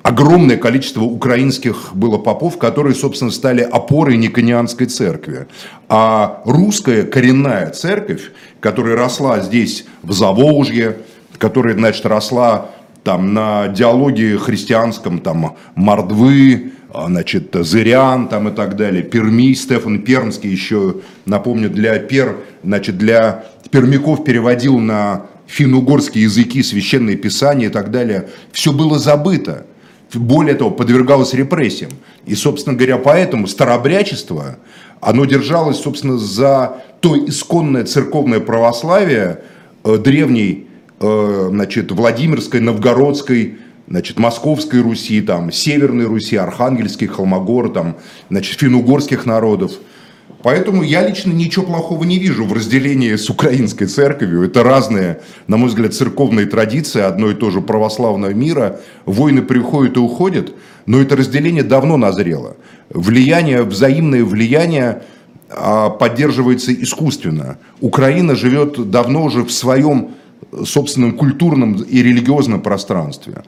огромное 0.03 0.57
количество 0.57 1.03
украинских 1.03 1.91
было 1.95 2.19
попов, 2.19 2.59
которые, 2.59 2.95
собственно, 2.95 3.31
стали 3.31 3.63
опорой 3.63 4.17
Никонианской 4.17 4.87
церкви. 4.87 5.47
А 5.89 6.43
русская 6.45 7.05
коренная 7.05 7.71
церковь, 7.71 8.33
которая 8.61 8.97
росла 8.97 9.41
здесь, 9.41 9.85
в 10.03 10.13
Заволжье, 10.13 10.99
которая, 11.39 11.75
значит, 11.75 12.05
росла 12.07 12.71
там 13.05 13.35
на 13.35 13.69
диалоге 13.69 14.39
христианском, 14.39 15.19
там, 15.19 15.57
Мордвы, 15.75 16.73
а, 16.95 17.07
значит, 17.07 17.49
Зырян 17.53 18.29
там 18.29 18.49
и 18.49 18.53
так 18.53 18.77
далее, 18.77 19.03
Перми, 19.03 19.55
Стефан 19.55 20.03
Пермский 20.03 20.51
еще, 20.51 20.97
напомню, 21.25 21.71
для 21.71 21.99
Пер, 21.99 22.37
значит, 22.63 22.99
для 22.99 23.45
пермяков 23.71 24.25
переводил 24.25 24.79
на 24.79 25.27
финно-угорские 25.47 26.25
языки, 26.25 26.63
священные 26.63 27.17
писания 27.17 27.69
и 27.69 27.71
так 27.71 27.91
далее. 27.91 28.29
Все 28.53 28.73
было 28.73 28.99
забыто 28.99 29.67
более 30.15 30.55
того, 30.55 30.71
подвергалось 30.71 31.35
репрессиям. 31.35 31.91
И, 32.27 32.35
собственно 32.35 32.77
говоря, 32.77 32.99
поэтому 32.99 33.47
старобрячество, 33.47 34.59
оно 35.01 35.25
держалось, 35.25 35.79
собственно, 35.79 36.19
за 36.19 36.83
то 37.01 37.17
исконное 37.27 37.85
церковное 37.85 38.41
православие 38.41 39.43
э, 39.85 39.97
древней, 39.99 40.69
э, 41.01 41.49
значит, 41.51 41.91
Владимирской, 41.91 42.61
Новгородской, 42.61 43.59
значит, 43.89 44.19
Московской 44.19 44.81
Руси, 44.81 45.21
там, 45.21 45.51
Северной 45.51 46.07
Руси, 46.07 46.37
Архангельской, 46.37 47.09
Холмогор, 47.09 47.71
там, 47.71 47.97
значит, 48.31 48.59
финно-угорских 48.59 49.27
народов. 49.27 49.73
Поэтому 50.43 50.83
я 50.83 51.07
лично 51.07 51.33
ничего 51.33 51.65
плохого 51.67 52.05
не 52.05 52.19
вижу 52.19 52.45
в 52.45 52.53
разделении 52.53 53.15
с 53.15 53.31
украинской 53.31 53.87
церковью. 53.87 54.43
Это 54.43 54.63
разные, 54.63 55.21
на 55.47 55.57
мой 55.57 55.69
взгляд, 55.69 55.95
церковные 55.95 56.47
традиции 56.47 57.01
одно 57.01 57.31
и 57.31 57.35
то 57.35 57.51
же 57.51 57.61
православного 57.61 58.33
мира. 58.33 58.81
Войны 59.07 59.43
приходят 59.43 59.97
и 59.97 60.01
уходят, 60.01 60.53
но 60.87 61.01
это 61.01 61.17
разделение 61.17 61.63
давно 61.63 61.97
назрело. 61.97 62.57
Влияние, 62.91 63.63
взаимное 63.63 64.25
влияние 64.25 65.03
а, 65.49 65.91
поддерживается 65.91 66.73
искусственно. 66.73 67.59
Украина 67.81 68.35
живет 68.35 68.91
давно 68.91 69.25
уже 69.25 69.45
в 69.45 69.53
своем 69.53 70.11
собственном 70.65 71.13
культурном 71.13 71.75
и 71.75 72.03
религиозном 72.03 72.61
пространстве. 72.61 73.43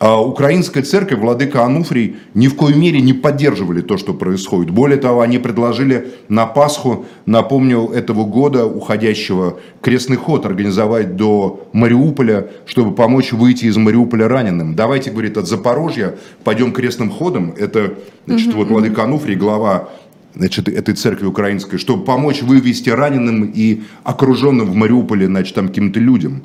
А 0.00 0.18
украинская 0.18 0.82
церковь, 0.82 1.18
владыка 1.18 1.62
Ануфрий, 1.62 2.16
ни 2.32 2.48
в 2.48 2.56
коей 2.56 2.74
мере 2.74 3.02
не 3.02 3.12
поддерживали 3.12 3.82
то, 3.82 3.98
что 3.98 4.14
происходит. 4.14 4.70
Более 4.70 4.96
того, 4.96 5.20
они 5.20 5.38
предложили 5.38 6.12
на 6.30 6.46
Пасху, 6.46 7.04
напомню, 7.26 7.86
этого 7.88 8.24
года 8.24 8.64
уходящего 8.64 9.60
крестный 9.82 10.16
ход 10.16 10.46
организовать 10.46 11.16
до 11.16 11.68
Мариуполя, 11.74 12.48
чтобы 12.64 12.94
помочь 12.94 13.32
выйти 13.32 13.66
из 13.66 13.76
Мариуполя 13.76 14.26
раненым. 14.26 14.74
Давайте, 14.74 15.10
говорит, 15.10 15.36
от 15.36 15.46
Запорожья 15.46 16.14
пойдем 16.44 16.72
крестным 16.72 17.10
ходом. 17.10 17.52
Это, 17.58 17.92
значит, 18.26 18.54
вот 18.54 18.68
владыка 18.68 19.04
Ануфрий, 19.04 19.34
глава 19.34 19.90
значит, 20.34 20.66
этой 20.70 20.94
церкви 20.94 21.26
украинской, 21.26 21.76
чтобы 21.76 22.04
помочь 22.04 22.40
вывести 22.40 22.88
раненым 22.88 23.52
и 23.54 23.82
окруженным 24.02 24.66
в 24.66 24.74
Мариуполе, 24.74 25.26
значит, 25.26 25.54
там 25.54 25.68
каким-то 25.68 26.00
людям. 26.00 26.44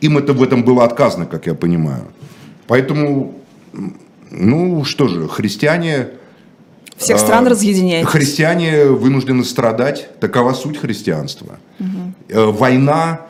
Им 0.00 0.18
это 0.18 0.32
в 0.32 0.42
этом 0.42 0.64
было 0.64 0.84
отказано, 0.84 1.26
как 1.26 1.46
я 1.46 1.54
понимаю. 1.54 2.04
Поэтому, 2.66 3.34
ну 4.30 4.84
что 4.84 5.08
же, 5.08 5.28
христиане... 5.28 6.08
Всех 6.96 7.16
а, 7.16 7.18
стран 7.20 7.46
разъединяет. 7.46 8.06
Христиане 8.06 8.86
вынуждены 8.86 9.44
страдать. 9.44 10.08
Такова 10.20 10.52
суть 10.52 10.78
христианства. 10.78 11.58
Э, 12.28 12.44
Война, 12.44 13.22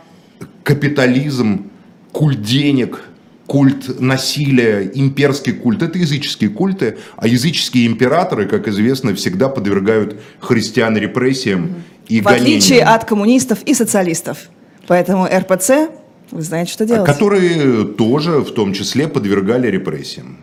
капитализм, 0.65 1.71
культ 2.13 2.43
денег, 2.43 3.01
культ 3.47 4.01
насилия, 4.01 4.91
имперский 4.95 5.53
культ– 5.53 5.83
это 5.85 5.99
языческие 5.99 6.51
культы, 6.51 6.99
а 7.17 7.27
языческие 7.27 7.87
императоры, 7.87 8.47
как 8.47 8.69
известно, 8.69 9.15
всегда 9.15 9.49
подвергают 9.49 10.21
христиан 10.39 10.97
репрессиям 10.97 11.83
и 12.09 12.21
В 12.21 12.29
отличие 12.29 12.81
гонениям. 12.81 12.95
от 12.95 13.05
коммунистов 13.07 13.63
и 13.65 13.75
социалистов. 13.75 14.39
Поэтому 14.87 15.27
РПЦ, 15.27 15.91
вы 16.31 16.43
знаете, 16.43 16.73
что 16.73 16.87
делать. 16.87 17.07
которые 17.07 17.85
тоже 17.85 18.39
в 18.41 18.53
том 18.53 18.73
числе 18.73 19.09
подвергали 19.09 19.69
репрессиям. 19.69 20.37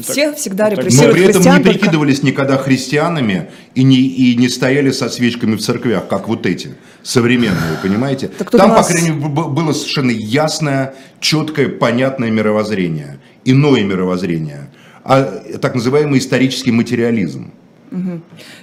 Все 0.00 0.32
всегда 0.34 0.66
так- 0.70 0.76
Но 0.76 0.80
репрессируют 0.82 1.14
при 1.16 1.24
этом 1.24 1.42
не 1.42 1.48
только- 1.50 1.70
прикидывались 1.70 2.22
никогда 2.22 2.56
христианами 2.56 3.50
и 3.74 3.82
не, 3.82 3.96
и 3.96 4.36
не 4.36 4.48
стояли 4.48 4.92
со 4.92 5.08
свечками 5.08 5.56
в 5.56 5.60
церквях, 5.60 6.06
как 6.06 6.28
вот 6.28 6.46
эти 6.46 6.70
современные, 7.02 7.78
понимаете? 7.82 8.28
Так 8.28 8.50
Там, 8.50 8.70
у 8.70 8.74
по 8.74 8.78
нас- 8.78 8.86
крайней 8.88 9.10
мере, 9.10 9.28
было 9.28 9.72
совершенно 9.72 10.12
ясное, 10.12 10.94
четкое, 11.20 11.68
понятное 11.68 12.30
мировоззрение, 12.30 13.18
иное 13.44 13.82
мировоззрение, 13.82 14.70
а 15.02 15.24
так 15.60 15.74
называемый 15.74 16.20
исторический 16.20 16.70
материализм. 16.70 17.50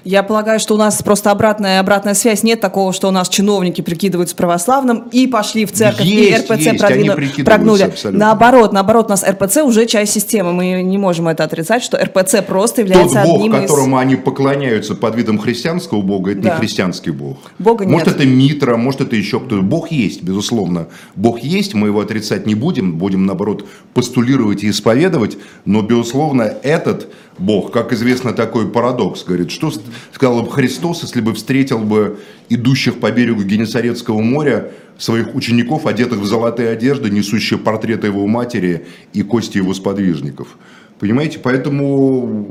Я 0.04 0.24
полагаю, 0.24 0.60
что 0.60 0.76
у 0.76 0.78
нас 0.78 1.02
просто 1.02 1.32
обратная 1.32 1.80
обратная 1.80 2.14
связь. 2.14 2.44
Нет 2.44 2.60
такого, 2.62 2.94
что 2.94 3.08
у 3.08 3.12
нас 3.12 3.28
чиновники 3.30 3.82
прикидываются 3.82 4.36
православным 4.36 5.08
и 5.12 5.28
пошли 5.28 5.66
в 5.66 5.72
церковь, 5.72 6.06
и 6.06 6.10
Есть, 6.10 6.50
РПЦ 6.50 6.60
есть, 6.66 6.84
продвину- 6.84 7.44
прогнули. 7.44 7.84
абсолютно. 7.84 8.26
Наоборот, 8.26 8.74
наоборот, 8.74 9.08
у 9.08 9.10
нас 9.10 9.24
РПЦ 9.28 9.58
уже 9.64 9.86
часть 9.86 10.14
системы. 10.14 10.54
Мы 10.54 10.82
не 10.84 10.98
можем 10.98 11.28
это 11.28 11.44
отрицать, 11.44 11.84
что 11.84 11.98
РПЦ 11.98 12.42
просто 12.46 12.82
Тот 12.82 12.90
является 12.90 13.24
бог, 13.24 13.36
одним 13.38 13.56
из... 13.56 13.62
которому 13.62 13.98
они 13.98 14.16
поклоняются 14.16 14.96
под 14.96 15.16
видом 15.16 15.38
христианского 15.40 16.02
бога, 16.02 16.32
это 16.32 16.42
Да. 16.42 16.50
не 16.54 16.60
христианский 16.60 17.12
бог. 17.12 17.38
Бога 17.60 17.86
может, 17.88 18.08
нет. 18.08 18.16
это 18.18 18.26
Митра, 18.26 18.78
может, 18.78 19.02
это 19.02 19.16
еще 19.16 19.40
кто-то. 19.40 19.62
Бог 19.62 19.92
есть, 19.92 20.22
безусловно. 20.24 20.88
Бог 21.16 21.40
есть, 21.40 21.74
мы 21.74 21.88
его 21.88 22.00
отрицать 22.02 22.46
не 22.46 22.56
будем, 22.56 22.98
будем, 22.98 23.26
наоборот, 23.26 23.66
постулировать 23.94 24.64
и 24.64 24.70
исповедовать, 24.70 25.38
но, 25.66 25.82
безусловно, 25.82 26.44
этот 26.64 27.08
Бог, 27.38 27.72
как 27.72 27.92
известно, 27.92 28.32
такой 28.32 28.68
парадокс, 28.68 29.26
говорит, 29.26 29.52
что 29.52 29.72
сказал 30.14 30.44
бы 30.44 30.52
Христос, 30.52 31.04
если 31.04 31.20
бы 31.20 31.34
встретил 31.34 31.80
бы 31.80 32.20
идущих 32.48 33.00
по 33.00 33.12
берегу 33.12 33.44
Генесарецкого 33.44 34.22
моря 34.22 34.72
своих 34.98 35.36
учеников, 35.36 35.86
одетых 35.86 36.20
в 36.20 36.26
золотые 36.26 36.70
одежды, 36.70 37.10
несущие 37.10 37.60
портреты 37.60 38.08
его 38.08 38.26
матери 38.28 38.88
и 39.12 39.22
кости 39.22 39.58
его 39.58 39.74
сподвижников. 39.74 40.58
Понимаете, 41.00 41.40
поэтому 41.40 42.48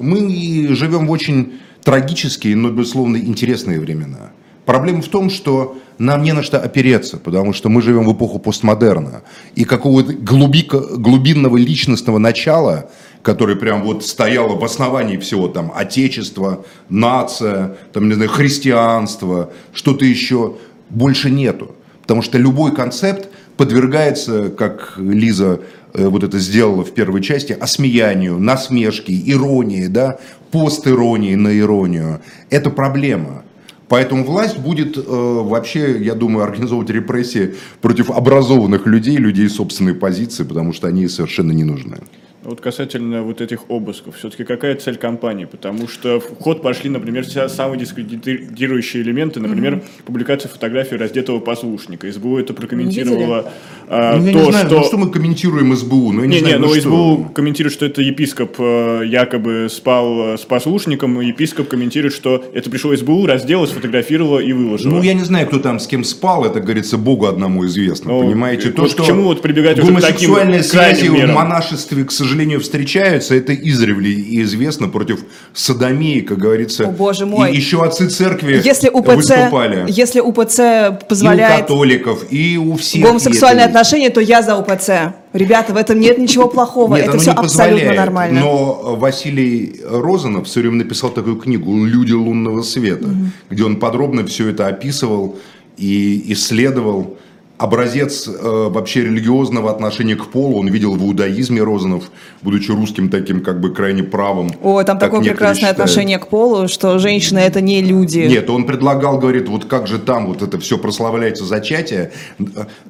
мы 0.00 0.68
живем 0.70 1.06
в 1.06 1.10
очень 1.10 1.60
трагические, 1.82 2.56
но, 2.56 2.70
безусловно, 2.70 3.18
интересные 3.18 3.78
времена. 3.78 4.30
Проблема 4.66 5.00
в 5.00 5.06
том, 5.06 5.30
что 5.30 5.78
нам 5.96 6.24
не 6.24 6.32
на 6.32 6.42
что 6.42 6.58
опереться, 6.58 7.18
потому 7.18 7.52
что 7.52 7.68
мы 7.68 7.80
живем 7.80 8.04
в 8.04 8.12
эпоху 8.12 8.40
постмодерна. 8.40 9.22
И 9.54 9.64
какого-то 9.64 10.12
глубинного 10.12 11.56
личностного 11.56 12.18
начала, 12.18 12.90
которое 13.22 13.54
прям 13.54 13.84
вот 13.84 14.04
стояло 14.04 14.56
в 14.56 14.64
основании 14.64 15.18
всего, 15.18 15.46
там, 15.46 15.72
отечество, 15.74 16.64
нация, 16.88 17.76
там, 17.92 18.08
не 18.08 18.14
знаю, 18.14 18.28
христианство, 18.28 19.52
что-то 19.72 20.04
еще, 20.04 20.56
больше 20.90 21.30
нету. 21.30 21.76
Потому 22.02 22.22
что 22.22 22.36
любой 22.36 22.74
концепт 22.74 23.28
подвергается, 23.56 24.50
как 24.50 24.94
Лиза 24.96 25.60
э, 25.94 26.08
вот 26.08 26.24
это 26.24 26.40
сделала 26.40 26.84
в 26.84 26.92
первой 26.92 27.22
части, 27.22 27.52
осмеянию, 27.52 28.38
насмешке, 28.40 29.12
иронии, 29.26 29.86
да, 29.86 30.18
постиронии 30.50 31.36
на 31.36 31.56
иронию. 31.56 32.20
Это 32.50 32.70
проблема. 32.70 33.44
Поэтому 33.88 34.24
власть 34.24 34.58
будет 34.58 34.96
э, 34.98 35.02
вообще, 35.06 36.02
я 36.02 36.14
думаю, 36.14 36.44
организовывать 36.44 36.90
репрессии 36.90 37.54
против 37.80 38.10
образованных 38.10 38.86
людей, 38.86 39.16
людей 39.16 39.48
собственной 39.48 39.94
позиции, 39.94 40.44
потому 40.44 40.72
что 40.72 40.88
они 40.88 41.06
совершенно 41.08 41.52
не 41.52 41.64
нужны. 41.64 41.98
Вот 42.46 42.60
касательно 42.60 43.22
вот 43.22 43.40
этих 43.40 43.68
обысков, 43.68 44.16
все-таки 44.16 44.44
какая 44.44 44.76
цель 44.76 44.96
компании? 44.96 45.46
Потому 45.46 45.88
что 45.88 46.20
в 46.20 46.40
ход 46.40 46.62
пошли, 46.62 46.88
например, 46.88 47.24
все 47.24 47.48
самые 47.48 47.80
дискредитирующие 47.80 49.02
элементы, 49.02 49.40
например, 49.40 49.74
mm-hmm. 49.74 50.04
публикация 50.04 50.48
фотографии 50.48 50.94
раздетого 50.94 51.40
послушника. 51.40 52.10
СБУ 52.10 52.38
это 52.38 52.54
прокомментировала 52.54 53.52
а, 53.88 54.16
ну, 54.16 54.26
я 54.26 54.32
то, 54.32 54.38
не 54.38 54.50
знаю, 54.50 54.66
что... 54.66 54.78
Ну, 54.78 54.84
что 54.84 54.96
мы 54.98 55.10
комментируем 55.10 55.74
СБУ? 55.76 56.12
Ну, 56.12 56.22
я 56.22 56.26
не, 56.26 56.34
не, 56.34 56.38
знаю, 56.40 56.60
не, 56.60 56.66
ну, 56.66 56.74
ну 56.74 56.80
СБУ 56.80 57.30
комментирует, 57.34 57.72
что 57.72 57.86
это 57.86 58.02
епископ 58.02 58.56
э, 58.58 59.02
якобы 59.06 59.68
спал 59.70 60.34
э, 60.34 60.38
с 60.38 60.42
послушником, 60.42 61.20
и 61.20 61.26
епископ 61.26 61.68
комментирует, 61.68 62.14
что 62.14 62.44
это 62.52 62.68
пришло 62.68 62.94
СБУ, 62.96 63.26
раздело, 63.26 63.66
сфотографировало 63.66 64.40
и 64.40 64.52
выложило. 64.52 64.94
Ну, 64.94 65.02
я 65.02 65.14
не 65.14 65.22
знаю, 65.22 65.46
кто 65.46 65.58
там 65.58 65.78
с 65.78 65.86
кем 65.86 66.02
спал, 66.04 66.44
это, 66.44 66.60
говорится, 66.60 66.98
Богу 66.98 67.26
одному 67.26 67.64
известно, 67.66 68.12
ну, 68.12 68.22
понимаете? 68.22 68.70
То, 68.70 68.82
вот 68.82 68.90
что 68.90 69.02
к 69.04 69.06
чему 69.06 69.24
вот 69.24 69.42
прибегать 69.42 69.78
уже 69.78 69.94
к 69.94 70.00
таким 70.00 70.62
связи 70.62 71.08
в 71.08 71.32
монашестве, 71.32 72.04
к 72.04 72.10
сожалению, 72.10 72.35
сожалению, 72.36 72.60
встречаются, 72.60 73.34
это 73.34 73.54
издревле 73.54 74.10
и 74.10 74.42
известно 74.42 74.88
против 74.88 75.20
садомии, 75.54 76.20
как 76.20 76.36
говорится. 76.36 76.84
О, 76.84 76.90
боже 76.90 77.24
мой. 77.24 77.50
И 77.50 77.56
еще 77.56 77.82
отцы 77.82 78.08
церкви 78.08 78.60
если 78.62 78.90
УПЦ, 78.90 79.14
выступали. 79.16 79.84
Если 79.88 80.20
УПЦ 80.20 80.60
позволяет... 81.08 81.60
И 81.60 81.62
у 81.62 81.66
католиков, 81.66 82.24
и 82.30 82.58
у 82.58 82.76
всех. 82.76 83.02
Гомосексуальные 83.04 83.64
отношения, 83.64 84.10
то 84.10 84.20
я 84.20 84.42
за 84.42 84.56
УПЦ. 84.56 85.14
Ребята, 85.32 85.72
в 85.72 85.76
этом 85.76 85.98
нет 85.98 86.18
ничего 86.18 86.48
плохого, 86.48 86.96
нет, 86.96 87.08
это 87.08 87.18
все 87.18 87.30
абсолютно 87.30 87.94
нормально. 87.94 88.40
Но 88.40 88.96
Василий 88.96 89.80
Розанов 89.88 90.46
все 90.46 90.60
время 90.60 90.76
написал 90.76 91.10
такую 91.10 91.36
книгу 91.36 91.86
«Люди 91.86 92.12
лунного 92.12 92.62
света», 92.62 93.08
угу. 93.08 93.30
где 93.50 93.64
он 93.64 93.76
подробно 93.76 94.26
все 94.26 94.50
это 94.50 94.66
описывал 94.66 95.38
и 95.78 96.32
исследовал 96.32 97.16
образец 97.58 98.28
э, 98.28 98.68
вообще 98.70 99.04
религиозного 99.04 99.70
отношения 99.70 100.16
к 100.16 100.26
полу 100.26 100.60
он 100.60 100.68
видел 100.68 100.94
в 100.94 101.02
иудаизме 101.02 101.62
Розанов, 101.62 102.10
будучи 102.42 102.70
русским 102.70 103.08
таким 103.08 103.42
как 103.42 103.60
бы 103.60 103.72
крайне 103.72 104.02
правым. 104.02 104.50
О, 104.62 104.82
там 104.82 104.98
такое 104.98 105.20
прекрасное 105.20 105.54
считают. 105.54 105.80
отношение 105.80 106.18
к 106.18 106.28
полу, 106.28 106.68
что 106.68 106.98
женщины 106.98 107.38
это 107.38 107.60
не 107.60 107.80
люди. 107.80 108.18
Нет, 108.18 108.50
он 108.50 108.64
предлагал, 108.64 109.18
говорит, 109.18 109.48
вот 109.48 109.64
как 109.64 109.86
же 109.86 109.98
там 109.98 110.26
вот 110.26 110.42
это 110.42 110.58
все 110.58 110.76
прославляется 110.76 111.44
зачатие. 111.44 112.12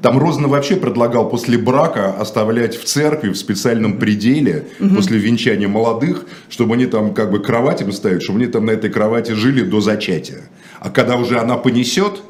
Там 0.02 0.18
Розанов 0.18 0.50
вообще 0.50 0.76
предлагал 0.76 1.28
после 1.28 1.58
брака 1.58 2.12
оставлять 2.18 2.76
в 2.76 2.84
церкви 2.84 3.30
в 3.30 3.36
специальном 3.36 3.98
пределе, 3.98 4.66
угу. 4.80 4.96
после 4.96 5.18
венчания 5.18 5.68
молодых, 5.68 6.26
чтобы 6.48 6.74
они 6.74 6.86
там 6.86 7.14
как 7.14 7.30
бы 7.30 7.38
кроватями 7.38 7.92
ставить, 7.92 8.22
чтобы 8.22 8.40
они 8.40 8.48
там 8.48 8.66
на 8.66 8.72
этой 8.72 8.90
кровати 8.90 9.32
жили 9.32 9.62
до 9.62 9.80
зачатия. 9.80 10.40
А 10.80 10.90
когда 10.90 11.16
уже 11.16 11.38
она 11.38 11.56
понесет, 11.56 12.22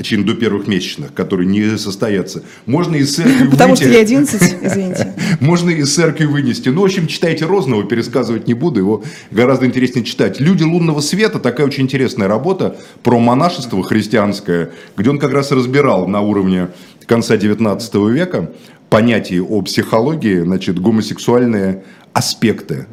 очевидно, 0.00 0.32
до 0.32 0.38
первых 0.38 0.66
месячных, 0.66 1.12
которые 1.12 1.46
не 1.46 1.76
состоятся. 1.76 2.42
Можно 2.66 2.96
из 2.96 3.14
церкви 3.14 3.46
Потому 3.50 3.76
что 3.76 3.88
я 3.88 4.00
11, 4.00 4.42
извините. 4.62 5.14
Можно 5.40 5.70
из 5.70 5.94
церкви 5.94 6.24
вынести. 6.24 6.70
Ну, 6.70 6.80
в 6.80 6.84
общем, 6.84 7.06
читайте 7.06 7.44
Розного, 7.44 7.84
пересказывать 7.84 8.48
не 8.48 8.54
буду, 8.54 8.80
его 8.80 9.04
гораздо 9.30 9.66
интереснее 9.66 10.04
читать. 10.04 10.40
«Люди 10.40 10.62
лунного 10.62 11.00
света» 11.00 11.38
такая 11.38 11.66
очень 11.66 11.84
интересная 11.84 12.28
работа 12.28 12.76
про 13.02 13.18
монашество 13.18 13.82
христианское, 13.82 14.70
где 14.96 15.10
он 15.10 15.18
как 15.18 15.32
раз 15.32 15.52
разбирал 15.52 16.08
на 16.08 16.22
уровне 16.22 16.68
конца 17.06 17.36
19 17.36 17.94
века 18.10 18.50
понятие 18.88 19.42
о 19.42 19.60
психологии, 19.62 20.40
значит, 20.40 20.80
гомосексуальные 20.80 21.84
аспекты 22.12 22.86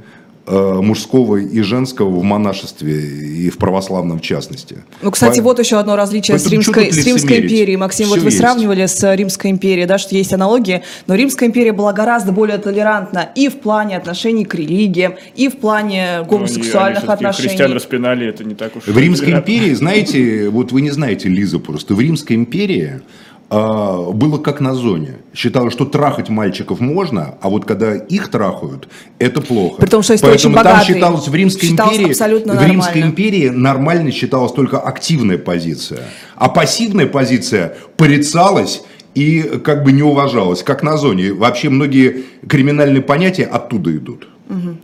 мужского 0.47 1.37
и 1.37 1.61
женского 1.61 2.09
в 2.09 2.23
монашестве 2.23 2.93
и 2.95 3.49
в 3.49 3.57
православном 3.57 4.19
в 4.19 4.21
частности. 4.21 4.77
Ну, 5.01 5.11
кстати, 5.11 5.37
По... 5.37 5.43
вот 5.43 5.59
еще 5.59 5.77
одно 5.77 5.95
различие 5.95 6.39
с 6.39 6.47
Римской, 6.47 6.91
с 6.91 7.05
Римской 7.05 7.41
империей. 7.41 7.75
Максим, 7.75 8.05
Все 8.05 8.15
вот 8.15 8.23
вы 8.23 8.29
есть. 8.29 8.37
сравнивали 8.37 8.85
с 8.85 9.15
Римской 9.15 9.51
империей, 9.51 9.85
да, 9.85 9.97
что 9.97 10.15
есть 10.15 10.33
аналогии, 10.33 10.83
но 11.07 11.15
Римская 11.15 11.49
империя 11.49 11.73
была 11.73 11.93
гораздо 11.93 12.31
более 12.31 12.57
толерантна 12.57 13.29
и 13.35 13.49
в 13.49 13.59
плане 13.59 13.97
отношений 13.97 14.45
к 14.45 14.55
религиям, 14.55 15.15
и 15.35 15.49
в 15.49 15.57
плане 15.57 16.19
ну, 16.19 16.25
гомосексуальных 16.25 17.03
ну, 17.05 17.13
отношений. 17.13 17.49
Христиан 17.49 17.73
распинали, 17.73 18.27
это 18.27 18.43
не 18.43 18.55
так 18.55 18.75
уж. 18.75 18.85
В 18.85 18.97
Римской 18.97 19.33
империи, 19.33 19.73
знаете, 19.73 20.49
вот 20.49 20.71
вы 20.71 20.81
не 20.81 20.91
знаете, 20.91 21.29
Лиза, 21.29 21.59
просто 21.59 21.93
в 21.93 21.99
Римской 21.99 22.35
империи 22.35 23.01
было 23.49 24.37
как 24.39 24.59
на 24.59 24.75
зоне. 24.75 25.19
Считалось, 25.33 25.73
что 25.73 25.85
трахать 25.85 26.27
мальчиков 26.27 26.79
можно, 26.81 27.35
а 27.41 27.49
вот 27.49 27.63
когда 27.65 27.95
их 27.95 28.29
трахают, 28.29 28.89
это 29.19 29.41
плохо. 29.41 29.79
При 29.79 29.87
том, 29.87 30.03
что 30.03 30.13
Поэтому 30.13 30.33
очень 30.33 30.53
богатый, 30.53 30.75
там 30.75 30.85
считалось 30.85 31.27
в 31.27 31.35
Римской 31.35 31.69
считалось 31.69 31.97
империи, 31.97 32.13
в 32.13 32.63
Римской 32.63 33.01
империи 33.01 33.49
нормально 33.49 34.11
считалась 34.11 34.51
только 34.51 34.79
активная 34.79 35.37
позиция, 35.37 36.01
а 36.35 36.49
пассивная 36.49 37.07
позиция 37.07 37.77
порицалась 37.95 38.83
и 39.15 39.41
как 39.63 39.83
бы 39.83 39.93
не 39.93 40.03
уважалась, 40.03 40.61
как 40.61 40.83
на 40.83 40.97
зоне. 40.97 41.31
Вообще 41.31 41.69
многие 41.69 42.25
криминальные 42.47 43.01
понятия 43.01 43.45
оттуда 43.45 43.95
идут. 43.95 44.27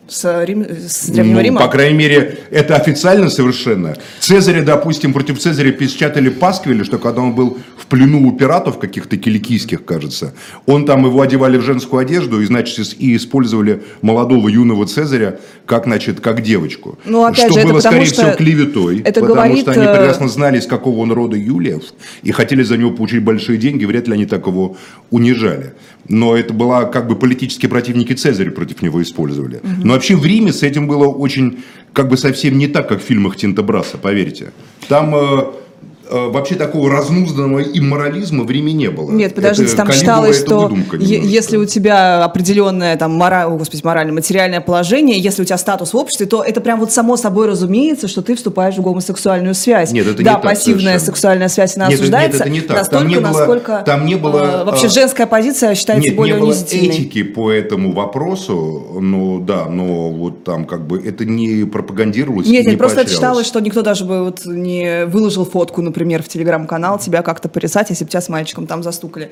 С, 0.07 0.45
Рим, 0.45 0.65
с 0.65 1.07
Древнего 1.09 1.35
ну, 1.35 1.41
Рима? 1.41 1.59
По 1.61 1.67
крайней 1.67 1.97
мере, 1.97 2.39
это 2.51 2.75
официально 2.75 3.29
совершенно. 3.29 3.95
Цезаря, 4.19 4.61
допустим, 4.61 5.13
против 5.13 5.39
Цезаря 5.39 5.71
печатали 5.71 6.29
пасквили, 6.29 6.83
что 6.83 6.97
когда 6.97 7.21
он 7.21 7.33
был 7.33 7.57
в 7.77 7.85
плену 7.87 8.27
у 8.27 8.31
пиратов 8.33 8.77
каких-то 8.77 9.17
киликийских, 9.17 9.85
кажется, 9.85 10.33
он 10.65 10.85
там 10.85 11.05
его 11.05 11.21
одевали 11.21 11.57
в 11.57 11.61
женскую 11.61 12.01
одежду 12.01 12.41
и, 12.41 12.45
значит, 12.45 12.95
и 12.99 13.15
использовали 13.15 13.83
молодого 14.01 14.49
юного 14.49 14.85
Цезаря 14.85 15.39
как, 15.65 15.85
значит, 15.85 16.19
как 16.19 16.41
девочку. 16.41 16.97
Ну, 17.05 17.23
опять 17.23 17.51
что 17.51 17.59
же, 17.59 17.67
было, 17.67 17.77
это 17.79 17.89
скорее 17.89 18.05
что 18.05 18.15
всего, 18.15 18.35
клеветой, 18.35 18.99
это 18.99 19.21
потому 19.21 19.35
говорит... 19.35 19.59
что 19.59 19.71
они 19.71 19.85
э, 19.85 19.95
прекрасно 19.95 20.27
знали, 20.27 20.59
из 20.59 20.67
какого 20.67 20.99
он 20.99 21.11
рода 21.11 21.37
Юлиев, 21.37 21.83
и 22.21 22.31
хотели 22.31 22.63
за 22.63 22.77
него 22.77 22.91
получить 22.91 23.23
большие 23.23 23.57
деньги, 23.57 23.85
вряд 23.85 24.07
ли 24.07 24.13
они 24.13 24.25
так 24.25 24.45
его 24.47 24.75
унижали. 25.09 25.73
Но 26.09 26.35
это 26.35 26.53
была 26.53 26.85
как 26.85 27.07
бы 27.07 27.15
политические 27.15 27.69
противники 27.69 28.13
Цезаря 28.13 28.51
против 28.51 28.81
него 28.81 29.01
использовали. 29.01 29.52
Угу. 29.57 29.85
Но 29.85 29.93
вообще 29.93 30.15
в 30.15 30.25
Риме 30.25 30.51
с 30.51 30.63
этим 30.63 30.87
было 30.87 31.07
очень, 31.07 31.63
как 31.93 32.09
бы 32.09 32.17
совсем 32.17 32.57
не 32.57 32.67
так, 32.67 32.87
как 32.89 33.01
в 33.01 33.03
фильмах 33.03 33.35
Тинта 33.35 33.63
Браса, 33.63 33.97
поверьте. 33.97 34.51
Там 34.87 35.13
Э, 35.15 35.62
вообще 36.09 36.55
такого 36.55 36.89
разнузданного 36.89 37.59
имморализма 37.59 38.43
в 38.43 38.51
Риме 38.51 38.73
не 38.73 38.89
было. 38.89 39.11
Нет, 39.11 39.35
подождите, 39.35 39.73
это, 39.73 39.77
там 39.77 39.91
считалось, 39.91 40.39
что 40.39 40.71
если 40.99 41.57
у 41.57 41.65
тебя 41.65 42.23
определенное 42.23 42.95
там 42.97 43.13
мора... 43.13 43.47
О, 43.47 43.57
господи, 43.57 43.81
моральное, 43.83 44.13
материальное 44.13 44.61
положение, 44.61 45.19
если 45.19 45.41
у 45.41 45.45
тебя 45.45 45.57
статус 45.57 45.93
в 45.93 45.97
обществе, 45.97 46.25
то 46.25 46.43
это 46.43 46.61
прям 46.61 46.79
вот 46.79 46.91
само 46.91 47.17
собой 47.17 47.47
разумеется, 47.47 48.07
что 48.07 48.21
ты 48.21 48.35
вступаешь 48.35 48.75
в 48.75 48.81
гомосексуальную 48.81 49.55
связь. 49.55 49.91
Нет, 49.91 50.07
это 50.07 50.23
да, 50.23 50.35
не 50.35 50.41
пассивная 50.41 50.93
так, 50.95 51.03
сексуальная 51.03 51.47
связь, 51.47 51.75
она 51.75 51.87
нет, 51.87 51.99
осуждается. 51.99 52.37
Нет, 52.37 52.47
это 52.47 52.49
не 52.49 52.61
так. 52.61 52.77
Настолько, 52.77 52.99
там 52.99 53.07
не 53.07 53.15
было, 53.15 53.27
насколько 53.27 53.83
там 53.85 54.05
не 54.05 54.15
было, 54.15 54.37
э, 54.39 54.63
вообще 54.65 54.87
а, 54.87 54.89
женская 54.89 55.27
позиция 55.27 55.75
считается 55.75 56.09
нет, 56.09 56.17
более 56.17 56.35
не 56.35 56.41
было 56.41 56.49
унизительной. 56.49 56.87
этики 56.87 57.23
по 57.23 57.51
этому 57.51 57.93
вопросу, 57.93 58.99
ну 59.01 59.39
да, 59.39 59.65
но 59.65 60.09
вот 60.09 60.43
там 60.43 60.65
как 60.65 60.85
бы 60.85 60.99
это 60.99 61.25
не 61.25 61.65
пропагандировалось. 61.65 62.47
Нет, 62.47 62.65
нет, 62.65 62.73
не 62.73 62.77
просто 62.77 63.01
это 63.01 63.11
считалось, 63.11 63.47
что 63.47 63.59
никто 63.59 63.81
даже 63.81 64.05
бы 64.05 64.23
вот 64.23 64.45
не 64.45 65.05
выложил 65.05 65.45
фотку, 65.45 65.81
например, 65.81 65.92
в 65.93 66.27
телеграм 66.27 66.67
канал 66.67 66.99
тебя 66.99 67.21
как-то 67.21 67.49
порисать, 67.49 67.89
если 67.89 68.03
бы 68.03 68.09
тебя 68.09 68.21
с 68.21 68.29
мальчиком 68.29 68.67
там 68.67 68.83
застукали. 68.83 69.31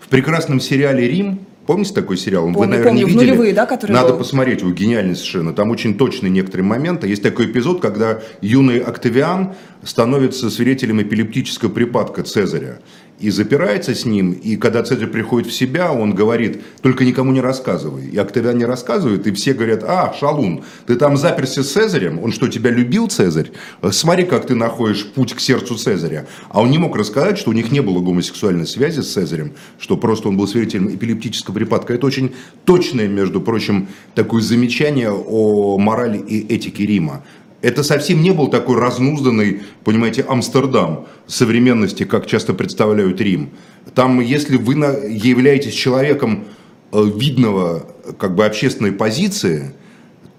В 0.00 0.08
прекрасном 0.08 0.60
сериале 0.60 1.08
«Рим» 1.08 1.46
Помните 1.66 1.94
такой 1.94 2.16
сериал? 2.16 2.42
Помню, 2.44 2.58
Вы, 2.58 2.66
наверное, 2.66 2.90
помню, 2.90 3.06
видели. 3.06 3.18
нулевые, 3.18 3.52
да, 3.52 3.66
которые 3.66 3.96
Надо 3.96 4.10
был? 4.10 4.18
посмотреть, 4.18 4.62
его 4.62 4.72
гениальный 4.72 5.14
совершенно. 5.14 5.52
Там 5.52 5.70
очень 5.70 5.96
точные 5.96 6.30
некоторые 6.30 6.66
моменты. 6.66 7.06
Есть 7.06 7.22
такой 7.22 7.46
эпизод, 7.46 7.80
когда 7.80 8.20
юный 8.40 8.78
Октавиан 8.78 9.54
становится 9.84 10.50
свидетелем 10.50 11.00
эпилептического 11.00 11.68
припадка 11.68 12.24
Цезаря 12.24 12.80
и 13.22 13.30
запирается 13.30 13.94
с 13.94 14.04
ним, 14.04 14.32
и 14.32 14.56
когда 14.56 14.82
Цезарь 14.82 15.06
приходит 15.06 15.48
в 15.48 15.52
себя, 15.52 15.92
он 15.92 16.14
говорит, 16.14 16.60
только 16.82 17.04
никому 17.04 17.32
не 17.32 17.40
рассказывай. 17.40 18.08
И 18.08 18.18
Октавиан 18.18 18.58
не 18.58 18.64
рассказывает, 18.64 19.26
и 19.26 19.32
все 19.32 19.54
говорят, 19.54 19.84
а, 19.84 20.12
Шалун, 20.18 20.64
ты 20.86 20.96
там 20.96 21.16
заперся 21.16 21.62
с 21.62 21.70
Цезарем, 21.72 22.18
он 22.18 22.32
что, 22.32 22.48
тебя 22.48 22.70
любил, 22.70 23.06
Цезарь? 23.06 23.52
Смотри, 23.92 24.24
как 24.24 24.46
ты 24.46 24.56
находишь 24.56 25.06
путь 25.06 25.34
к 25.34 25.40
сердцу 25.40 25.76
Цезаря. 25.76 26.26
А 26.48 26.60
он 26.60 26.70
не 26.70 26.78
мог 26.78 26.96
рассказать, 26.96 27.38
что 27.38 27.50
у 27.50 27.52
них 27.52 27.70
не 27.70 27.80
было 27.80 28.00
гомосексуальной 28.00 28.66
связи 28.66 29.00
с 29.00 29.12
Цезарем, 29.12 29.52
что 29.78 29.96
просто 29.96 30.28
он 30.28 30.36
был 30.36 30.48
свидетелем 30.48 30.92
эпилептического 30.92 31.54
припадка. 31.54 31.94
Это 31.94 32.06
очень 32.06 32.32
точное, 32.64 33.06
между 33.06 33.40
прочим, 33.40 33.88
такое 34.16 34.42
замечание 34.42 35.12
о 35.12 35.78
морали 35.78 36.18
и 36.18 36.52
этике 36.52 36.86
Рима 36.86 37.22
Это 37.62 37.84
совсем 37.84 38.20
не 38.20 38.32
был 38.32 38.48
такой 38.48 38.76
разнузданный, 38.76 39.62
понимаете, 39.84 40.24
Амстердам 40.28 41.06
современности, 41.28 42.04
как 42.04 42.26
часто 42.26 42.54
представляют 42.54 43.20
Рим. 43.20 43.50
Там, 43.94 44.20
если 44.20 44.56
вы 44.56 44.74
являетесь 44.74 45.72
человеком 45.72 46.44
э, 46.92 47.04
видного 47.16 47.86
как 48.18 48.34
бы 48.34 48.44
общественной 48.44 48.90
позиции, 48.90 49.74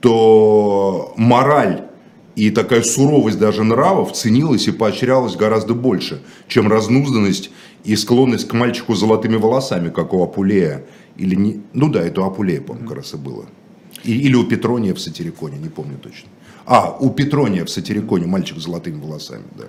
то 0.01 1.13
мораль 1.15 1.85
и 2.35 2.49
такая 2.49 2.81
суровость 2.81 3.39
даже 3.39 3.63
нравов 3.63 4.11
ценилась 4.11 4.67
и 4.67 4.71
поощрялась 4.71 5.37
гораздо 5.37 5.73
больше, 5.73 6.21
чем 6.49 6.67
разнузданность 6.67 7.51
и 7.85 7.95
склонность 7.95 8.49
к 8.49 8.53
мальчику 8.53 8.95
с 8.95 8.99
золотыми 8.99 9.37
волосами, 9.37 9.89
как 9.89 10.13
у 10.13 10.21
Апулея. 10.21 10.83
Или 11.15 11.35
не... 11.35 11.61
Ну 11.71 11.89
да, 11.89 12.01
это 12.01 12.21
у 12.21 12.25
Апулея, 12.25 12.59
по-моему, 12.59 12.89
как 12.89 12.97
раз 12.97 13.13
и 13.13 13.17
было. 13.17 13.45
Или 14.03 14.35
у 14.35 14.43
Петрония 14.43 14.93
в 14.93 14.99
Сатириконе, 14.99 15.57
не 15.57 15.69
помню 15.69 15.97
точно. 15.97 16.27
А, 16.65 16.95
у 16.99 17.09
Петрония 17.09 17.65
в 17.65 17.69
Сатириконе 17.69 18.25
мальчик 18.25 18.57
с 18.57 18.63
золотыми 18.63 19.01
волосами, 19.01 19.43
да. 19.57 19.65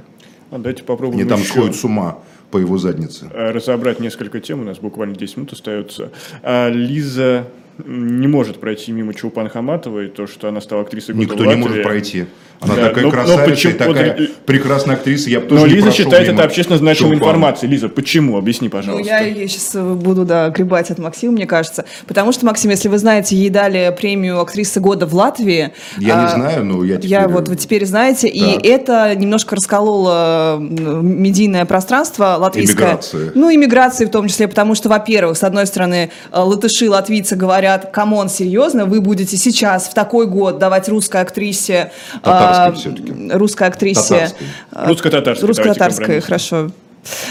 А 0.50 0.58
давайте 0.58 0.84
попробуем 0.84 1.20
Они 1.20 1.28
там 1.28 1.40
еще 1.40 1.50
сходят 1.50 1.74
с 1.76 1.84
ума 1.84 2.18
по 2.50 2.58
его 2.58 2.78
заднице. 2.78 3.28
Разобрать 3.32 3.98
несколько 3.98 4.40
тем, 4.40 4.60
у 4.60 4.64
нас 4.64 4.78
буквально 4.78 5.16
10 5.16 5.36
минут 5.38 5.52
остается. 5.52 6.12
А, 6.42 6.68
Лиза 6.68 7.48
не 7.84 8.26
может 8.28 8.60
пройти 8.60 8.92
мимо 8.92 9.14
Чулпан 9.14 9.48
Хаматовой, 9.48 10.08
то, 10.08 10.26
что 10.26 10.48
она 10.48 10.60
стала 10.60 10.82
актрисой 10.82 11.14
года 11.14 11.26
Никто 11.34 11.44
не 11.44 11.56
может 11.56 11.82
пройти. 11.82 12.26
Она 12.60 12.76
Да, 12.76 12.88
такая 12.88 13.02
но- 13.04 13.10
но 13.10 13.16
красавица 13.16 13.50
почему- 13.50 13.72
и 13.72 13.76
такая 13.76 14.16
вот, 14.16 14.30
прекрасная 14.46 14.94
актриса. 14.94 15.28
Я 15.28 15.40
бы 15.40 15.48
тоже 15.48 15.60
Но 15.62 15.66
не 15.66 15.74
Лиза 15.74 15.90
считает 15.90 16.28
мимо 16.28 16.38
это 16.38 16.44
общественно 16.48 16.78
значимой 16.78 17.14
Чулпан. 17.16 17.28
информацией. 17.30 17.72
Лиза, 17.72 17.88
почему? 17.88 18.38
Объясни, 18.38 18.68
Ну, 18.68 18.70
пожалуйста. 18.70 19.12
я, 19.12 19.48
сейчас 19.48 19.74
буду, 19.74 20.24
да, 20.24 20.48
гребать 20.50 20.90
от 20.90 20.98
Максима, 20.98 21.32
мне 21.32 21.46
кажется. 21.46 21.84
Потому 22.06 22.30
что, 22.32 22.46
Максим, 22.46 22.70
если 22.70 22.88
вы 22.88 22.96
знаете, 22.98 23.34
ей 23.36 23.50
дали 23.50 23.94
премию 23.98 24.40
актрисы 24.40 24.78
года 24.80 25.04
в 25.06 25.14
Латвии. 25.14 25.72
Я 25.98 26.14
не 26.20 26.24
а, 26.26 26.28
знаю, 26.28 26.64
но 26.64 26.84
я 26.84 26.96
теперь... 26.96 27.10
Я 27.10 27.28
вот 27.28 27.48
вы 27.48 27.56
теперь 27.56 27.84
знаете, 27.86 28.28
и 28.28 28.40
Так. 28.54 28.64
это 28.64 29.14
немножко 29.16 29.56
раскололо 29.56 30.56
медийное 30.60 31.64
пространство 31.66 32.36
латвийское. 32.38 32.86
Иммиграция. 32.86 33.32
Ну, 33.34 33.52
иммиграции 33.54 34.04
в 34.04 34.10
том 34.10 34.28
числе, 34.28 34.46
потому 34.48 34.74
что, 34.76 34.88
во-первых, 34.88 35.36
с 35.36 35.42
одной 35.42 35.66
стороны, 35.66 36.10
э, 36.32 36.38
латыши, 36.38 36.88
латвийцы 36.88 37.34
говорят, 37.34 37.63
come 37.92 38.13
on, 38.13 38.28
серьезно, 38.28 38.86
вы 38.86 39.00
будете 39.00 39.36
сейчас 39.36 39.88
в 39.88 39.94
такой 39.94 40.26
год 40.26 40.58
давать 40.58 40.88
русской 40.88 41.20
актрисе... 41.20 41.92
Татарской 42.22 42.72
э, 42.72 42.94
всё-таки. 42.94 43.30
Русской 43.32 43.68
актрисе... 43.68 44.14
Татарской. 44.14 44.46
э, 44.72 44.86
Русско-татарской, 44.86 45.48
Русско-татарской, 45.48 46.20
хорошо 46.20 46.70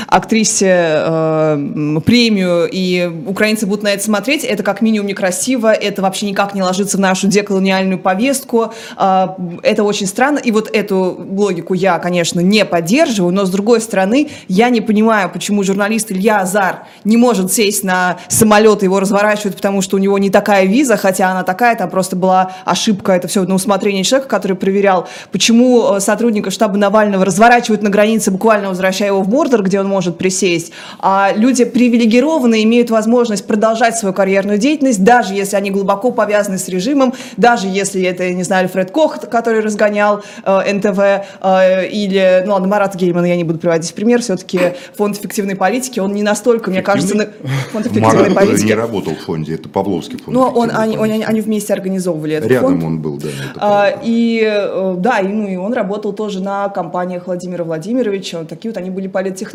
актрисе 0.07 0.73
э, 0.75 1.99
премию, 2.05 2.69
и 2.71 3.09
украинцы 3.27 3.65
будут 3.65 3.83
на 3.83 3.89
это 3.89 4.03
смотреть, 4.03 4.43
это 4.43 4.63
как 4.63 4.81
минимум 4.81 5.07
некрасиво, 5.07 5.71
это 5.71 6.01
вообще 6.01 6.27
никак 6.27 6.53
не 6.53 6.61
ложится 6.61 6.97
в 6.97 6.99
нашу 6.99 7.27
деколониальную 7.27 7.99
повестку, 7.99 8.73
э, 8.97 9.27
это 9.63 9.83
очень 9.83 10.07
странно, 10.07 10.37
и 10.37 10.51
вот 10.51 10.69
эту 10.71 11.25
логику 11.29 11.73
я, 11.73 11.99
конечно, 11.99 12.39
не 12.39 12.65
поддерживаю, 12.65 13.33
но 13.33 13.45
с 13.45 13.49
другой 13.49 13.81
стороны, 13.81 14.29
я 14.47 14.69
не 14.69 14.81
понимаю, 14.81 15.29
почему 15.31 15.63
журналист 15.63 16.11
Илья 16.11 16.41
Азар 16.41 16.87
не 17.03 17.17
может 17.17 17.51
сесть 17.51 17.83
на 17.83 18.17
самолет, 18.27 18.83
его 18.83 18.99
разворачивают, 18.99 19.55
потому 19.55 19.81
что 19.81 19.97
у 19.97 19.99
него 19.99 20.17
не 20.17 20.29
такая 20.29 20.65
виза, 20.65 20.97
хотя 20.97 21.31
она 21.31 21.43
такая, 21.43 21.75
там 21.75 21.89
просто 21.89 22.15
была 22.15 22.53
ошибка, 22.65 23.13
это 23.13 23.27
все 23.27 23.43
на 23.43 23.55
усмотрение 23.55 24.03
человека, 24.03 24.29
который 24.29 24.55
проверял, 24.55 25.07
почему 25.31 25.95
э, 25.95 25.99
сотрудника 25.99 26.51
штаба 26.51 26.77
Навального 26.77 27.25
разворачивают 27.25 27.81
на 27.81 27.89
границе, 27.89 28.31
буквально 28.31 28.69
возвращая 28.69 29.09
его 29.09 29.21
в 29.21 29.29
Мордор, 29.29 29.62
где 29.63 29.79
он 29.79 29.87
может 29.87 30.17
присесть, 30.17 30.71
а 30.99 31.31
люди 31.35 31.65
привилегированные 31.65 32.63
имеют 32.63 32.89
возможность 32.89 33.45
продолжать 33.47 33.97
свою 33.97 34.13
карьерную 34.13 34.57
деятельность, 34.57 35.03
даже 35.03 35.33
если 35.33 35.55
они 35.55 35.71
глубоко 35.71 36.11
повязаны 36.11 36.57
с 36.57 36.67
режимом, 36.67 37.13
даже 37.37 37.67
если 37.67 38.03
это, 38.03 38.29
не 38.31 38.43
знаю, 38.43 38.65
Альфред 38.65 38.91
Кох, 38.91 39.19
который 39.19 39.61
разгонял 39.61 40.23
э, 40.43 40.73
НТВ, 40.73 40.99
э, 41.41 41.87
или, 41.87 42.43
ну 42.45 42.53
ладно, 42.53 42.67
Марат 42.67 42.95
Гейман, 42.95 43.25
я 43.25 43.35
не 43.35 43.43
буду 43.43 43.59
приводить 43.59 43.93
пример, 43.93 44.21
все-таки 44.21 44.73
фонд 44.95 45.17
эффективной 45.17 45.55
политики, 45.55 45.99
он 45.99 46.13
не 46.13 46.23
настолько, 46.23 46.69
мне 46.69 46.81
кажется, 46.81 47.15
на... 47.15 47.27
фонд 47.71 47.87
эффективной 47.87 48.29
Марат 48.29 48.35
политики. 48.35 48.65
не 48.67 48.73
работал 48.73 49.15
в 49.15 49.19
фонде, 49.19 49.55
это 49.55 49.69
Павловский 49.69 50.17
фонд. 50.17 50.35
Но 50.35 50.49
он, 50.49 50.71
они, 50.73 50.97
они, 50.97 51.23
они 51.23 51.41
вместе 51.41 51.73
организовывали 51.73 52.35
этот 52.35 52.49
Рядом 52.49 52.79
фонд. 52.79 52.83
он 52.83 53.01
был, 53.01 53.17
да. 53.17 53.29
А, 53.57 53.99
и 54.03 54.41
э, 54.43 54.95
да, 54.97 55.19
и, 55.19 55.27
ну, 55.27 55.47
и 55.47 55.55
он 55.55 55.73
работал 55.73 56.13
тоже 56.13 56.41
на 56.41 56.69
компаниях 56.69 57.27
Владимира 57.27 57.63
Владимировича. 57.63 58.43
Такие 58.43 58.71
вот 58.71 58.77
они 58.77 58.89
были 58.89 59.07
политтехнологи. 59.07 59.52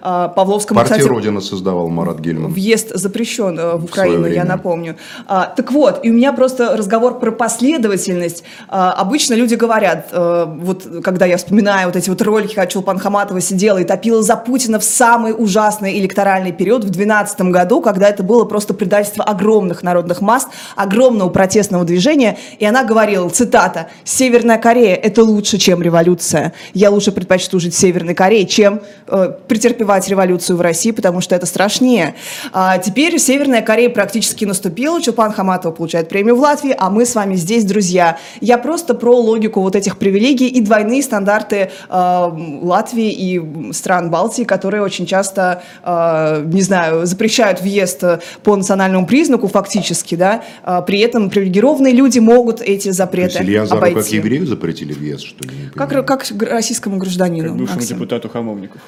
А, 0.00 0.28
Павловскому, 0.28 0.80
Партия 0.80 0.94
кстати, 0.94 1.08
Родина 1.08 1.40
создавал 1.40 1.88
Марат 1.88 2.20
Гельман. 2.20 2.52
Въезд 2.52 2.90
запрещен 2.94 3.58
э, 3.58 3.76
в 3.76 3.84
Украину, 3.84 4.20
свое 4.20 4.34
я 4.34 4.44
напомню. 4.44 4.96
А, 5.26 5.46
так 5.46 5.72
вот, 5.72 6.00
и 6.02 6.10
у 6.10 6.14
меня 6.14 6.32
просто 6.32 6.76
разговор 6.76 7.18
про 7.18 7.30
последовательность. 7.30 8.44
А, 8.68 8.92
обычно 8.92 9.34
люди 9.34 9.54
говорят, 9.54 10.08
э, 10.12 10.46
вот 10.58 10.84
когда 11.02 11.26
я 11.26 11.36
вспоминаю 11.36 11.88
вот 11.88 11.96
эти 11.96 12.08
вот 12.10 12.22
ролики, 12.22 12.54
как 12.54 12.70
Чулпан 12.70 12.98
Хаматова 12.98 13.40
сидела 13.40 13.78
и 13.78 13.84
топила 13.84 14.22
за 14.22 14.36
Путина 14.36 14.78
в 14.78 14.84
самый 14.84 15.34
ужасный 15.36 15.98
электоральный 15.98 16.52
период 16.52 16.84
в 16.84 16.90
2012 16.90 17.40
году, 17.52 17.80
когда 17.80 18.08
это 18.08 18.22
было 18.22 18.44
просто 18.44 18.74
предательство 18.74 19.24
огромных 19.24 19.82
народных 19.82 20.20
масс, 20.20 20.48
огромного 20.76 21.28
протестного 21.30 21.84
движения, 21.84 22.38
и 22.58 22.64
она 22.64 22.84
говорила, 22.84 23.28
цитата, 23.28 23.88
«Северная 24.04 24.58
Корея– 24.58 24.94
это 25.02 25.22
лучше, 25.22 25.58
чем 25.58 25.82
революция. 25.82 26.52
Я 26.74 26.90
лучше 26.90 27.12
предпочту 27.12 27.60
жить 27.60 27.74
в 27.74 27.78
Северной 27.78 28.14
Корее, 28.14 28.46
чем 28.46 28.80
э, 29.16 29.32
претерпевать 29.48 30.08
революцию 30.08 30.56
в 30.56 30.60
России, 30.60 30.90
потому 30.90 31.20
что 31.20 31.34
это 31.34 31.46
страшнее». 31.46 32.14
А 32.52 32.78
теперь 32.78 33.18
Северная 33.18 33.62
Корея 33.62 33.90
практически 33.90 34.44
наступила, 34.44 35.00
Чулпан 35.00 35.32
Хаматова 35.32 35.72
получает 35.72 36.08
премию 36.08 36.36
в 36.36 36.40
Латвии, 36.40 36.74
а 36.76 36.90
мы 36.90 37.06
с 37.06 37.14
вами 37.14 37.34
здесь, 37.34 37.64
друзья. 37.64 38.18
Я 38.40 38.58
просто 38.58 38.94
про 38.94 39.16
логику 39.16 39.60
вот 39.60 39.76
этих 39.76 39.98
привилегий 39.98 40.48
и 40.48 40.60
двойные 40.60 41.02
стандарты 41.02 41.70
э, 41.88 42.30
Латвии 42.62 43.10
и 43.10 43.72
стран 43.72 44.10
Балтии, 44.10 44.44
которые 44.44 44.82
очень 44.82 45.06
часто, 45.06 45.62
э, 45.82 46.42
не 46.46 46.62
знаю, 46.62 47.06
запрещают 47.06 47.60
въезд 47.60 48.02
э, 48.04 48.20
по 48.42 48.56
национальному 48.56 49.06
признаку 49.06 49.48
фактически, 49.48 50.14
да, 50.14 50.42
а 50.62 50.82
при 50.82 51.00
этом 51.00 51.30
привилегированные 51.30 51.92
люди 51.92 52.18
могут 52.18 52.60
эти 52.60 52.84
То 52.84 52.88
есть 52.88 52.98
запреты 52.98 53.42
Илья 53.42 53.66
Зару 53.66 53.80
как 53.80 53.90
обойти. 53.90 54.16
еврею 54.16 54.46
запретили 54.46 54.92
въезд, 54.92 55.24
что 55.24 55.44
ли? 55.44 55.70
Как, 55.74 56.06
как 56.06 56.24
российскому 56.40 56.98
гражданину. 56.98 57.48
Как 57.48 57.56
бывшему 57.58 57.78
Максим. 57.78 57.96
депутату 57.96 58.28
Хамовников. 58.28 58.80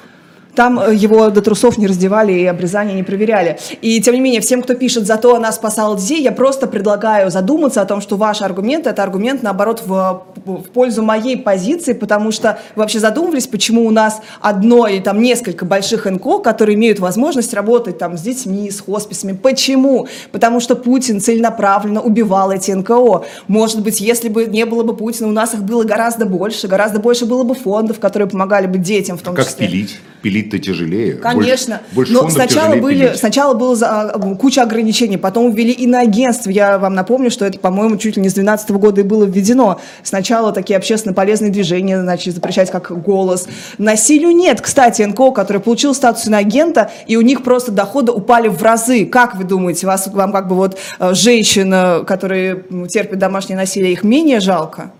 Там 0.55 0.79
э, 0.79 0.93
его 0.95 1.29
до 1.29 1.41
трусов 1.41 1.77
не 1.77 1.87
раздевали 1.87 2.33
и 2.33 2.45
обрезания 2.45 2.93
не 2.93 3.03
проверяли. 3.03 3.59
И 3.81 4.01
тем 4.01 4.15
не 4.15 4.21
менее, 4.21 4.41
всем, 4.41 4.61
кто 4.61 4.73
пишет, 4.73 5.05
зато 5.05 5.35
она 5.35 5.51
спасала 5.51 5.97
детей, 5.97 6.21
я 6.21 6.31
просто 6.31 6.67
предлагаю 6.67 7.31
задуматься 7.31 7.81
о 7.81 7.85
том, 7.85 8.01
что 8.01 8.17
ваш 8.17 8.41
аргумент– 8.41 8.87
это 8.87 9.03
аргумент, 9.03 9.43
наоборот, 9.43 9.83
в, 9.85 10.23
в 10.45 10.63
пользу 10.73 11.03
моей 11.03 11.37
позиции, 11.37 11.93
потому 11.93 12.31
что 12.31 12.59
вы 12.75 12.81
вообще 12.81 12.99
задумывались, 12.99 13.47
почему 13.47 13.85
у 13.85 13.91
нас 13.91 14.21
одно 14.41 14.87
или 14.87 14.99
там 14.99 15.21
несколько 15.21 15.65
больших 15.65 16.05
НКО, 16.05 16.39
которые 16.39 16.75
имеют 16.75 16.99
возможность 16.99 17.53
работать 17.53 17.97
там 17.97 18.17
с 18.17 18.21
детьми, 18.21 18.69
с 18.71 18.81
хосписами. 18.81 19.33
Почему? 19.33 20.07
Потому 20.31 20.59
что 20.59 20.75
Путин 20.75 21.21
целенаправленно 21.21 22.01
убивал 22.01 22.51
эти 22.51 22.71
НКО. 22.71 23.25
Может 23.47 23.81
быть, 23.81 24.01
если 24.01 24.29
бы 24.29 24.45
не 24.45 24.65
было 24.65 24.83
бы 24.83 24.95
Путина, 24.95 25.27
у 25.27 25.31
нас 25.31 25.53
их 25.53 25.63
было 25.63 25.83
гораздо 25.83 26.25
больше, 26.25 26.67
гораздо 26.67 26.99
больше 26.99 27.25
было 27.25 27.43
бы 27.43 27.55
фондов, 27.55 27.99
которые 27.99 28.27
помогали 28.27 28.67
бы 28.67 28.77
детям 28.77 29.17
в 29.17 29.21
том 29.21 29.35
Как 29.35 29.45
числе. 29.45 29.67
пилить? 29.67 29.99
Пилить-то 30.21 30.59
тяжелее. 30.59 31.13
Конечно. 31.13 31.81
Больше, 31.93 32.11
больше 32.11 32.13
Но 32.25 32.29
сначала 32.29 32.75
были, 32.75 33.05
пилить. 33.07 33.19
сначала 33.19 33.53
было 33.53 33.75
за- 33.75 33.87
а, 34.11 34.35
куча 34.35 34.61
ограничений, 34.63 35.17
потом 35.17 35.51
ввели 35.51 35.71
иноагентство. 35.71 36.49
Я 36.49 36.77
вам 36.77 36.93
напомню, 36.93 37.31
что 37.31 37.45
это, 37.45 37.57
по-моему, 37.59 37.97
чуть 37.97 38.17
ли 38.17 38.21
не 38.21 38.29
с 38.29 38.33
2012 38.33 38.77
года 38.77 39.01
и 39.01 39.03
было 39.03 39.23
введено. 39.25 39.79
Сначала 40.03 40.51
такие 40.51 40.77
общественно 40.77 41.13
полезные 41.13 41.51
движения 41.51 41.97
начали 42.01 42.31
запрещать, 42.31 42.69
как 42.69 42.91
голос. 43.01 43.47
Насилию 43.77 44.31
нет. 44.31 44.61
Кстати, 44.61 45.01
НКО, 45.03 45.31
который 45.31 45.61
получил 45.61 45.93
статус 45.95 46.27
иноагента, 46.27 46.91
и 47.07 47.15
у 47.15 47.21
них 47.21 47.43
просто 47.43 47.71
доходы 47.71 48.11
упали 48.11 48.47
в 48.49 48.61
разы. 48.61 49.05
Как 49.05 49.35
вы 49.35 49.43
думаете, 49.45 49.87
вас, 49.87 50.07
вам 50.07 50.31
как 50.31 50.47
бы 50.47 50.55
вот 50.55 50.77
э, 50.99 51.13
женщин, 51.13 52.05
которые 52.05 52.63
м, 52.69 52.87
терпят 52.87 53.19
домашнее 53.19 53.55
насилие, 53.57 53.93
их 53.93 54.03
менее 54.03 54.39
жалко? 54.39 54.91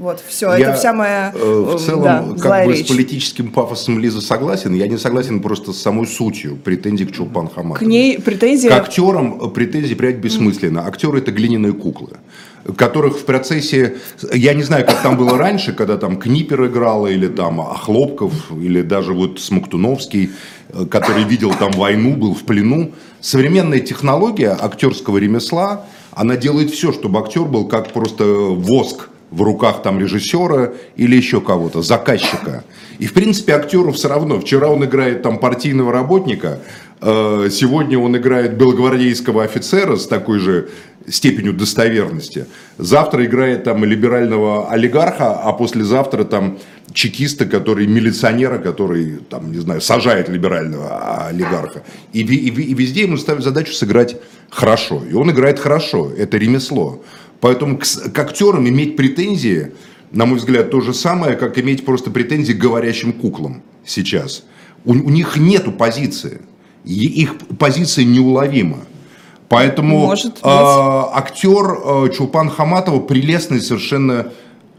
Вот, 0.00 0.22
все, 0.26 0.54
Я, 0.54 0.70
это 0.70 0.78
вся 0.78 0.94
моя 0.94 1.30
э, 1.34 1.38
э, 1.38 1.76
в 1.76 1.78
целом 1.78 2.34
да, 2.34 2.42
как 2.42 2.64
бы 2.64 2.72
речь. 2.72 2.86
с 2.86 2.88
политическим 2.88 3.50
пафосом 3.50 3.98
Лизы 3.98 4.22
согласен. 4.22 4.72
Я 4.72 4.88
не 4.88 4.96
согласен 4.96 5.42
просто 5.42 5.74
с 5.74 5.82
самой 5.82 6.06
сутью 6.06 6.56
претензий 6.56 7.04
к 7.04 7.12
Чулпан 7.12 7.50
Хаматовой. 7.50 7.78
К 7.78 7.82
ней 7.82 8.18
претензии... 8.18 8.68
К 8.68 8.72
актерам 8.72 9.38
э, 9.44 9.48
претензии 9.48 9.92
прять 9.92 10.16
бессмысленно. 10.16 10.86
Актеры 10.86 11.18
это 11.18 11.32
глиняные 11.32 11.74
куклы 11.74 12.16
которых 12.76 13.18
в 13.18 13.24
процессе, 13.24 13.96
я 14.32 14.52
не 14.52 14.62
знаю, 14.62 14.84
как 14.84 15.02
там 15.02 15.16
было 15.16 15.38
раньше, 15.38 15.72
когда 15.72 15.96
там 15.96 16.18
Книпер 16.18 16.66
играла, 16.66 17.06
или 17.06 17.26
там 17.26 17.58
Хлопков, 17.60 18.32
или 18.52 18.82
даже 18.82 19.12
вот 19.12 19.40
Смоктуновский, 19.40 20.30
э, 20.70 20.86
который 20.86 21.24
видел 21.24 21.52
там 21.52 21.72
войну, 21.72 22.16
был 22.16 22.34
в 22.34 22.44
плену. 22.44 22.92
Современная 23.20 23.80
технология 23.80 24.56
актерского 24.58 25.18
ремесла, 25.18 25.84
она 26.12 26.36
делает 26.36 26.70
все, 26.70 26.90
чтобы 26.92 27.20
актер 27.20 27.44
был 27.44 27.66
как 27.66 27.92
просто 27.92 28.24
воск 28.24 29.10
в 29.30 29.42
руках 29.42 29.82
там 29.82 29.98
режиссера 29.98 30.72
или 30.96 31.16
еще 31.16 31.40
кого-то, 31.40 31.82
заказчика. 31.82 32.64
И, 32.98 33.06
в 33.06 33.12
принципе, 33.12 33.54
актеру 33.54 33.92
все 33.92 34.08
равно. 34.08 34.40
Вчера 34.40 34.68
он 34.68 34.84
играет 34.84 35.22
там 35.22 35.38
партийного 35.38 35.92
работника, 35.92 36.60
э, 37.00 37.48
сегодня 37.50 37.98
он 37.98 38.16
играет 38.16 38.56
белогвардейского 38.56 39.44
офицера 39.44 39.96
с 39.96 40.06
такой 40.06 40.38
же 40.38 40.68
степенью 41.08 41.52
достоверности. 41.52 42.46
Завтра 42.78 43.24
играет 43.24 43.64
там 43.64 43.84
либерального 43.84 44.70
олигарха, 44.70 45.32
а 45.32 45.52
послезавтра 45.52 46.24
там 46.24 46.58
чекиста, 46.92 47.46
который 47.46 47.86
милиционера, 47.86 48.58
который 48.58 49.18
там, 49.28 49.52
не 49.52 49.58
знаю, 49.58 49.80
сажает 49.80 50.28
либерального 50.28 51.26
олигарха. 51.28 51.82
И, 52.12 52.20
и, 52.20 52.48
и 52.48 52.74
везде 52.74 53.02
ему 53.02 53.16
ставят 53.16 53.44
задачу 53.44 53.72
сыграть 53.72 54.16
хорошо. 54.50 55.02
И 55.08 55.14
он 55.14 55.30
играет 55.30 55.58
хорошо. 55.58 56.10
Это 56.16 56.36
ремесло. 56.36 57.02
Поэтому 57.40 57.78
к, 57.78 57.84
к 57.84 58.18
актерам 58.18 58.68
иметь 58.68 58.96
претензии, 58.96 59.72
на 60.12 60.26
мой 60.26 60.38
взгляд, 60.38 60.70
то 60.70 60.80
же 60.80 60.92
самое, 60.92 61.36
как 61.36 61.58
иметь 61.58 61.84
просто 61.84 62.10
претензии 62.10 62.52
к 62.52 62.58
говорящим 62.58 63.12
куклам 63.12 63.62
сейчас. 63.84 64.44
У, 64.84 64.92
у 64.92 65.10
них 65.10 65.36
нету 65.36 65.72
позиции. 65.72 66.40
И 66.84 67.06
их 67.06 67.36
позиция 67.58 68.04
неуловима. 68.04 68.78
Поэтому 69.48 69.98
Может 69.98 70.34
быть. 70.34 70.42
э, 70.42 70.46
актер 70.46 72.06
э, 72.06 72.08
Чулпан 72.16 72.50
Хаматова 72.50 73.00
прелестный 73.00 73.60
совершенно 73.60 74.32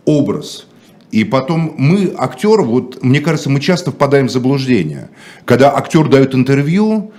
образ. 0.06 0.66
И 1.12 1.26
потом 1.26 1.76
мы, 1.78 2.14
актер, 2.18 2.62
вот 2.62 3.04
мне 3.04 3.20
кажется, 3.20 3.50
мы 3.50 3.60
часто 3.60 3.92
впадаем 3.92 4.30
в 4.30 4.32
заблуждение. 4.32 5.10
Когда 5.44 5.76
актер 5.76 6.08
дает 6.08 6.34
интервью, 6.34 7.12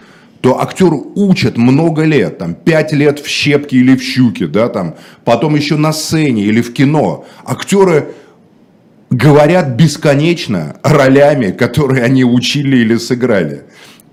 то 0.43 0.61
актер 0.61 0.93
учат 1.15 1.57
много 1.57 2.03
лет, 2.03 2.39
там, 2.39 2.55
пять 2.55 2.93
лет 2.93 3.21
в 3.21 3.29
щепке 3.29 3.77
или 3.77 3.97
в 3.97 4.03
щуке, 4.03 4.49
да, 4.49 4.69
там, 4.69 4.97
потом 5.25 5.55
еще 5.55 5.77
на 5.77 5.93
сцене 5.93 6.43
или 6.43 6.61
в 6.61 6.75
кино. 6.75 7.25
Актеры 7.45 8.09
говорят 9.09 9.69
бесконечно 9.77 10.77
ролями, 10.83 11.53
которые 11.53 12.03
они 12.03 12.25
учили 12.25 12.79
или 12.79 12.97
сыграли. 12.97 13.63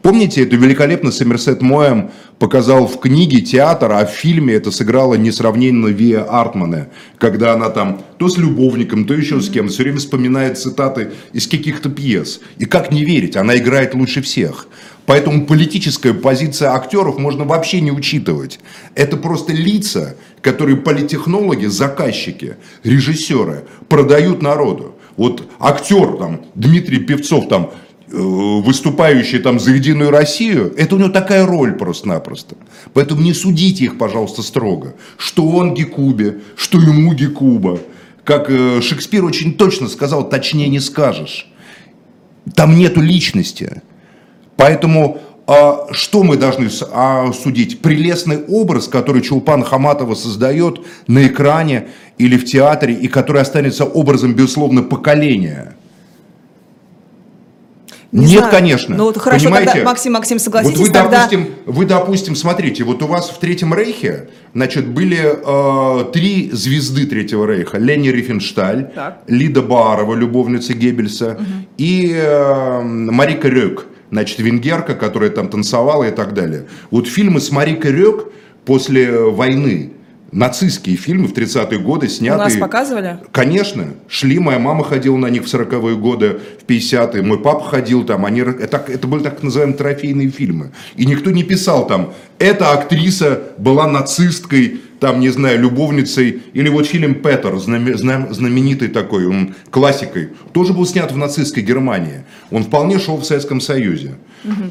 Помните, 0.01 0.43
эту 0.43 0.55
великолепно 0.57 1.11
Сомерсет 1.11 1.61
Моэм 1.61 2.11
показал 2.39 2.87
в 2.87 3.01
книге 3.01 3.41
театр, 3.41 3.91
а 3.91 4.05
в 4.05 4.11
фильме 4.11 4.53
это 4.53 4.71
сыграла 4.71 5.15
несравненно 5.15 5.87
Вия 5.87 6.23
Артмана, 6.23 6.87
когда 7.17 7.53
она 7.53 7.69
там 7.69 8.01
то 8.17 8.29
с 8.29 8.37
любовником, 8.37 9.03
то 9.05 9.13
еще 9.13 9.41
с 9.41 9.49
кем, 9.49 9.67
все 9.67 9.83
время 9.83 9.97
вспоминает 9.97 10.57
цитаты 10.57 11.11
из 11.33 11.47
каких-то 11.47 11.89
пьес. 11.89 12.39
И 12.57 12.65
как 12.65 12.93
не 12.93 13.03
верить, 13.03 13.35
она 13.35 13.57
играет 13.57 13.93
лучше 13.93 14.21
всех. 14.21 14.67
Поэтому 15.05 15.45
политическая 15.45 16.13
позиция 16.13 16.69
актеров 16.69 17.17
можно 17.17 17.43
вообще 17.43 17.81
не 17.81 17.91
учитывать. 17.91 18.59
Это 18.95 19.17
просто 19.17 19.51
лица, 19.51 20.15
которые 20.41 20.77
политтехнологи, 20.77 21.65
заказчики, 21.65 22.55
режиссеры 22.83 23.65
продают 23.89 24.41
народу. 24.41 24.95
Вот 25.17 25.43
актер 25.59 26.15
там, 26.17 26.45
Дмитрий 26.55 26.99
Певцов 26.99 27.49
там, 27.49 27.71
э, 28.11 28.17
выступающий 28.17 29.39
там 29.39 29.59
за 29.59 29.71
Единую 29.71 30.11
Россию, 30.11 30.73
это 30.77 30.95
у 30.95 30.99
него 30.99 31.09
такая 31.09 31.45
роль 31.45 31.73
просто-напросто. 31.73 32.55
Поэтому 32.93 33.21
не 33.21 33.33
судите 33.33 33.85
их, 33.85 33.97
пожалуйста, 33.97 34.41
строго. 34.41 34.95
Что 35.17 35.47
он 35.47 35.73
Гекубе, 35.73 36.39
что 36.55 36.79
ему 36.79 37.13
Гекуба. 37.13 37.79
Как 38.23 38.49
э, 38.49 38.81
Шекспир 38.81 39.25
очень 39.25 39.53
точно 39.53 39.87
сказал, 39.87 40.29
точнее 40.29 40.69
не 40.69 40.79
скажешь. 40.79 41.51
Там 42.55 42.77
нету 42.77 43.01
личности. 43.01 43.81
Поэтому 44.55 45.21
а, 45.51 45.87
что 45.93 46.21
мы 46.21 46.37
должны 46.37 46.69
а, 46.91 47.33
судить? 47.33 47.81
Прелестный 47.81 48.37
образ, 48.45 48.87
который 48.87 49.23
Чулпан 49.23 49.63
Хаматова 49.63 50.13
создает 50.13 50.81
на 51.07 51.25
экране 51.25 51.87
или 52.19 52.37
в 52.37 52.45
театре, 52.45 52.93
и 52.93 53.07
который 53.07 53.41
останется 53.41 53.83
образом, 53.83 54.35
безусловно, 54.35 54.83
поколения. 54.83 55.75
Не 58.11 58.21
Нет, 58.25 58.39
знаю. 58.39 58.51
конечно. 58.51 58.97
Ну, 58.97 59.03
вот 59.03 59.17
хорошо, 59.17 59.45
Понимаете? 59.45 59.71
тогда, 59.71 59.85
Максим, 59.85 60.13
Максим, 60.13 60.37
Вот 60.37 60.43
согласитесь, 60.43 60.79
вы, 60.79 60.85
тогда... 60.89 61.09
допустим, 61.27 61.47
вы, 61.67 61.85
допустим, 61.85 62.35
смотрите, 62.35 62.83
вот 62.83 63.03
у 63.03 63.07
вас 63.07 63.29
в 63.29 63.37
Третьем 63.37 63.71
Рейхе, 63.73 64.29
значит, 64.55 64.87
были 64.87 65.19
э, 65.21 66.05
три 66.11 66.49
звезды 66.51 67.05
Третьего 67.05 67.45
Рейха. 67.45 67.77
Лени 67.77 68.09
Рифеншталь, 68.09 68.91
Так. 68.95 69.21
Лида 69.27 69.61
Баарова, 69.61 70.15
любовница 70.15 70.73
Геббельса, 70.73 71.37
и 71.77 72.11
э, 72.15 72.81
Марика 72.81 73.47
Рёк, 73.47 73.85
значит, 74.09 74.39
венгерка, 74.39 74.95
которая 74.95 75.29
там 75.29 75.47
танцевала 75.49 76.05
и 76.05 76.11
так 76.11 76.33
далее. 76.33 76.65
Вот 76.89 77.07
фильмы 77.07 77.39
с 77.39 77.51
Марикой 77.51 77.91
Рёк 77.91 78.31
после 78.65 79.11
войны, 79.19 79.91
нацистские 80.31 80.95
фильмы 80.95 81.27
в 81.27 81.33
30-е 81.33 81.79
годы 81.79 82.07
У 82.07 82.09
снятые... 82.09 82.43
нас 82.43 82.55
показывали? 82.55 83.19
Конечно, 83.31 83.87
шли, 84.07 84.39
моя 84.39 84.59
мама 84.59 84.83
ходила 84.83 85.17
на 85.17 85.27
них 85.27 85.43
в 85.43 85.53
40-е 85.53 85.95
годы, 85.95 86.39
в 86.61 86.69
50-е, 86.69 87.21
мой 87.23 87.39
папа 87.39 87.65
ходил 87.65 88.03
там, 88.03 88.25
они, 88.25 88.41
это, 88.41 88.83
это 88.87 89.07
были 89.07 89.23
так 89.23 89.41
называемые 89.43 89.77
трофейные 89.77 90.29
фильмы. 90.29 90.71
И 90.95 91.05
никто 91.05 91.31
не 91.31 91.43
писал 91.43 91.87
там, 91.87 92.13
эта 92.37 92.71
актриса 92.71 93.41
была 93.57 93.87
нацисткой, 93.87 94.81
там, 94.99 95.19
не 95.19 95.29
знаю, 95.29 95.59
любовницей, 95.61 96.43
или 96.53 96.69
вот 96.69 96.85
фильм 96.85 97.15
«Петер», 97.15 97.55
знаме- 97.55 97.95
знам- 97.95 98.33
знаменитый 98.33 98.89
такой, 98.89 99.25
он 99.27 99.55
классикой, 99.69 100.29
тоже 100.51 100.73
был 100.73 100.85
снят 100.85 101.11
в 101.11 101.17
нацистской 101.17 101.63
Германии. 101.63 102.25
Он 102.51 102.63
вполне 102.63 102.99
шел 102.99 103.17
в 103.17 103.23
Советском 103.23 103.61
Союзе. 103.61 104.15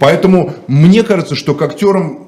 Поэтому 0.00 0.54
мне 0.66 1.02
кажется, 1.02 1.34
что 1.34 1.54
к 1.54 1.62
актерам 1.62 2.26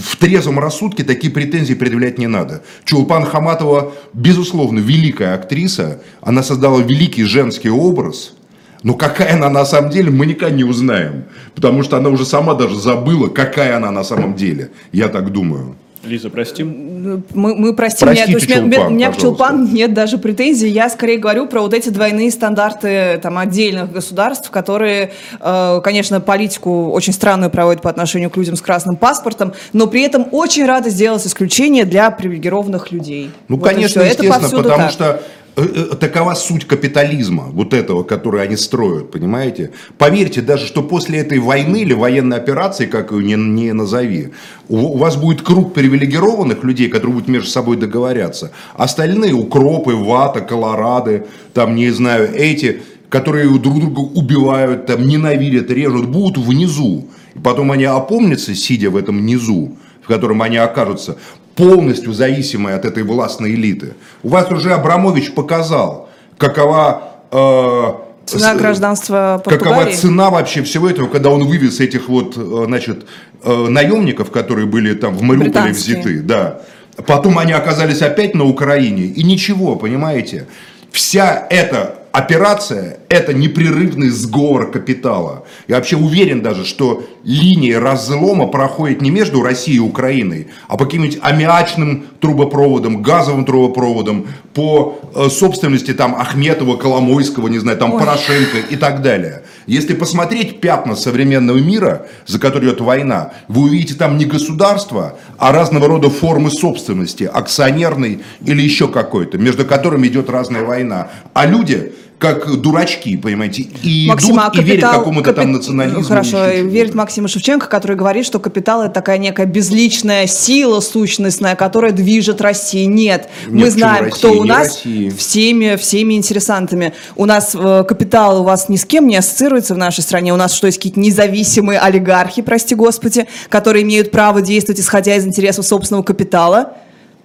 в 0.00 0.16
трезвом 0.16 0.58
рассудке 0.58 1.04
такие 1.04 1.32
претензии 1.32 1.74
предъявлять 1.74 2.18
не 2.18 2.26
надо. 2.26 2.62
Чулпан 2.84 3.24
Хаматова, 3.24 3.92
безусловно, 4.12 4.78
великая 4.78 5.34
актриса. 5.34 6.00
Она 6.20 6.42
создала 6.42 6.80
великий 6.80 7.24
женский 7.24 7.70
образ. 7.70 8.34
Но 8.82 8.94
какая 8.94 9.34
она 9.34 9.50
на 9.50 9.64
самом 9.64 9.90
деле, 9.90 10.10
мы 10.10 10.26
никогда 10.26 10.54
не 10.54 10.64
узнаем. 10.64 11.24
Потому 11.54 11.82
что 11.82 11.98
она 11.98 12.08
уже 12.08 12.24
сама 12.24 12.54
даже 12.54 12.76
забыла, 12.78 13.28
какая 13.28 13.76
она 13.76 13.90
на 13.90 14.04
самом 14.04 14.34
деле. 14.34 14.70
Я 14.92 15.08
так 15.08 15.32
думаю. 15.32 15.76
Лиза, 16.02 16.30
простим. 16.30 17.22
Мы, 17.34 17.54
мы 17.54 17.74
простим, 17.74 18.06
Простите, 18.08 18.28
меня, 18.32 18.38
есть 18.38 18.50
у 18.50 18.62
меня- 18.62 18.76
Чулпан, 18.76 18.86
у 18.86 18.90
меня 18.94 19.10
к. 19.12 19.16
Чулпан 19.18 19.72
нет 19.74 19.92
даже 19.92 20.16
претензий. 20.16 20.68
Я 20.68 20.88
скорее 20.88 21.18
говорю 21.18 21.46
про 21.46 21.60
вот 21.60 21.74
эти 21.74 21.90
двойные 21.90 22.30
стандарты 22.30 23.18
там, 23.22 23.36
отдельных 23.36 23.92
государств, 23.92 24.50
которые, 24.50 25.12
э, 25.40 25.80
конечно, 25.84 26.20
политику 26.22 26.90
очень 26.90 27.12
странную 27.12 27.50
проводят 27.50 27.82
по 27.82 27.90
отношению 27.90 28.30
к 28.30 28.36
людям 28.38 28.56
с 28.56 28.62
красным 28.62 28.96
паспортом, 28.96 29.52
но 29.74 29.86
при 29.88 30.02
этом 30.02 30.26
очень 30.32 30.64
рады 30.64 30.88
сделать 30.88 31.26
исключение 31.26 31.84
для 31.84 32.10
привилегированных 32.10 32.92
людей. 32.92 33.30
Ну, 33.48 33.56
Вот 33.56 33.68
конечно. 33.68 34.00
Это 34.00 34.24
естественно, 34.24 34.62
потому 34.62 34.82
так. 34.82 34.90
что 34.92 35.22
такова 35.54 36.34
суть 36.34 36.66
капитализма, 36.66 37.44
вот 37.52 37.74
этого, 37.74 38.02
который 38.02 38.42
они 38.42 38.56
строят, 38.56 39.10
понимаете? 39.10 39.70
Поверьте, 39.98 40.40
даже 40.40 40.66
что 40.66 40.82
после 40.82 41.18
этой 41.18 41.38
войны 41.38 41.82
или 41.82 41.92
военной 41.92 42.36
операции, 42.36 42.86
как 42.86 43.12
ее 43.12 43.24
не, 43.24 43.34
не 43.34 43.72
назови, 43.72 44.30
у, 44.68 44.76
у 44.76 44.96
вас 44.96 45.16
будет 45.16 45.42
круг 45.42 45.74
привилегированных 45.74 46.64
людей, 46.64 46.88
которые 46.88 47.14
будут 47.14 47.28
между 47.28 47.48
собой 47.48 47.76
договоряться. 47.76 48.52
Остальные 48.74 49.34
укропы, 49.34 49.94
вата, 49.94 50.40
колорады, 50.40 51.26
там, 51.52 51.74
не 51.74 51.90
знаю, 51.90 52.30
эти, 52.34 52.82
которые 53.08 53.48
друг 53.58 53.80
друга 53.80 54.00
убивают, 54.00 54.86
там, 54.86 55.06
ненавидят, 55.06 55.70
режут, 55.70 56.08
будут 56.08 56.38
внизу. 56.38 57.08
И 57.34 57.38
потом 57.38 57.72
они 57.72 57.84
опомнятся, 57.84 58.54
сидя 58.54 58.90
в 58.90 58.96
этом 58.96 59.24
низу, 59.24 59.76
в 60.02 60.06
котором 60.06 60.42
они 60.42 60.56
окажутся, 60.56 61.18
полностью 61.56 62.12
зависимые 62.12 62.76
от 62.76 62.84
этой 62.84 63.02
властной 63.02 63.54
элиты. 63.54 63.94
У 64.22 64.28
вас 64.28 64.50
уже 64.50 64.72
Абрамович 64.72 65.32
показал, 65.34 66.08
какова... 66.38 67.02
э, 67.32 67.92
Цена 68.26 68.54
с- 68.54 68.58
гражданства 68.58 69.42
Какова 69.44 69.58
Португалии. 69.58 69.94
цена 69.96 70.30
вообще 70.30 70.62
всего 70.62 70.88
этого, 70.88 71.08
когда 71.08 71.30
он 71.30 71.44
вывез 71.46 71.80
этих 71.80 72.08
вот, 72.08 72.36
э, 72.36 72.64
значит, 72.66 73.06
э, 73.42 73.66
наемников, 73.68 74.30
которые 74.30 74.66
были 74.66 74.94
там 74.94 75.14
в 75.16 75.22
Мариуполе 75.22 75.72
взяты, 75.72 76.20
да. 76.20 76.60
Потом 77.06 77.38
они 77.38 77.52
оказались 77.52 78.02
опять 78.02 78.34
на 78.34 78.44
Украине, 78.44 79.04
и 79.04 79.22
ничего, 79.24 79.76
понимаете? 79.76 80.46
Вся 80.92 81.46
эта 81.50 81.99
операция– 82.12 82.98
это 83.08 83.32
непрерывный 83.34 84.08
сговор 84.08 84.70
капитала. 84.70 85.44
Я 85.68 85.76
вообще 85.76 85.96
уверен 85.96 86.42
даже, 86.42 86.64
что 86.64 87.04
линия 87.24 87.80
разлома 87.80 88.46
проходит 88.46 89.00
не 89.00 89.10
между 89.10 89.42
Россией 89.42 89.78
и 89.78 89.80
Украиной, 89.80 90.48
а 90.68 90.76
по 90.76 90.84
каким-нибудь 90.84 91.18
аммиачным 91.22 92.06
трубопроводам, 92.20 93.02
газовым 93.02 93.44
трубопроводам, 93.44 94.26
по 94.54 94.98
э, 95.14 95.28
собственности 95.28 95.94
там 95.94 96.14
Ахметова, 96.14 96.76
Коломойского, 96.76 97.48
не 97.48 97.58
знаю, 97.58 97.78
там 97.78 97.92
Ой. 97.92 98.00
Порошенко 98.00 98.58
и 98.68 98.76
так 98.76 99.02
далее. 99.02 99.42
Если 99.66 99.94
посмотреть 99.94 100.60
пятна 100.60 100.96
современного 100.96 101.58
мира, 101.58 102.06
за 102.26 102.40
который 102.40 102.68
идет 102.68 102.80
война, 102.80 103.32
вы 103.46 103.62
увидите 103.62 103.94
там 103.94 104.18
не 104.18 104.24
государство, 104.24 105.16
а 105.38 105.52
разного 105.52 105.86
рода 105.86 106.10
формы 106.10 106.50
собственности, 106.50 107.24
акционерной 107.24 108.20
или 108.44 108.62
еще 108.62 108.88
какой-то, 108.88 109.38
между 109.38 109.64
которыми 109.64 110.08
идет 110.08 110.28
разная 110.28 110.64
война. 110.64 111.08
А 111.34 111.46
люди, 111.46 111.92
как 112.20 112.60
дурачки, 112.60 113.16
понимаете, 113.16 113.62
и 113.82 114.06
Максима, 114.06 114.50
идут 114.52 114.58
и 114.58 114.62
верят 114.62 114.82
капитал- 114.82 114.98
какому-то 114.98 115.32
там 115.32 115.46
капи- 115.48 115.52
национализму. 115.52 116.02
Хорошо, 116.04 116.48
верит 116.48 116.94
Максиму 116.94 117.28
Шевченко, 117.28 117.66
который 117.66 117.96
говорит, 117.96 118.26
что 118.26 118.38
капитал 118.38 118.82
это 118.82 118.92
такая 118.92 119.16
некая 119.16 119.46
безличная 119.46 120.26
сила 120.26 120.80
сущностная, 120.80 121.56
которая 121.56 121.92
движет 121.92 122.42
Россией. 122.42 122.86
Нет, 122.86 123.30
мы 123.46 123.52
почему 123.62 123.70
знаем, 123.70 124.04
Россия? 124.04 124.18
кто 124.18 124.32
у 124.38 124.44
нас 124.44 124.66
Россия. 124.68 125.10
всеми, 125.12 125.76
всеми 125.76 126.12
интересантами. 126.12 126.92
У 127.16 127.24
нас 127.24 127.56
э, 127.58 127.84
капитал 127.88 128.42
у 128.42 128.44
вас 128.44 128.68
ни 128.68 128.76
с 128.76 128.84
кем 128.84 129.06
не 129.08 129.16
ассоциируется 129.16 129.74
в 129.74 129.78
нашей 129.78 130.02
стране. 130.02 130.34
У 130.34 130.36
нас 130.36 130.52
что, 130.52 130.66
есть 130.66 130.76
какие-то 130.76 131.00
независимые 131.00 131.80
олигархи, 131.80 132.42
прости 132.42 132.74
господи, 132.74 133.28
которые 133.48 133.82
имеют 133.82 134.10
право 134.10 134.42
действовать, 134.42 134.78
исходя 134.78 135.16
из 135.16 135.26
интересов 135.26 135.66
собственного 135.66 136.02
капитала? 136.02 136.74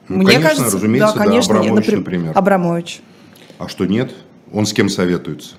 Ну, 0.08 0.24
конечно, 0.26 0.64
разумеется, 0.64 1.14
да, 1.18 1.26
конечно, 1.26 1.54
нет, 1.54 1.62
Абрамович, 1.64 1.86
напри- 1.90 1.98
например. 1.98 2.32
Абрамович. 2.34 3.02
А 3.60 3.68
что 3.68 3.86
нет? 3.86 4.12
Он 4.52 4.66
с 4.66 4.74
кем 4.74 4.90
советуется? 4.90 5.56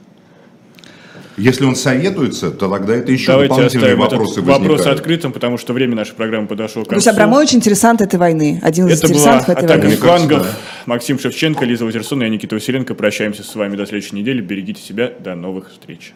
Если 1.36 1.66
он 1.66 1.76
советуется, 1.76 2.50
то 2.50 2.66
тогда 2.70 2.94
это 2.94 3.12
еще 3.12 3.26
Давайте 3.32 3.48
дополнительные 3.50 3.92
оставим 3.92 4.00
вопросы 4.00 4.32
этот 4.40 4.44
вопрос 4.46 4.70
возникают. 4.70 5.00
открытым, 5.00 5.32
потому 5.32 5.58
что 5.58 5.72
время 5.74 5.94
нашей 5.94 6.14
программы 6.14 6.46
подошло 6.46 6.82
к 6.82 6.88
То 6.88 6.94
есть 6.94 7.04
концу. 7.04 7.20
Абрамович 7.20 7.54
интересант 7.54 8.00
этой 8.00 8.18
войны. 8.18 8.58
Один 8.62 8.88
из 8.88 8.98
Это 8.98 9.08
была 9.08 9.16
интересантов 9.18 9.48
этой 9.50 9.64
атака 9.66 9.80
войны. 9.82 9.96
флангов. 9.96 10.56
Максим 10.86 11.18
Шевченко, 11.18 11.66
Лиза 11.66 11.84
Ватерсон 11.84 12.22
и 12.22 12.24
я, 12.24 12.30
Никита 12.30 12.54
Василенко. 12.54 12.94
Прощаемся 12.94 13.42
с 13.42 13.54
вами 13.54 13.76
до 13.76 13.84
следующей 13.84 14.16
недели. 14.16 14.40
Берегите 14.40 14.80
себя. 14.80 15.12
До 15.22 15.34
новых 15.34 15.70
встреч. 15.70 16.14